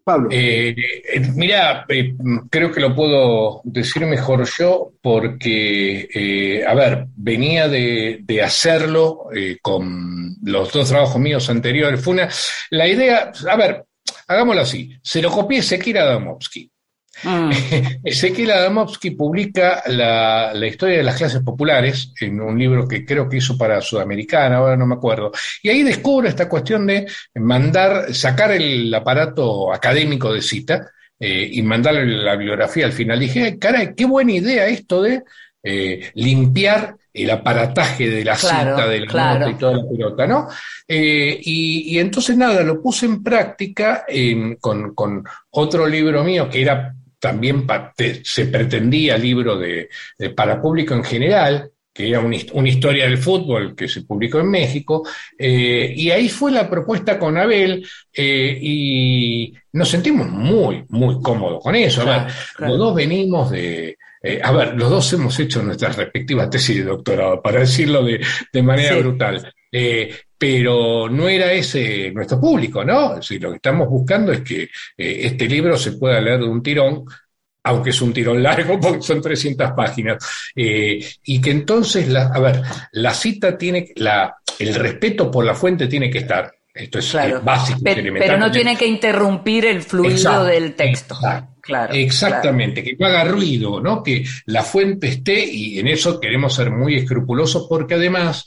Pablo. 0.10 0.30
Eh, 0.32 0.76
eh, 1.14 1.20
mira, 1.36 1.86
eh, 1.88 2.16
creo 2.50 2.72
que 2.72 2.80
lo 2.80 2.96
puedo 2.96 3.62
decir 3.64 4.06
mejor 4.08 4.48
yo 4.58 4.94
porque, 5.02 6.64
a 6.68 6.74
ver, 6.74 7.06
venía 7.16 7.68
de, 7.68 8.42
hacerlo 8.44 9.30
con 9.62 10.36
los 10.42 10.74
dos 10.74 10.90
trabajos 10.90 11.22
míos 11.22 11.50
anteriores. 11.50 12.02
Fue 12.02 12.14
una, 12.14 12.30
la 12.72 12.88
idea, 12.88 13.32
a 13.48 13.56
ver, 13.56 13.86
hagámoslo 14.28 14.62
así, 14.62 14.92
se 15.04 15.22
lo 15.22 15.30
copié 15.30 15.62
Sekira 15.62 16.02
Adamovsky. 16.02 16.72
Mm. 17.24 17.52
Ezequiel 18.04 18.52
Adamovsky 18.52 19.12
publica 19.12 19.84
la, 19.88 20.54
historia 20.66 20.98
de 20.98 21.04
las 21.04 21.18
clases 21.18 21.42
populares 21.42 22.14
en 22.20 22.40
un 22.42 22.58
libro 22.58 22.88
que 22.88 23.06
creo 23.06 23.28
que 23.28 23.38
hizo 23.38 23.58
para 23.58 23.82
Sudamericana, 23.82 24.58
ahora 24.58 24.78
no 24.78 24.86
me 24.86 24.96
acuerdo. 24.96 25.32
Y 25.62 25.70
ahí 25.70 25.84
descubre 25.84 26.30
esta 26.30 26.48
cuestión 26.48 26.88
de 26.88 27.08
mandar, 27.36 28.14
sacar 28.14 28.52
el 28.52 28.94
aparato 28.94 29.74
académico 29.74 30.34
de 30.34 30.42
cita 30.42 30.92
eh, 31.20 31.50
y 31.52 31.62
mandarle 31.62 32.06
la 32.06 32.36
bibliografía 32.36 32.86
al 32.86 32.94
final. 32.94 33.20
Dije, 33.20 33.58
caray, 33.60 33.94
qué 33.96 34.06
buena 34.06 34.32
idea 34.32 34.68
esto 34.68 35.02
de 35.02 35.24
eh, 35.62 36.12
limpiar 36.16 36.96
el 37.12 37.30
aparataje 37.32 38.10
de 38.10 38.24
la 38.24 38.36
cita, 38.36 38.88
de 38.88 39.02
la 39.02 39.40
nota 39.40 39.50
y 39.50 39.56
toda 39.56 39.78
la 39.78 39.90
pelota, 39.90 40.28
¿no? 40.28 40.48
Eh, 40.88 41.38
y, 41.44 41.98
entonces 42.00 42.38
nada, 42.38 42.62
lo 42.64 42.82
puse 42.82 43.08
en 43.08 43.22
práctica 43.22 44.06
con, 44.62 44.94
con, 44.94 45.24
otro 45.50 45.88
libro 45.88 46.24
mío 46.24 46.48
que 46.50 46.62
era 46.62 46.96
también 47.20 47.66
se 48.24 48.46
pretendía 48.46 49.18
libro 49.18 49.58
de, 49.58 49.90
para 50.36 50.62
público 50.62 50.94
en 50.94 51.04
general, 51.04 51.72
que 51.94 52.10
era 52.10 52.22
una 52.22 52.70
historia 52.70 53.06
del 53.06 53.18
fútbol 53.18 53.76
que 53.76 53.88
se 53.88 54.04
publicó 54.04 54.40
en 54.40 54.50
México, 54.50 55.06
eh, 55.38 55.94
y 55.96 56.10
ahí 56.12 56.30
fue 56.30 56.52
la 56.52 56.70
propuesta 56.70 57.20
con 57.20 57.38
Abel, 57.38 57.86
eh, 58.14 58.58
y 58.62 59.54
nos 59.74 59.90
sentimos 59.90 60.30
muy, 60.30 60.86
muy 60.90 61.22
cómodos 61.22 61.62
con 61.62 61.76
eso. 61.76 62.04
a 62.04 62.06
ver, 62.06 62.34
los 62.60 62.78
dos 62.78 62.96
venimos 62.96 63.52
de, 63.52 63.98
eh, 64.22 64.40
a 64.42 64.52
ver, 64.52 64.76
los 64.76 64.90
dos 64.90 65.12
hemos 65.14 65.38
hecho 65.40 65.62
nuestras 65.62 65.96
respectivas 65.96 66.50
tesis 66.50 66.78
de 66.78 66.84
doctorado, 66.84 67.42
para 67.42 67.62
decirlo 67.62 68.04
de, 68.04 68.22
manera 68.62 68.96
brutal 68.98 69.54
pero 70.40 71.10
no 71.10 71.28
era 71.28 71.52
ese 71.52 72.12
nuestro 72.12 72.40
público, 72.40 72.86
¿no? 72.86 73.16
lo 73.16 73.50
que 73.50 73.56
estamos 73.56 73.90
buscando 73.90 74.32
es 74.32 74.40
que 74.40 74.64
eh, 74.64 74.70
este 75.24 75.46
libro 75.48 75.78
se 75.78 75.92
pueda 75.92 76.22
leer 76.22 76.40
de 76.40 76.46
un 76.46 76.64
tirón, 76.64 77.04
aunque 77.64 77.90
es 77.90 78.02
un 78.02 78.14
tirón 78.14 78.42
largo 78.42 78.80
porque 78.82 79.02
son 79.02 79.22
300 79.22 79.74
páginas, 79.74 80.26
eh, 80.56 81.06
y 81.26 81.42
que 81.42 81.52
entonces, 81.52 82.08
la, 82.08 82.28
a 82.28 82.40
ver, 82.40 82.62
la 82.94 83.14
cita 83.14 83.58
tiene, 83.58 83.92
la, 83.98 84.34
el 84.58 84.74
respeto 84.76 85.30
por 85.30 85.44
la 85.44 85.54
fuente 85.54 85.88
tiene 85.88 86.10
que 86.10 86.20
estar. 86.20 86.50
Esto 86.74 87.00
es 87.00 87.14
básico. 87.44 87.80
Pero, 87.84 88.38
no 88.38 88.50
tiene 88.50 88.78
que 88.78 88.86
interrumpir 88.86 89.66
el 89.66 89.82
fluido 89.82 90.46
del 90.46 90.76
texto. 90.76 91.18
Claro, 91.60 91.94
Exactamente, 91.94 92.82
que 92.82 92.96
no 92.98 93.06
haga 93.06 93.26
ruido, 93.26 93.82
¿no? 93.82 94.02
Que 94.02 94.24
la 94.46 94.64
fuente 94.64 95.08
esté, 95.08 95.44
y 95.46 95.80
en 95.80 95.88
eso 95.88 96.20
queremos 96.20 96.56
ser 96.56 96.72
muy 96.72 96.96
escrupulosos 96.96 97.68
porque 97.68 97.96
además 97.96 98.46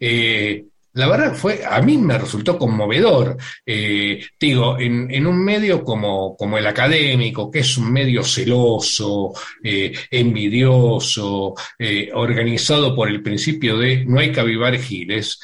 eh, 0.00 0.64
la 0.94 1.08
verdad 1.08 1.34
fue, 1.34 1.64
a 1.64 1.80
mí 1.82 1.98
me 1.98 2.16
resultó 2.18 2.56
conmovedor. 2.56 3.36
Eh, 3.66 4.24
digo, 4.38 4.78
en, 4.78 5.26
un 5.26 5.44
medio 5.44 5.82
como, 5.82 6.36
como, 6.36 6.56
el 6.56 6.66
académico, 6.66 7.50
que 7.50 7.60
es 7.60 7.76
un 7.76 7.92
medio 7.92 8.22
celoso, 8.22 9.32
eh, 9.62 9.92
envidioso, 10.10 11.54
eh, 11.78 12.10
organizado 12.14 12.94
por 12.94 13.08
el 13.08 13.22
principio 13.22 13.76
de 13.76 14.04
no 14.04 14.20
hay 14.20 14.30
que 14.30 14.40
avivar 14.40 14.78
giles, 14.78 15.40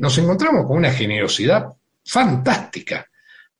nos 0.00 0.18
encontramos 0.18 0.66
con 0.66 0.78
una 0.78 0.90
generosidad 0.90 1.66
fantástica, 2.04 3.08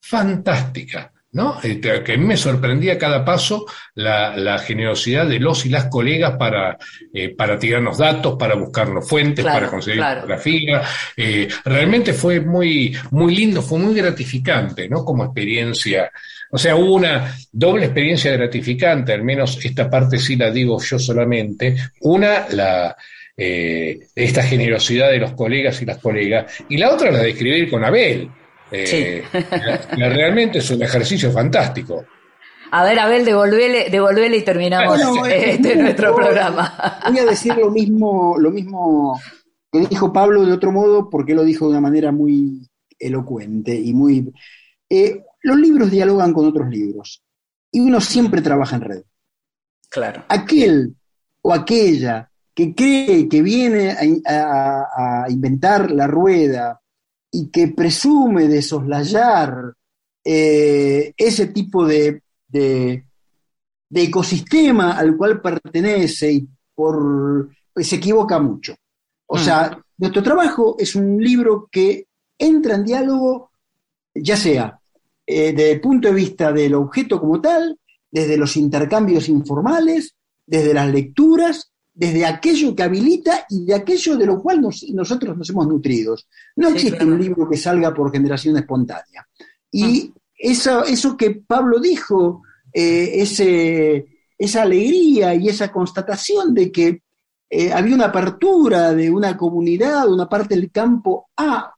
fantástica. 0.01 1.14
¿No? 1.35 1.59
Este, 1.63 2.03
que 2.03 2.13
a 2.13 2.17
mí 2.17 2.25
me 2.25 2.37
sorprendía 2.37 2.97
cada 2.97 3.25
paso 3.25 3.67
la, 3.95 4.59
generosidad 4.59 5.27
de 5.27 5.41
los 5.41 5.67
y 5.67 5.69
las 5.69 5.87
colegas 5.87 6.37
para, 6.39 6.79
eh, 7.13 7.35
para 7.35 7.59
tirarnos 7.59 7.99
datos, 7.99 8.37
para 8.39 8.55
buscarnos 8.55 9.07
fuentes, 9.07 9.45
para 9.45 9.67
conseguir 9.67 10.03
fotografía. 10.03 10.83
Eh, 11.17 11.49
realmente 11.65 12.13
fue 12.13 12.41
muy, 12.41 12.97
muy 13.11 13.35
lindo, 13.35 13.61
fue 13.63 13.81
muy 13.81 13.95
gratificante, 13.95 14.89
¿no? 14.89 15.05
Como 15.05 15.25
experiencia. 15.25 16.11
O 16.53 16.57
sea, 16.57 16.77
hubo 16.77 16.95
una 16.95 17.35
doble 17.51 17.87
experiencia 17.87 18.33
gratificante, 18.33 19.13
al 19.13 19.25
menos 19.25 19.63
esta 19.65 19.91
parte 19.91 20.19
sí 20.19 20.37
la 20.37 20.53
digo 20.53 20.81
yo 20.81 21.01
solamente. 21.01 21.75
Una, 22.03 22.47
la, 22.51 22.97
eh, 23.37 23.99
esta 24.15 24.45
generosidad 24.45 25.11
de 25.11 25.19
los 25.19 25.33
colegas 25.33 25.83
y 25.83 25.85
las 25.85 25.99
colegas, 25.99 26.63
y 26.69 26.77
la 26.77 26.95
otra 26.95 27.11
la 27.11 27.19
de 27.19 27.31
escribir 27.31 27.69
con 27.69 27.85
Abel. 27.85 28.31
Eh, 28.77 29.25
realmente 29.97 30.59
es 30.59 30.71
un 30.71 30.83
ejercicio 30.83 31.31
fantástico. 31.31 32.05
A 32.71 32.83
ver, 32.83 32.99
Abel, 32.99 33.25
devolvele, 33.25 33.89
devolvele 33.89 34.39
y 34.39 34.43
terminamos 34.43 34.99
este, 35.29 35.77
nuestro 35.77 36.15
programa. 36.15 36.99
Voy 37.09 37.19
a 37.21 37.25
decir 37.25 37.55
lo 37.57 37.71
mismo, 37.71 38.37
lo 38.37 38.51
mismo 38.51 39.21
que 39.71 39.81
dijo 39.81 40.13
Pablo 40.13 40.45
de 40.45 40.53
otro 40.53 40.73
modo, 40.73 41.09
porque 41.09 41.35
lo 41.35 41.45
dijo 41.45 41.67
de 41.67 41.73
una 41.73 41.81
manera 41.81 42.11
muy 42.11 42.69
elocuente 42.99 43.75
y 43.75 43.95
muy. 43.95 44.33
Eh, 44.91 45.23
los 45.43 45.57
libros 45.57 45.91
dialogan 45.91 46.33
con 46.33 46.47
otros 46.47 46.69
libros 46.69 47.23
y 47.71 47.79
uno 47.79 48.01
siempre 48.01 48.43
trabaja 48.43 48.75
en 48.77 48.83
red. 48.83 49.03
Claro. 49.89 50.25
Aquel 50.29 50.97
o 51.43 51.53
aquella 51.53 52.29
que 52.53 52.75
cree 52.75 53.29
que 53.29 53.41
viene 53.43 53.95
a 54.27 55.27
inventar 55.29 55.93
la 55.93 56.09
rueda 56.09 56.81
y 57.35 57.49
que 57.49 57.67
presume 57.67 58.47
de 58.47 58.63
soslayar 58.63 59.75
eh, 60.25 61.13
ese 61.17 61.49
tipo 61.49 61.85
de, 61.85 62.23
ecosistema 63.93 64.97
al 64.97 65.17
cual 65.17 65.43
pertenece 65.43 66.33
y 66.33 66.49
por, 66.73 67.51
pues, 67.73 67.89
se 67.89 67.97
equivoca 67.97 68.39
mucho. 68.39 68.77
O 69.27 69.37
sea, 69.37 69.71
mm. 69.71 69.83
nuestro 69.99 70.23
trabajo 70.23 70.77
es 70.79 70.95
un 70.95 71.21
libro 71.21 71.69
que 71.73 72.07
entra 72.39 72.77
en 72.77 72.85
diálogo, 72.85 73.51
ya 74.15 74.37
sea 74.37 74.79
eh, 75.27 75.53
desde 75.53 75.73
el 75.73 75.81
punto 75.81 76.07
de 76.09 76.15
vista 76.15 76.53
del 76.53 76.75
objeto 76.75 77.21
como 77.21 77.41
tal, 77.41 77.77
desde 78.13 78.37
los 78.37 78.57
intercambios 78.57 79.29
informales, 79.29 80.15
desde 80.47 80.73
las 80.73 80.89
lecturas 80.89 81.73
desde 81.95 82.27
aquello 82.27 82.75
que 82.75 82.83
habilita 82.83 83.47
y 83.49 83.65
de 83.65 83.75
aquello 83.75 84.17
de 84.17 84.27
lo 84.27 84.43
cual 84.43 84.61
nosotros 84.61 85.37
nos 85.37 85.49
hemos 85.49 85.69
nutrido. 85.69 86.17
No 86.57 86.69
existe 86.71 87.05
un 87.05 87.19
libro 87.19 87.49
que 87.49 87.57
salga 87.57 87.95
por 87.95 88.11
generación 88.11 88.57
espontánea. 88.57 89.27
Y 89.71 90.13
ah. 90.13 90.21
eso, 90.37 90.85
eso 90.85 91.17
que 91.17 91.31
Pablo 91.47 91.79
dijo, 91.79 92.43
eh, 92.73 93.23
ese, 93.23 94.07
esa 94.37 94.63
alegría 94.63 95.35
y 95.37 95.49
esa 95.49 95.71
constatación 95.71 96.53
de 96.53 96.73
que 96.73 97.03
eh, 97.49 97.73
había 97.73 97.95
una 97.95 98.07
apertura 98.07 98.93
de 98.93 99.09
una 99.09 99.37
comunidad, 99.37 100.09
una 100.09 100.29
parte 100.29 100.57
del 100.57 100.73
campo 100.73 101.29
a 101.37 101.73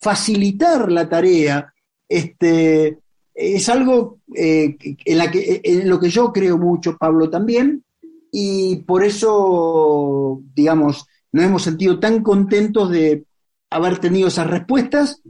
facilitar 0.00 0.90
la 0.90 1.08
tarea, 1.08 1.72
este, 2.08 2.98
es 3.32 3.68
algo 3.68 4.18
eh, 4.34 4.76
en, 4.80 5.18
la 5.18 5.30
que, 5.30 5.60
en 5.62 5.88
lo 5.88 6.00
que 6.00 6.08
yo 6.08 6.32
creo 6.32 6.58
mucho, 6.58 6.96
Pablo 6.96 7.30
también, 7.30 7.84
y 8.30 8.76
por 8.76 9.04
eso, 9.04 10.40
digamos, 10.54 11.06
nos 11.32 11.44
hemos 11.44 11.62
sentido 11.62 11.98
tan 11.98 12.22
contentos 12.22 12.90
de 12.90 13.24
haber 13.70 13.98
tenido 13.98 14.28
esas 14.28 14.46
respuestas 14.46 15.22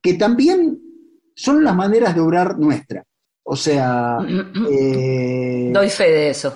que 0.00 0.14
también 0.14 0.80
son 1.34 1.64
las 1.64 1.74
maneras 1.74 2.14
de 2.14 2.20
obrar 2.20 2.58
nuestra. 2.58 3.04
O 3.44 3.56
sea... 3.56 4.18
Eh, 4.70 5.70
Doy 5.72 5.90
fe 5.90 6.04
de 6.04 6.30
eso. 6.30 6.54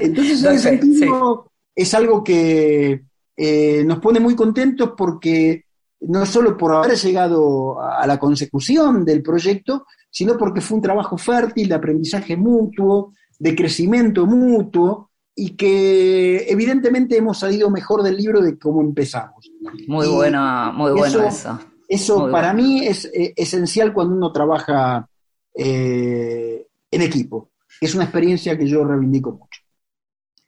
Entonces, 0.00 0.44
en 0.44 0.52
ese 0.52 0.58
sentido, 0.58 1.50
es 1.74 1.94
algo 1.94 2.22
que 2.22 3.02
eh, 3.36 3.84
nos 3.84 3.98
pone 3.98 4.20
muy 4.20 4.34
contentos 4.34 4.92
porque 4.96 5.64
no 6.00 6.26
solo 6.26 6.56
por 6.56 6.74
haber 6.74 6.96
llegado 6.96 7.80
a 7.80 8.06
la 8.06 8.18
consecución 8.18 9.04
del 9.04 9.22
proyecto, 9.22 9.86
sino 10.10 10.36
porque 10.36 10.60
fue 10.60 10.76
un 10.76 10.82
trabajo 10.82 11.18
fértil 11.18 11.68
de 11.68 11.74
aprendizaje 11.74 12.36
mutuo, 12.36 13.12
de 13.38 13.54
crecimiento 13.54 14.26
mutuo 14.26 15.10
y 15.34 15.50
que 15.50 16.50
evidentemente 16.50 17.16
hemos 17.16 17.38
salido 17.38 17.70
mejor 17.70 18.02
del 18.02 18.16
libro 18.16 18.40
de 18.40 18.58
cómo 18.58 18.80
empezamos. 18.80 19.50
Muy 19.86 20.08
bueno, 20.08 20.72
muy 20.72 20.92
bueno 20.92 21.22
eso. 21.22 21.58
Eso, 21.88 22.30
para 22.30 22.52
mí 22.52 22.86
es 22.86 23.06
eh, 23.06 23.32
esencial 23.34 23.94
cuando 23.94 24.14
uno 24.14 24.30
trabaja 24.30 25.08
eh, 25.54 26.66
en 26.90 27.02
equipo. 27.02 27.50
Es 27.80 27.94
una 27.94 28.04
experiencia 28.04 28.58
que 28.58 28.66
yo 28.66 28.84
reivindico 28.84 29.32
mucho. 29.32 29.62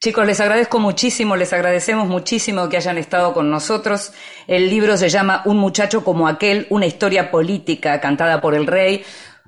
Chicos, 0.03 0.27
les 0.27 0.41
agradezco 0.41 0.79
muchísimo, 0.79 1.37
les 1.37 1.53
agradecemos 1.53 2.09
muchísimo 2.09 2.69
que 2.69 2.79
hayan 2.79 2.97
estado 2.97 3.35
con 3.35 3.51
nosotros. 3.51 4.13
El 4.47 4.71
libro 4.71 4.97
se 4.97 5.11
llama 5.11 5.43
Un 5.45 5.59
muchacho 5.59 6.03
como 6.03 6.27
aquel, 6.27 6.67
una 6.71 6.87
historia 6.87 7.31
política 7.31 8.01
cantada 8.01 8.41
por 8.41 8.55
el 8.55 8.67
rey. 8.67 9.05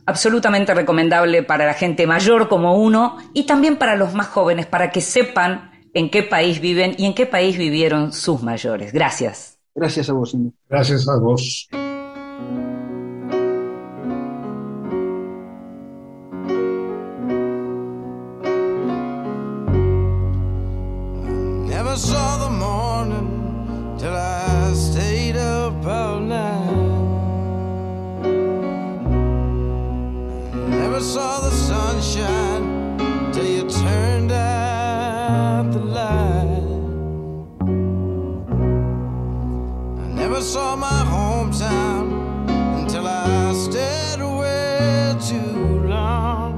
Absolutamente 0.07 0.74
recomendable 0.74 1.42
para 1.42 1.66
la 1.66 1.74
gente 1.74 2.07
mayor 2.07 2.48
como 2.48 2.76
uno 2.76 3.18
y 3.32 3.44
también 3.44 3.76
para 3.76 3.96
los 3.96 4.14
más 4.14 4.28
jóvenes, 4.28 4.66
para 4.66 4.90
que 4.90 5.00
sepan 5.00 5.70
en 5.94 6.11
qué 6.11 6.22
país 6.22 6.61
viven 6.61 6.94
y 6.98 7.07
en 7.07 7.14
qué 7.14 7.26
país 7.26 7.57
vivieron 7.57 8.12
sus 8.12 8.42
mayores. 8.42 8.92
Gracias. 8.92 9.59
Gracias 9.74 10.09
a 10.09 10.12
vos. 10.12 10.36
Gracias 10.68 11.09
a 11.09 11.18
vos. 11.18 11.68
Saw 40.53 40.76
my 40.76 41.03
hometown 41.09 42.12
until 42.78 43.07
I 43.07 43.55
stayed 43.55 44.20
away 44.20 45.16
too 45.18 45.80
long. 45.88 46.53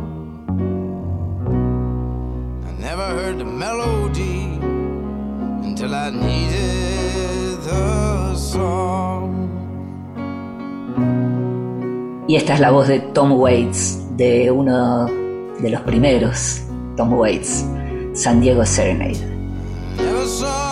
I 2.67 2.73
never 2.83 3.07
heard 3.19 3.39
the 3.39 3.45
melody 3.45 4.59
until 5.63 5.95
I 5.95 6.11
needed 6.11 7.63
the 7.63 8.35
song. 8.35 9.49
Y 12.27 12.35
esta 12.35 12.55
es 12.55 12.61
la 12.61 12.73
voz 12.73 12.89
de 12.89 12.99
Tom 12.99 13.39
Waits, 13.39 14.17
de 14.17 14.51
uno 14.51 15.07
de 15.61 15.71
los 15.71 15.83
primeros 15.83 16.63
Tom 16.97 17.13
Waits, 17.13 17.65
San 18.13 18.41
Diego 18.41 18.67
Serenade. 18.67 19.21
Never 19.97 20.27
saw 20.27 20.64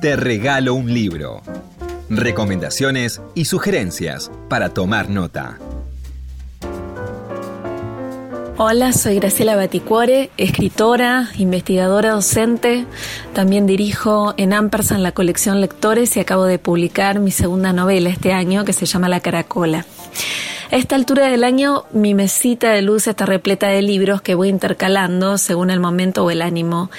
Te 0.00 0.14
regalo 0.14 0.74
un 0.74 0.94
libro. 0.94 1.42
Recomendaciones 2.08 3.20
y 3.34 3.46
sugerencias 3.46 4.30
para 4.48 4.68
tomar 4.68 5.10
nota. 5.10 5.58
Hola, 8.58 8.92
soy 8.92 9.16
Graciela 9.16 9.56
Baticuore, 9.56 10.30
escritora, 10.36 11.30
investigadora 11.36 12.12
docente. 12.12 12.86
También 13.32 13.66
dirijo 13.66 14.34
en 14.36 14.52
Ampersand 14.52 15.02
la 15.02 15.10
colección 15.10 15.60
Lectores 15.60 16.16
y 16.16 16.20
acabo 16.20 16.44
de 16.44 16.60
publicar 16.60 17.18
mi 17.18 17.32
segunda 17.32 17.72
novela 17.72 18.08
este 18.08 18.32
año 18.32 18.64
que 18.64 18.72
se 18.72 18.86
llama 18.86 19.08
La 19.08 19.18
Caracola. 19.18 19.84
A 20.70 20.76
esta 20.76 20.96
altura 20.96 21.28
del 21.28 21.44
año 21.44 21.84
mi 21.92 22.12
mesita 22.12 22.72
de 22.72 22.82
luz 22.82 23.06
está 23.06 23.24
repleta 23.24 23.68
de 23.68 23.80
libros 23.80 24.20
que 24.20 24.34
voy 24.34 24.48
intercalando 24.50 25.38
según 25.38 25.70
el 25.70 25.80
momento 25.80 26.24
o 26.24 26.30
el 26.30 26.42
ánimo. 26.42 26.90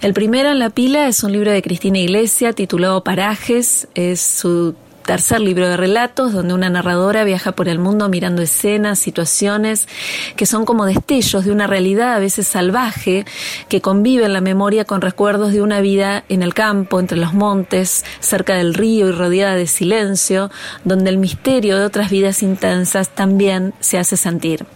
El 0.00 0.14
primero 0.14 0.50
en 0.50 0.58
la 0.58 0.70
pila 0.70 1.08
es 1.08 1.22
un 1.22 1.32
libro 1.32 1.50
de 1.50 1.60
Cristina 1.60 1.98
Iglesia 1.98 2.54
titulado 2.54 3.04
Parajes. 3.04 3.86
Es 3.94 4.22
su 4.22 4.74
tercer 5.02 5.40
libro 5.40 5.68
de 5.68 5.76
relatos 5.76 6.32
donde 6.32 6.54
una 6.54 6.70
narradora 6.70 7.24
viaja 7.24 7.52
por 7.52 7.68
el 7.68 7.78
mundo 7.78 8.08
mirando 8.08 8.42
escenas, 8.42 8.98
situaciones 8.98 9.88
que 10.36 10.46
son 10.46 10.64
como 10.64 10.86
destellos 10.86 11.44
de 11.44 11.52
una 11.52 11.66
realidad 11.66 12.14
a 12.14 12.18
veces 12.18 12.46
salvaje 12.46 13.24
que 13.68 13.80
convive 13.80 14.24
en 14.24 14.32
la 14.32 14.40
memoria 14.40 14.84
con 14.84 15.00
recuerdos 15.00 15.52
de 15.52 15.62
una 15.62 15.80
vida 15.80 16.24
en 16.28 16.42
el 16.42 16.54
campo, 16.54 17.00
entre 17.00 17.18
los 17.18 17.34
montes, 17.34 18.04
cerca 18.20 18.54
del 18.54 18.74
río 18.74 19.08
y 19.08 19.12
rodeada 19.12 19.56
de 19.56 19.66
silencio, 19.66 20.50
donde 20.84 21.10
el 21.10 21.18
misterio 21.18 21.78
de 21.78 21.84
otras 21.84 22.10
vidas 22.10 22.42
intensas 22.42 23.08
también 23.10 23.74
se 23.80 23.98
hace 23.98 24.16
sentir. 24.16 24.66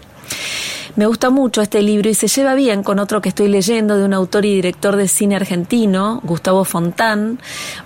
Me 0.97 1.05
gusta 1.05 1.29
mucho 1.29 1.61
este 1.61 1.83
libro 1.83 2.09
y 2.09 2.15
se 2.15 2.27
lleva 2.27 2.55
bien 2.55 2.83
con 2.83 2.99
otro 2.99 3.21
que 3.21 3.29
estoy 3.29 3.49
leyendo 3.49 3.99
de 3.99 4.05
un 4.07 4.15
autor 4.15 4.47
y 4.47 4.55
director 4.55 4.97
de 4.97 5.09
cine 5.09 5.37
argentino, 5.37 6.23
Gustavo 6.25 6.65
Fontán. 6.65 7.39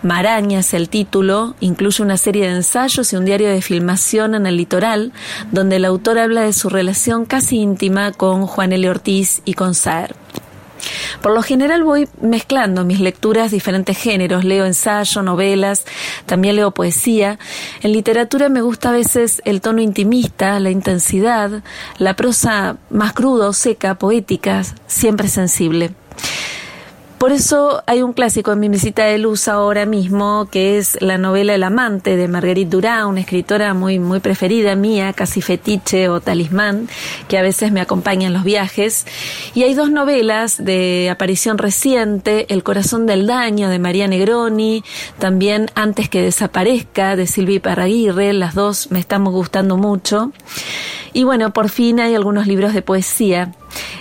Maraña 0.05 0.61
es 0.61 0.75
el 0.75 0.89
título, 0.89 1.57
incluye 1.59 2.05
una 2.05 2.17
serie 2.17 2.47
de 2.47 2.55
ensayos 2.55 3.13
y 3.13 3.17
un 3.17 3.25
diario 3.25 3.49
de 3.49 3.63
filmación 3.63 4.37
en 4.37 4.47
el 4.47 4.57
litoral, 4.57 5.13
donde 5.51 5.77
el 5.77 5.87
autor 5.87 6.21
habla 6.21 6.43
de 6.43 6.53
su 6.53 6.69
relación 6.69 7.25
casi 7.25 7.59
íntima 7.59 8.13
con 8.13 8.47
Juan 8.47 8.73
L. 8.73 8.89
Ortiz 8.89 9.43
y 9.45 9.55
con 9.55 9.75
Saer. 9.75 10.15
Por 11.23 11.33
lo 11.33 11.43
general 11.43 11.83
voy 11.83 12.09
mezclando 12.21 12.85
mis 12.85 13.01
lecturas 13.01 13.51
diferentes 13.51 13.97
géneros, 13.97 14.45
leo 14.45 14.65
ensayo, 14.65 15.23
novelas, 15.23 15.85
también 16.27 16.57
leo 16.57 16.71
poesía. 16.71 17.39
En 17.83 17.93
literatura 17.93 18.49
me 18.49 18.63
gusta 18.63 18.91
a 18.91 18.93
veces 18.93 19.43
el 19.45 19.61
tono 19.61 19.81
intimista, 19.81 20.59
la 20.61 20.71
intensidad, 20.71 21.63
la 21.99 22.15
prosa 22.17 22.77
más 22.91 23.13
cruda 23.13 23.49
o 23.49 23.53
seca, 23.53 23.95
poética, 23.97 24.63
siempre 24.87 25.29
sensible. 25.29 25.93
Por 27.21 27.33
eso 27.33 27.83
hay 27.85 28.01
un 28.01 28.15
clásico 28.15 28.51
en 28.51 28.61
mi 28.61 28.71
visita 28.71 29.05
de 29.05 29.19
luz 29.19 29.47
ahora 29.47 29.85
mismo, 29.85 30.49
que 30.51 30.79
es 30.79 30.97
la 31.03 31.19
novela 31.19 31.55
El 31.55 31.65
amante 31.65 32.17
de 32.17 32.29
Marguerite 32.29 32.71
Durá, 32.71 33.07
una 33.07 33.21
escritora 33.21 33.75
muy, 33.75 33.99
muy 33.99 34.21
preferida 34.21 34.75
mía, 34.75 35.13
casi 35.13 35.43
fetiche 35.43 36.09
o 36.09 36.23
talismán, 36.23 36.89
que 37.29 37.37
a 37.37 37.43
veces 37.43 37.73
me 37.73 37.83
acompaña 37.83 38.29
en 38.29 38.33
los 38.33 38.43
viajes. 38.43 39.07
Y 39.53 39.65
hay 39.65 39.75
dos 39.75 39.91
novelas 39.91 40.65
de 40.65 41.11
aparición 41.11 41.59
reciente, 41.59 42.47
El 42.49 42.63
corazón 42.63 43.05
del 43.05 43.27
daño 43.27 43.69
de 43.69 43.79
María 43.79 44.09
Negroni, 44.09 44.83
también 45.19 45.71
Antes 45.75 46.09
que 46.09 46.23
desaparezca 46.23 47.17
de 47.17 47.27
Silvia 47.27 47.61
Parraguirre, 47.61 48.33
las 48.33 48.55
dos 48.55 48.91
me 48.91 48.99
están 48.99 49.27
gustando 49.27 49.77
mucho. 49.77 50.33
Y 51.13 51.25
bueno, 51.25 51.53
por 51.53 51.69
fin 51.69 52.01
hay 52.01 52.15
algunos 52.15 52.47
libros 52.47 52.73
de 52.73 52.81
poesía. 52.81 53.53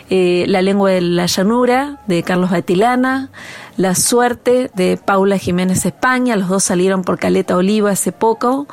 Eh, 0.09 0.45
la 0.47 0.61
lengua 0.61 0.91
de 0.91 1.01
la 1.01 1.27
llanura 1.27 1.99
de 2.07 2.23
Carlos 2.23 2.49
Batilana, 2.49 3.29
La 3.77 3.95
suerte 3.95 4.71
de 4.73 4.97
Paula 4.97 5.37
Jiménez 5.37 5.85
España, 5.85 6.35
los 6.35 6.49
dos 6.49 6.63
salieron 6.63 7.03
por 7.03 7.19
Caleta 7.19 7.55
Oliva 7.55 7.91
hace 7.91 8.11
poco, 8.11 8.67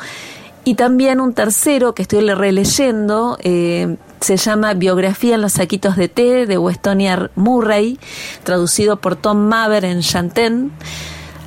y 0.64 0.74
también 0.74 1.20
un 1.20 1.32
tercero 1.32 1.94
que 1.94 2.02
estoy 2.02 2.28
releyendo, 2.28 3.38
eh, 3.40 3.96
se 4.20 4.36
llama 4.36 4.74
Biografía 4.74 5.36
en 5.36 5.42
los 5.42 5.52
saquitos 5.52 5.94
de 5.94 6.08
té 6.08 6.46
de 6.46 6.58
Westonia 6.58 7.30
Murray, 7.36 8.00
traducido 8.42 8.96
por 8.96 9.14
Tom 9.14 9.36
Maver 9.36 9.84
en 9.84 10.00
Chanten. 10.00 10.72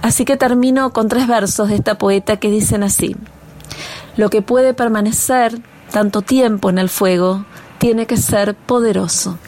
Así 0.01 0.23
que 0.23 0.37
termino 0.37 0.93
con 0.93 1.09
tres 1.09 1.27
versos 1.27 1.67
de 1.67 1.75
esta 1.75 1.97
poeta 1.97 2.37
que 2.37 2.49
dicen 2.49 2.81
así, 2.83 3.17
lo 4.15 4.29
que 4.29 4.41
puede 4.41 4.73
permanecer 4.73 5.59
tanto 5.91 6.21
tiempo 6.21 6.69
en 6.69 6.77
el 6.77 6.87
fuego 6.87 7.45
tiene 7.79 8.05
que 8.05 8.17
ser 8.17 8.55
poderoso. 8.55 9.39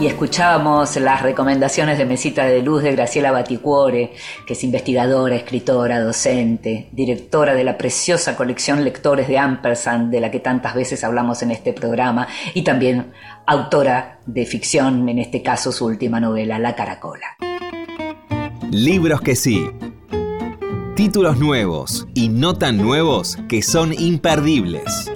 Y 0.00 0.06
escuchábamos 0.06 0.96
las 0.96 1.22
recomendaciones 1.22 1.98
de 1.98 2.06
Mesita 2.06 2.44
de 2.44 2.62
Luz 2.62 2.84
de 2.84 2.92
Graciela 2.92 3.32
Baticuore, 3.32 4.12
que 4.46 4.52
es 4.52 4.64
investigadora, 4.64 5.34
escritora, 5.34 6.00
docente, 6.00 6.88
directora 6.92 7.52
de 7.52 7.64
la 7.64 7.76
preciosa 7.76 8.36
colección 8.36 8.84
Lectores 8.84 9.26
de 9.26 9.38
Ampersand, 9.38 10.12
de 10.12 10.20
la 10.20 10.30
que 10.30 10.38
tantas 10.38 10.74
veces 10.74 11.02
hablamos 11.02 11.42
en 11.42 11.50
este 11.50 11.72
programa, 11.72 12.28
y 12.54 12.62
también 12.62 13.12
autora 13.44 14.20
de 14.24 14.46
ficción, 14.46 15.08
en 15.08 15.18
este 15.18 15.42
caso 15.42 15.72
su 15.72 15.84
última 15.84 16.20
novela, 16.20 16.60
La 16.60 16.76
Caracola. 16.76 17.36
Libros 18.70 19.20
que 19.20 19.34
sí. 19.34 19.68
Títulos 20.98 21.38
nuevos 21.38 22.08
y 22.12 22.28
no 22.28 22.58
tan 22.58 22.76
nuevos 22.76 23.38
que 23.48 23.62
son 23.62 23.92
imperdibles. 23.92 25.08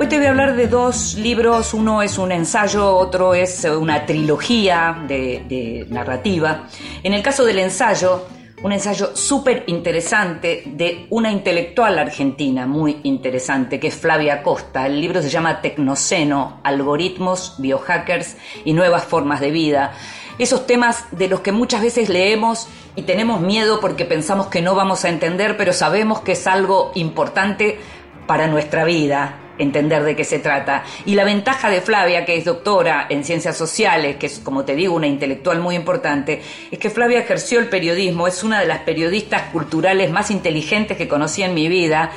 Hoy 0.00 0.08
te 0.08 0.16
voy 0.16 0.26
a 0.26 0.30
hablar 0.30 0.56
de 0.56 0.66
dos 0.66 1.14
libros, 1.14 1.72
uno 1.72 2.02
es 2.02 2.18
un 2.18 2.32
ensayo, 2.32 2.96
otro 2.96 3.32
es 3.32 3.62
una 3.62 4.04
trilogía 4.06 5.04
de, 5.06 5.86
narrativa. 5.88 6.66
En 7.04 7.14
el 7.14 7.22
caso 7.22 7.44
del 7.44 7.60
ensayo, 7.60 8.26
un 8.64 8.72
ensayo 8.72 9.14
súper 9.14 9.62
interesante 9.68 10.64
de 10.66 11.06
una 11.10 11.30
intelectual 11.30 11.96
argentina 12.00 12.66
muy 12.66 12.98
interesante, 13.04 13.78
que 13.78 13.86
es 13.86 13.94
Flavia 13.94 14.42
Costa. 14.42 14.86
El 14.88 15.00
libro 15.00 15.22
se 15.22 15.28
llama 15.30 15.60
Tecnoceno, 15.60 16.60
Algoritmos, 16.64 17.54
Biohackers 17.58 18.36
y 18.64 18.72
Nuevas 18.72 19.04
Formas 19.04 19.40
de 19.40 19.52
Vida. 19.52 19.92
Esos 20.38 20.66
temas 20.66 21.04
de 21.12 21.28
los 21.28 21.40
que 21.40 21.52
muchas 21.52 21.80
veces 21.80 22.08
leemos 22.08 22.68
y 22.94 23.02
tenemos 23.02 23.40
miedo 23.40 23.80
porque 23.80 24.04
pensamos 24.04 24.48
que 24.48 24.60
no 24.60 24.74
vamos 24.74 25.04
a 25.04 25.08
entender, 25.08 25.56
pero 25.56 25.72
sabemos 25.72 26.20
que 26.20 26.32
es 26.32 26.46
algo 26.46 26.92
importante 26.94 27.78
para 28.26 28.46
nuestra 28.46 28.84
vida, 28.84 29.38
entender 29.58 30.02
de 30.04 30.14
qué 30.14 30.24
se 30.24 30.38
trata. 30.38 30.84
Y 31.06 31.14
la 31.14 31.24
ventaja 31.24 31.70
de 31.70 31.80
Flavia, 31.80 32.24
que 32.24 32.36
es 32.36 32.44
doctora 32.44 33.06
en 33.08 33.24
ciencias 33.24 33.56
sociales, 33.56 34.16
que 34.16 34.26
es, 34.26 34.38
como 34.40 34.64
te 34.64 34.74
digo, 34.74 34.94
una 34.94 35.06
intelectual 35.06 35.60
muy 35.60 35.74
importante, 35.74 36.42
es 36.70 36.78
que 36.78 36.90
Flavia 36.90 37.20
ejerció 37.20 37.58
el 37.58 37.68
periodismo, 37.68 38.26
es 38.26 38.44
una 38.44 38.60
de 38.60 38.66
las 38.66 38.80
periodistas 38.80 39.50
culturales 39.52 40.10
más 40.10 40.30
inteligentes 40.30 40.96
que 40.96 41.08
conocí 41.08 41.42
en 41.42 41.54
mi 41.54 41.68
vida, 41.68 42.10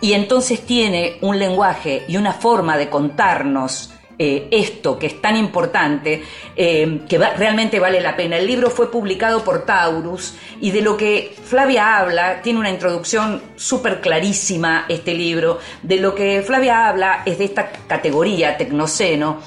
y 0.00 0.12
entonces 0.12 0.64
tiene 0.64 1.18
un 1.20 1.38
lenguaje 1.38 2.04
y 2.08 2.16
una 2.16 2.32
forma 2.32 2.78
de 2.78 2.88
contarnos 2.88 3.92
eh, 4.18 4.48
esto 4.50 4.98
que 4.98 5.06
es 5.06 5.22
tan 5.22 5.36
importante, 5.36 6.24
eh, 6.56 7.00
que 7.08 7.18
realmente 7.18 7.78
vale 7.78 8.00
la 8.00 8.16
pena. 8.16 8.36
El 8.36 8.46
libro 8.46 8.70
fue 8.70 8.90
publicado 8.90 9.44
por 9.44 9.64
Taurus 9.64 10.34
y 10.60 10.70
de 10.72 10.82
lo 10.82 10.96
que 10.96 11.34
Flavia 11.44 11.98
habla, 11.98 12.42
tiene 12.42 12.58
una 12.58 12.70
introducción 12.70 13.40
súper 13.56 14.00
clarísima 14.00 14.86
este 14.88 15.14
libro, 15.14 15.58
de 15.82 15.98
lo 15.98 16.14
que 16.14 16.42
Flavia 16.42 16.88
habla 16.88 17.22
es 17.26 17.38
de 17.38 17.44
esta 17.44 17.70
categoría 17.86 18.56
tecnoceno 18.56 19.40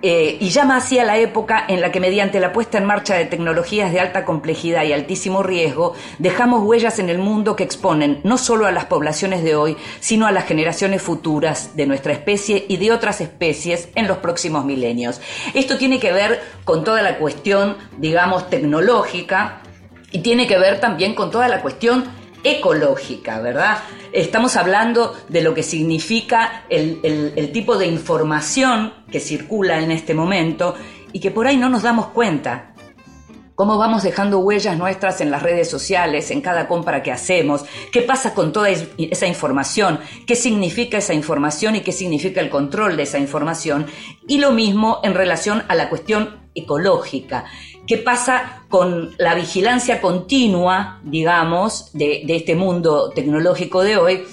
eh, 0.00 0.36
y 0.40 0.50
llama 0.50 0.76
así 0.76 0.98
a 0.98 1.04
la 1.04 1.18
época 1.18 1.64
en 1.66 1.80
la 1.80 1.90
que 1.90 1.98
mediante 1.98 2.38
la 2.38 2.52
puesta 2.52 2.78
en 2.78 2.84
marcha 2.84 3.14
de 3.14 3.24
tecnologías 3.24 3.92
de 3.92 3.98
alta 3.98 4.24
complejidad 4.24 4.84
y 4.84 4.92
altísimo 4.92 5.42
riesgo, 5.42 5.94
dejamos 6.18 6.62
huellas 6.62 7.00
en 7.00 7.08
el 7.08 7.18
mundo 7.18 7.56
que 7.56 7.64
exponen 7.64 8.20
no 8.22 8.38
solo 8.38 8.66
a 8.66 8.72
las 8.72 8.84
poblaciones 8.84 9.42
de 9.42 9.56
hoy, 9.56 9.76
sino 9.98 10.26
a 10.26 10.32
las 10.32 10.44
generaciones 10.44 11.02
futuras 11.02 11.74
de 11.74 11.86
nuestra 11.86 12.12
especie 12.12 12.64
y 12.68 12.76
de 12.76 12.92
otras 12.92 13.20
especies 13.20 13.88
en 13.96 14.06
los 14.06 14.18
próximos 14.18 14.64
milenios. 14.64 15.20
Esto 15.54 15.78
tiene 15.78 15.98
que 15.98 16.12
ver 16.12 16.40
con 16.64 16.84
toda 16.84 17.02
la 17.02 17.18
cuestión, 17.18 17.76
digamos, 17.96 18.48
tecnológica 18.50 19.62
y 20.12 20.20
tiene 20.20 20.46
que 20.46 20.58
ver 20.58 20.80
también 20.80 21.14
con 21.14 21.30
toda 21.30 21.48
la 21.48 21.60
cuestión 21.60 22.04
ecológica, 22.44 23.40
¿verdad? 23.40 23.78
Estamos 24.12 24.56
hablando 24.56 25.16
de 25.28 25.42
lo 25.42 25.54
que 25.54 25.62
significa 25.62 26.64
el, 26.68 27.50
tipo 27.52 27.76
de 27.76 27.86
información 27.86 28.92
que 29.10 29.20
circula 29.20 29.80
en 29.80 29.90
este 29.90 30.14
momento 30.14 30.74
y 31.12 31.20
que 31.20 31.30
por 31.30 31.46
ahí 31.46 31.56
no 31.56 31.68
nos 31.68 31.82
damos 31.82 32.08
cuenta 32.08 32.74
cómo 33.54 33.76
vamos 33.76 34.04
dejando 34.04 34.38
huellas 34.38 34.78
nuestras 34.78 35.20
en 35.20 35.32
las 35.32 35.42
redes 35.42 35.68
sociales, 35.68 36.30
en 36.30 36.40
cada 36.40 36.68
compra 36.68 37.02
que 37.02 37.10
hacemos, 37.10 37.64
qué 37.90 38.02
pasa 38.02 38.32
con 38.32 38.52
toda 38.52 38.68
esa 38.70 39.26
información, 39.26 39.98
qué 40.28 40.36
significa 40.36 40.98
esa 40.98 41.12
información 41.12 41.74
y 41.74 41.80
qué 41.80 41.90
significa 41.90 42.40
el 42.40 42.50
control 42.50 42.96
de 42.96 43.02
esa 43.02 43.18
información, 43.18 43.86
y 44.28 44.38
lo 44.38 44.52
mismo 44.52 45.00
en 45.02 45.14
relación 45.14 45.64
a 45.66 45.74
la 45.74 45.88
cuestión 45.88 46.48
ecológica. 46.54 47.46
¿Qué 47.88 47.96
pasa 47.96 48.64
con 48.68 49.14
la 49.16 49.34
vigilancia 49.34 50.02
continua, 50.02 51.00
digamos, 51.04 51.90
de, 51.94 52.22
este 52.28 52.54
mundo 52.54 53.12
tecnológico 53.14 53.82
de 53.82 53.96
hoy? 53.96 54.24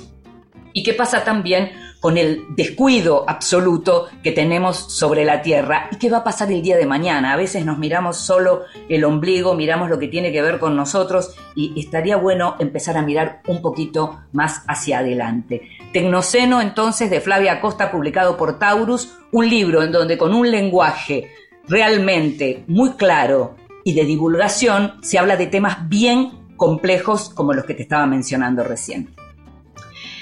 ¿Y 0.74 0.84
qué 0.84 0.94
pasa 0.94 1.24
también 1.24 1.72
con 2.02 2.18
el 2.18 2.44
descuido 2.50 3.24
absoluto 3.26 4.10
que 4.22 4.34
tenemos 4.34 4.76
sobre 4.76 5.24
la 5.24 5.42
Tierra 5.42 5.88
y 5.90 5.96
qué 5.96 6.10
va 6.10 6.18
a 6.18 6.24
pasar 6.26 6.52
el 6.52 6.62
día 6.62 6.76
de 6.76 6.86
mañana. 6.86 7.34
A 7.34 7.38
veces 7.38 7.66
nos 7.66 7.80
miramos 7.80 8.18
solo 8.18 8.64
el 8.90 9.06
ombligo, 9.06 9.56
miramos 9.56 9.90
lo 9.90 9.98
que 9.98 10.10
tiene 10.10 10.32
que 10.32 10.42
ver 10.42 10.60
con 10.60 10.76
nosotros 10.76 11.34
y 11.56 11.80
estaría 11.80 12.18
bueno 12.18 12.58
empezar 12.60 12.98
a 12.98 13.02
mirar 13.02 13.42
un 13.48 13.62
poquito 13.62 14.20
más 14.34 14.64
hacia 14.68 15.00
adelante. 15.00 15.70
Tecnoceno 15.94 16.62
entonces 16.62 17.10
de 17.10 17.22
Flavia 17.22 17.62
Costa, 17.62 17.90
publicado 17.90 18.36
por 18.36 18.60
Taurus, 18.60 19.18
un 19.32 19.50
libro 19.50 19.82
en 19.82 19.92
donde 19.92 20.18
con 20.18 20.34
un 20.34 20.52
lenguaje 20.52 21.32
realmente 21.68 22.64
muy 22.68 22.92
claro 22.94 23.56
y 23.84 23.94
de 23.94 24.06
divulgación, 24.06 24.94
se 25.02 25.20
habla 25.20 25.38
de 25.38 25.48
temas 25.48 25.88
bien 25.88 26.32
complejos 26.58 27.30
como 27.30 27.54
los 27.54 27.66
que 27.66 27.74
te 27.74 27.84
estaba 27.84 28.06
mencionando 28.06 28.64
recién. 28.64 29.14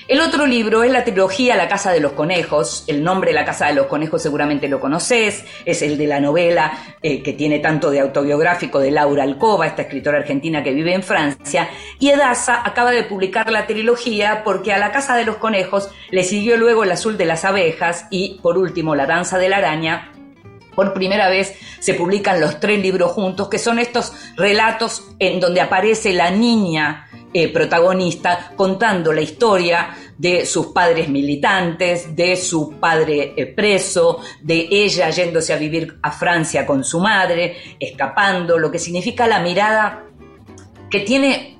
El 0.05 0.19
otro 0.19 0.45
libro 0.45 0.83
es 0.83 0.91
la 0.91 1.05
trilogía 1.05 1.55
La 1.55 1.69
Casa 1.69 1.93
de 1.93 2.01
los 2.01 2.11
Conejos. 2.11 2.83
El 2.87 3.05
nombre 3.05 3.31
La 3.31 3.45
Casa 3.45 3.67
de 3.67 3.73
los 3.73 3.87
Conejos 3.87 4.21
seguramente 4.21 4.67
lo 4.67 4.81
conoces. 4.81 5.45
Es 5.63 5.81
el 5.81 5.97
de 5.97 6.07
la 6.07 6.19
novela 6.19 6.73
eh, 7.01 7.23
que 7.23 7.31
tiene 7.31 7.59
tanto 7.59 7.89
de 7.89 8.01
autobiográfico 8.01 8.79
de 8.79 8.91
Laura 8.91 9.23
Alcoba, 9.23 9.65
esta 9.65 9.83
escritora 9.83 10.17
argentina 10.17 10.61
que 10.61 10.73
vive 10.73 10.93
en 10.93 11.03
Francia. 11.03 11.69
Y 11.99 12.09
Edasa 12.09 12.67
acaba 12.67 12.91
de 12.91 13.03
publicar 13.03 13.49
la 13.49 13.65
trilogía 13.65 14.43
porque 14.43 14.73
a 14.73 14.77
La 14.77 14.91
Casa 14.91 15.15
de 15.15 15.23
los 15.23 15.37
Conejos 15.37 15.89
le 16.11 16.25
siguió 16.25 16.57
luego 16.57 16.83
El 16.83 16.91
Azul 16.91 17.17
de 17.17 17.25
las 17.25 17.45
Abejas 17.45 18.07
y 18.09 18.39
por 18.41 18.57
último 18.57 18.95
La 18.95 19.05
Danza 19.05 19.37
de 19.37 19.47
la 19.47 19.57
Araña 19.57 20.12
por 20.75 20.93
primera 20.93 21.29
vez 21.29 21.55
se 21.79 21.93
publican 21.93 22.39
los 22.39 22.59
tres 22.59 22.79
libros 22.79 23.11
juntos, 23.11 23.49
que 23.49 23.59
son 23.59 23.79
estos 23.79 24.13
relatos 24.35 25.03
en 25.19 25.39
donde 25.39 25.61
aparece 25.61 26.13
la 26.13 26.31
niña 26.31 27.07
eh, 27.35 27.51
protagonista 27.51 28.53
contando 28.55 29.11
la 29.11 29.21
historia 29.21 29.89
de 30.17 30.45
sus 30.45 30.67
padres 30.67 31.09
militantes, 31.09 32.15
de 32.15 32.35
su 32.37 32.79
padre 32.79 33.33
eh, 33.35 33.47
preso, 33.47 34.19
de 34.39 34.67
ella 34.69 35.09
yéndose 35.09 35.51
a 35.51 35.57
vivir 35.57 35.97
a 36.03 36.11
Francia 36.11 36.63
con 36.65 36.83
su 36.83 36.99
madre, 36.99 37.75
escapando, 37.79 38.59
lo 38.59 38.71
que 38.71 38.77
significa 38.77 39.25
la 39.25 39.39
mirada 39.39 40.03
que 40.91 40.99
tiene 40.99 41.52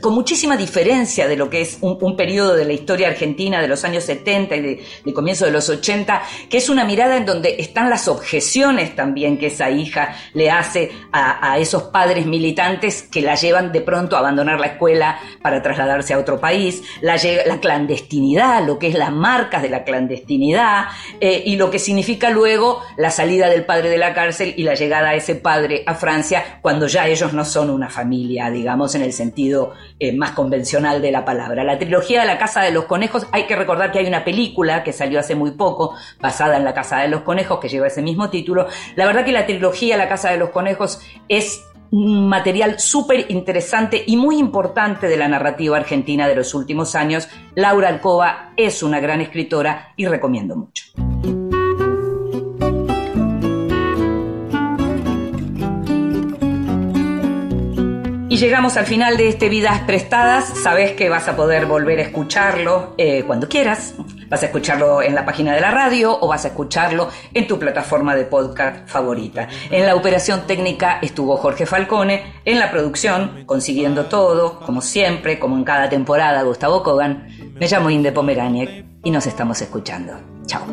con 0.00 0.14
muchísima 0.14 0.56
diferencia 0.56 1.26
de 1.26 1.36
lo 1.36 1.48
que 1.48 1.62
es 1.62 1.78
un, 1.80 2.16
periodo 2.16 2.54
de 2.54 2.64
la 2.66 2.74
historia 2.74 3.08
argentina 3.08 3.60
de 3.60 3.68
los 3.68 3.84
años 3.84 4.04
70 4.04 4.56
y 4.56 4.60
de, 4.60 5.14
comienzo 5.14 5.46
de 5.46 5.50
los 5.50 5.68
80, 5.68 6.22
que 6.50 6.58
es 6.58 6.68
una 6.68 6.84
mirada 6.84 7.16
en 7.16 7.24
donde 7.24 7.56
están 7.58 7.88
las 7.88 8.08
objeciones 8.08 8.94
también 8.94 9.38
que 9.38 9.46
esa 9.46 9.70
hija 9.70 10.14
le 10.34 10.50
hace 10.50 10.92
a, 11.12 11.58
esos 11.58 11.84
padres 11.84 12.26
militantes 12.26 13.02
que 13.02 13.22
la 13.22 13.34
llevan 13.34 13.72
de 13.72 13.80
pronto 13.80 14.16
a 14.16 14.18
abandonar 14.18 14.60
la 14.60 14.66
escuela 14.66 15.18
para 15.42 15.62
trasladarse 15.62 16.14
a 16.14 16.18
otro 16.18 16.38
país, 16.38 16.82
la, 17.00 17.16
la 17.46 17.60
clandestinidad, 17.60 18.66
lo 18.66 18.78
que 18.78 18.88
es 18.88 18.94
las 18.94 19.12
marcas 19.12 19.62
de 19.62 19.70
la 19.70 19.84
clandestinidad 19.84 20.86
eh, 21.20 21.42
y 21.46 21.56
lo 21.56 21.70
que 21.70 21.78
significa 21.78 22.30
luego 22.30 22.82
la 22.96 23.10
salida 23.10 23.48
del 23.48 23.64
padre 23.64 23.88
de 23.88 23.98
la 23.98 24.12
cárcel 24.12 24.54
y 24.56 24.64
la 24.64 24.74
llegada 24.74 25.10
a 25.10 25.14
ese 25.14 25.34
padre 25.34 25.82
a 25.86 25.94
Francia 25.94 26.58
cuando 26.60 26.86
ya 26.86 27.06
ellos 27.08 27.32
no 27.32 27.44
son 27.44 27.70
una 27.70 27.88
familia, 27.88 28.50
digamos, 28.50 28.94
en 28.94 29.02
el 29.02 29.12
sentido 29.12 29.29
sentido 29.30 29.72
eh, 30.00 30.12
más 30.16 30.32
convencional 30.32 31.00
de 31.00 31.12
la 31.12 31.24
palabra. 31.24 31.62
La 31.62 31.78
trilogía 31.78 32.20
de 32.20 32.26
la 32.26 32.38
Casa 32.38 32.62
de 32.62 32.72
los 32.72 32.84
Conejos, 32.84 33.26
hay 33.30 33.46
que 33.46 33.54
recordar 33.54 33.92
que 33.92 34.00
hay 34.00 34.06
una 34.06 34.24
película 34.24 34.82
que 34.82 34.92
salió 34.92 35.20
hace 35.20 35.34
muy 35.34 35.52
poco, 35.52 35.94
basada 36.20 36.56
en 36.56 36.64
la 36.64 36.74
Casa 36.74 36.98
de 36.98 37.08
los 37.08 37.22
Conejos, 37.22 37.60
que 37.60 37.68
lleva 37.68 37.86
ese 37.86 38.02
mismo 38.02 38.28
título. 38.28 38.66
La 38.96 39.06
verdad 39.06 39.24
que 39.24 39.32
la 39.32 39.46
trilogía 39.46 39.96
La 39.96 40.08
Casa 40.08 40.30
de 40.30 40.38
los 40.38 40.50
Conejos 40.50 41.00
es 41.28 41.64
un 41.92 42.28
material 42.28 42.78
súper 42.78 43.26
interesante 43.30 44.02
y 44.06 44.16
muy 44.16 44.38
importante 44.38 45.08
de 45.08 45.16
la 45.16 45.28
narrativa 45.28 45.76
argentina 45.76 46.28
de 46.28 46.36
los 46.36 46.54
últimos 46.54 46.94
años. 46.94 47.28
Laura 47.54 47.88
Alcoba 47.88 48.52
es 48.56 48.82
una 48.82 49.00
gran 49.00 49.20
escritora 49.20 49.92
y 49.96 50.06
recomiendo 50.06 50.56
mucho. 50.56 50.84
Y 58.30 58.36
llegamos 58.36 58.76
al 58.76 58.86
final 58.86 59.16
de 59.16 59.26
este 59.26 59.48
Vidas 59.48 59.80
Prestadas. 59.80 60.44
Sabes 60.62 60.92
que 60.92 61.08
vas 61.08 61.26
a 61.26 61.34
poder 61.34 61.66
volver 61.66 61.98
a 61.98 62.02
escucharlo 62.02 62.94
eh, 62.96 63.24
cuando 63.26 63.48
quieras. 63.48 63.96
Vas 64.28 64.44
a 64.44 64.46
escucharlo 64.46 65.02
en 65.02 65.16
la 65.16 65.24
página 65.24 65.52
de 65.52 65.60
la 65.60 65.72
radio 65.72 66.16
o 66.20 66.28
vas 66.28 66.44
a 66.44 66.48
escucharlo 66.48 67.08
en 67.34 67.48
tu 67.48 67.58
plataforma 67.58 68.14
de 68.14 68.26
podcast 68.26 68.88
favorita. 68.88 69.48
En 69.72 69.84
la 69.84 69.96
operación 69.96 70.42
técnica 70.46 71.00
estuvo 71.02 71.36
Jorge 71.38 71.66
Falcone, 71.66 72.22
en 72.44 72.60
la 72.60 72.70
producción, 72.70 73.42
consiguiendo 73.46 74.04
todo, 74.04 74.60
como 74.60 74.80
siempre, 74.80 75.40
como 75.40 75.56
en 75.56 75.64
cada 75.64 75.88
temporada, 75.88 76.44
Gustavo 76.44 76.84
Kogan. 76.84 77.26
Me 77.58 77.66
llamo 77.66 77.90
Inde 77.90 78.12
Pomeraniec 78.12 78.84
y 79.02 79.10
nos 79.10 79.26
estamos 79.26 79.60
escuchando. 79.60 80.12
Chao. 80.46 80.68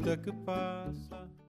Vida 0.00 0.16
que 0.16 0.32
passa. 0.32 1.09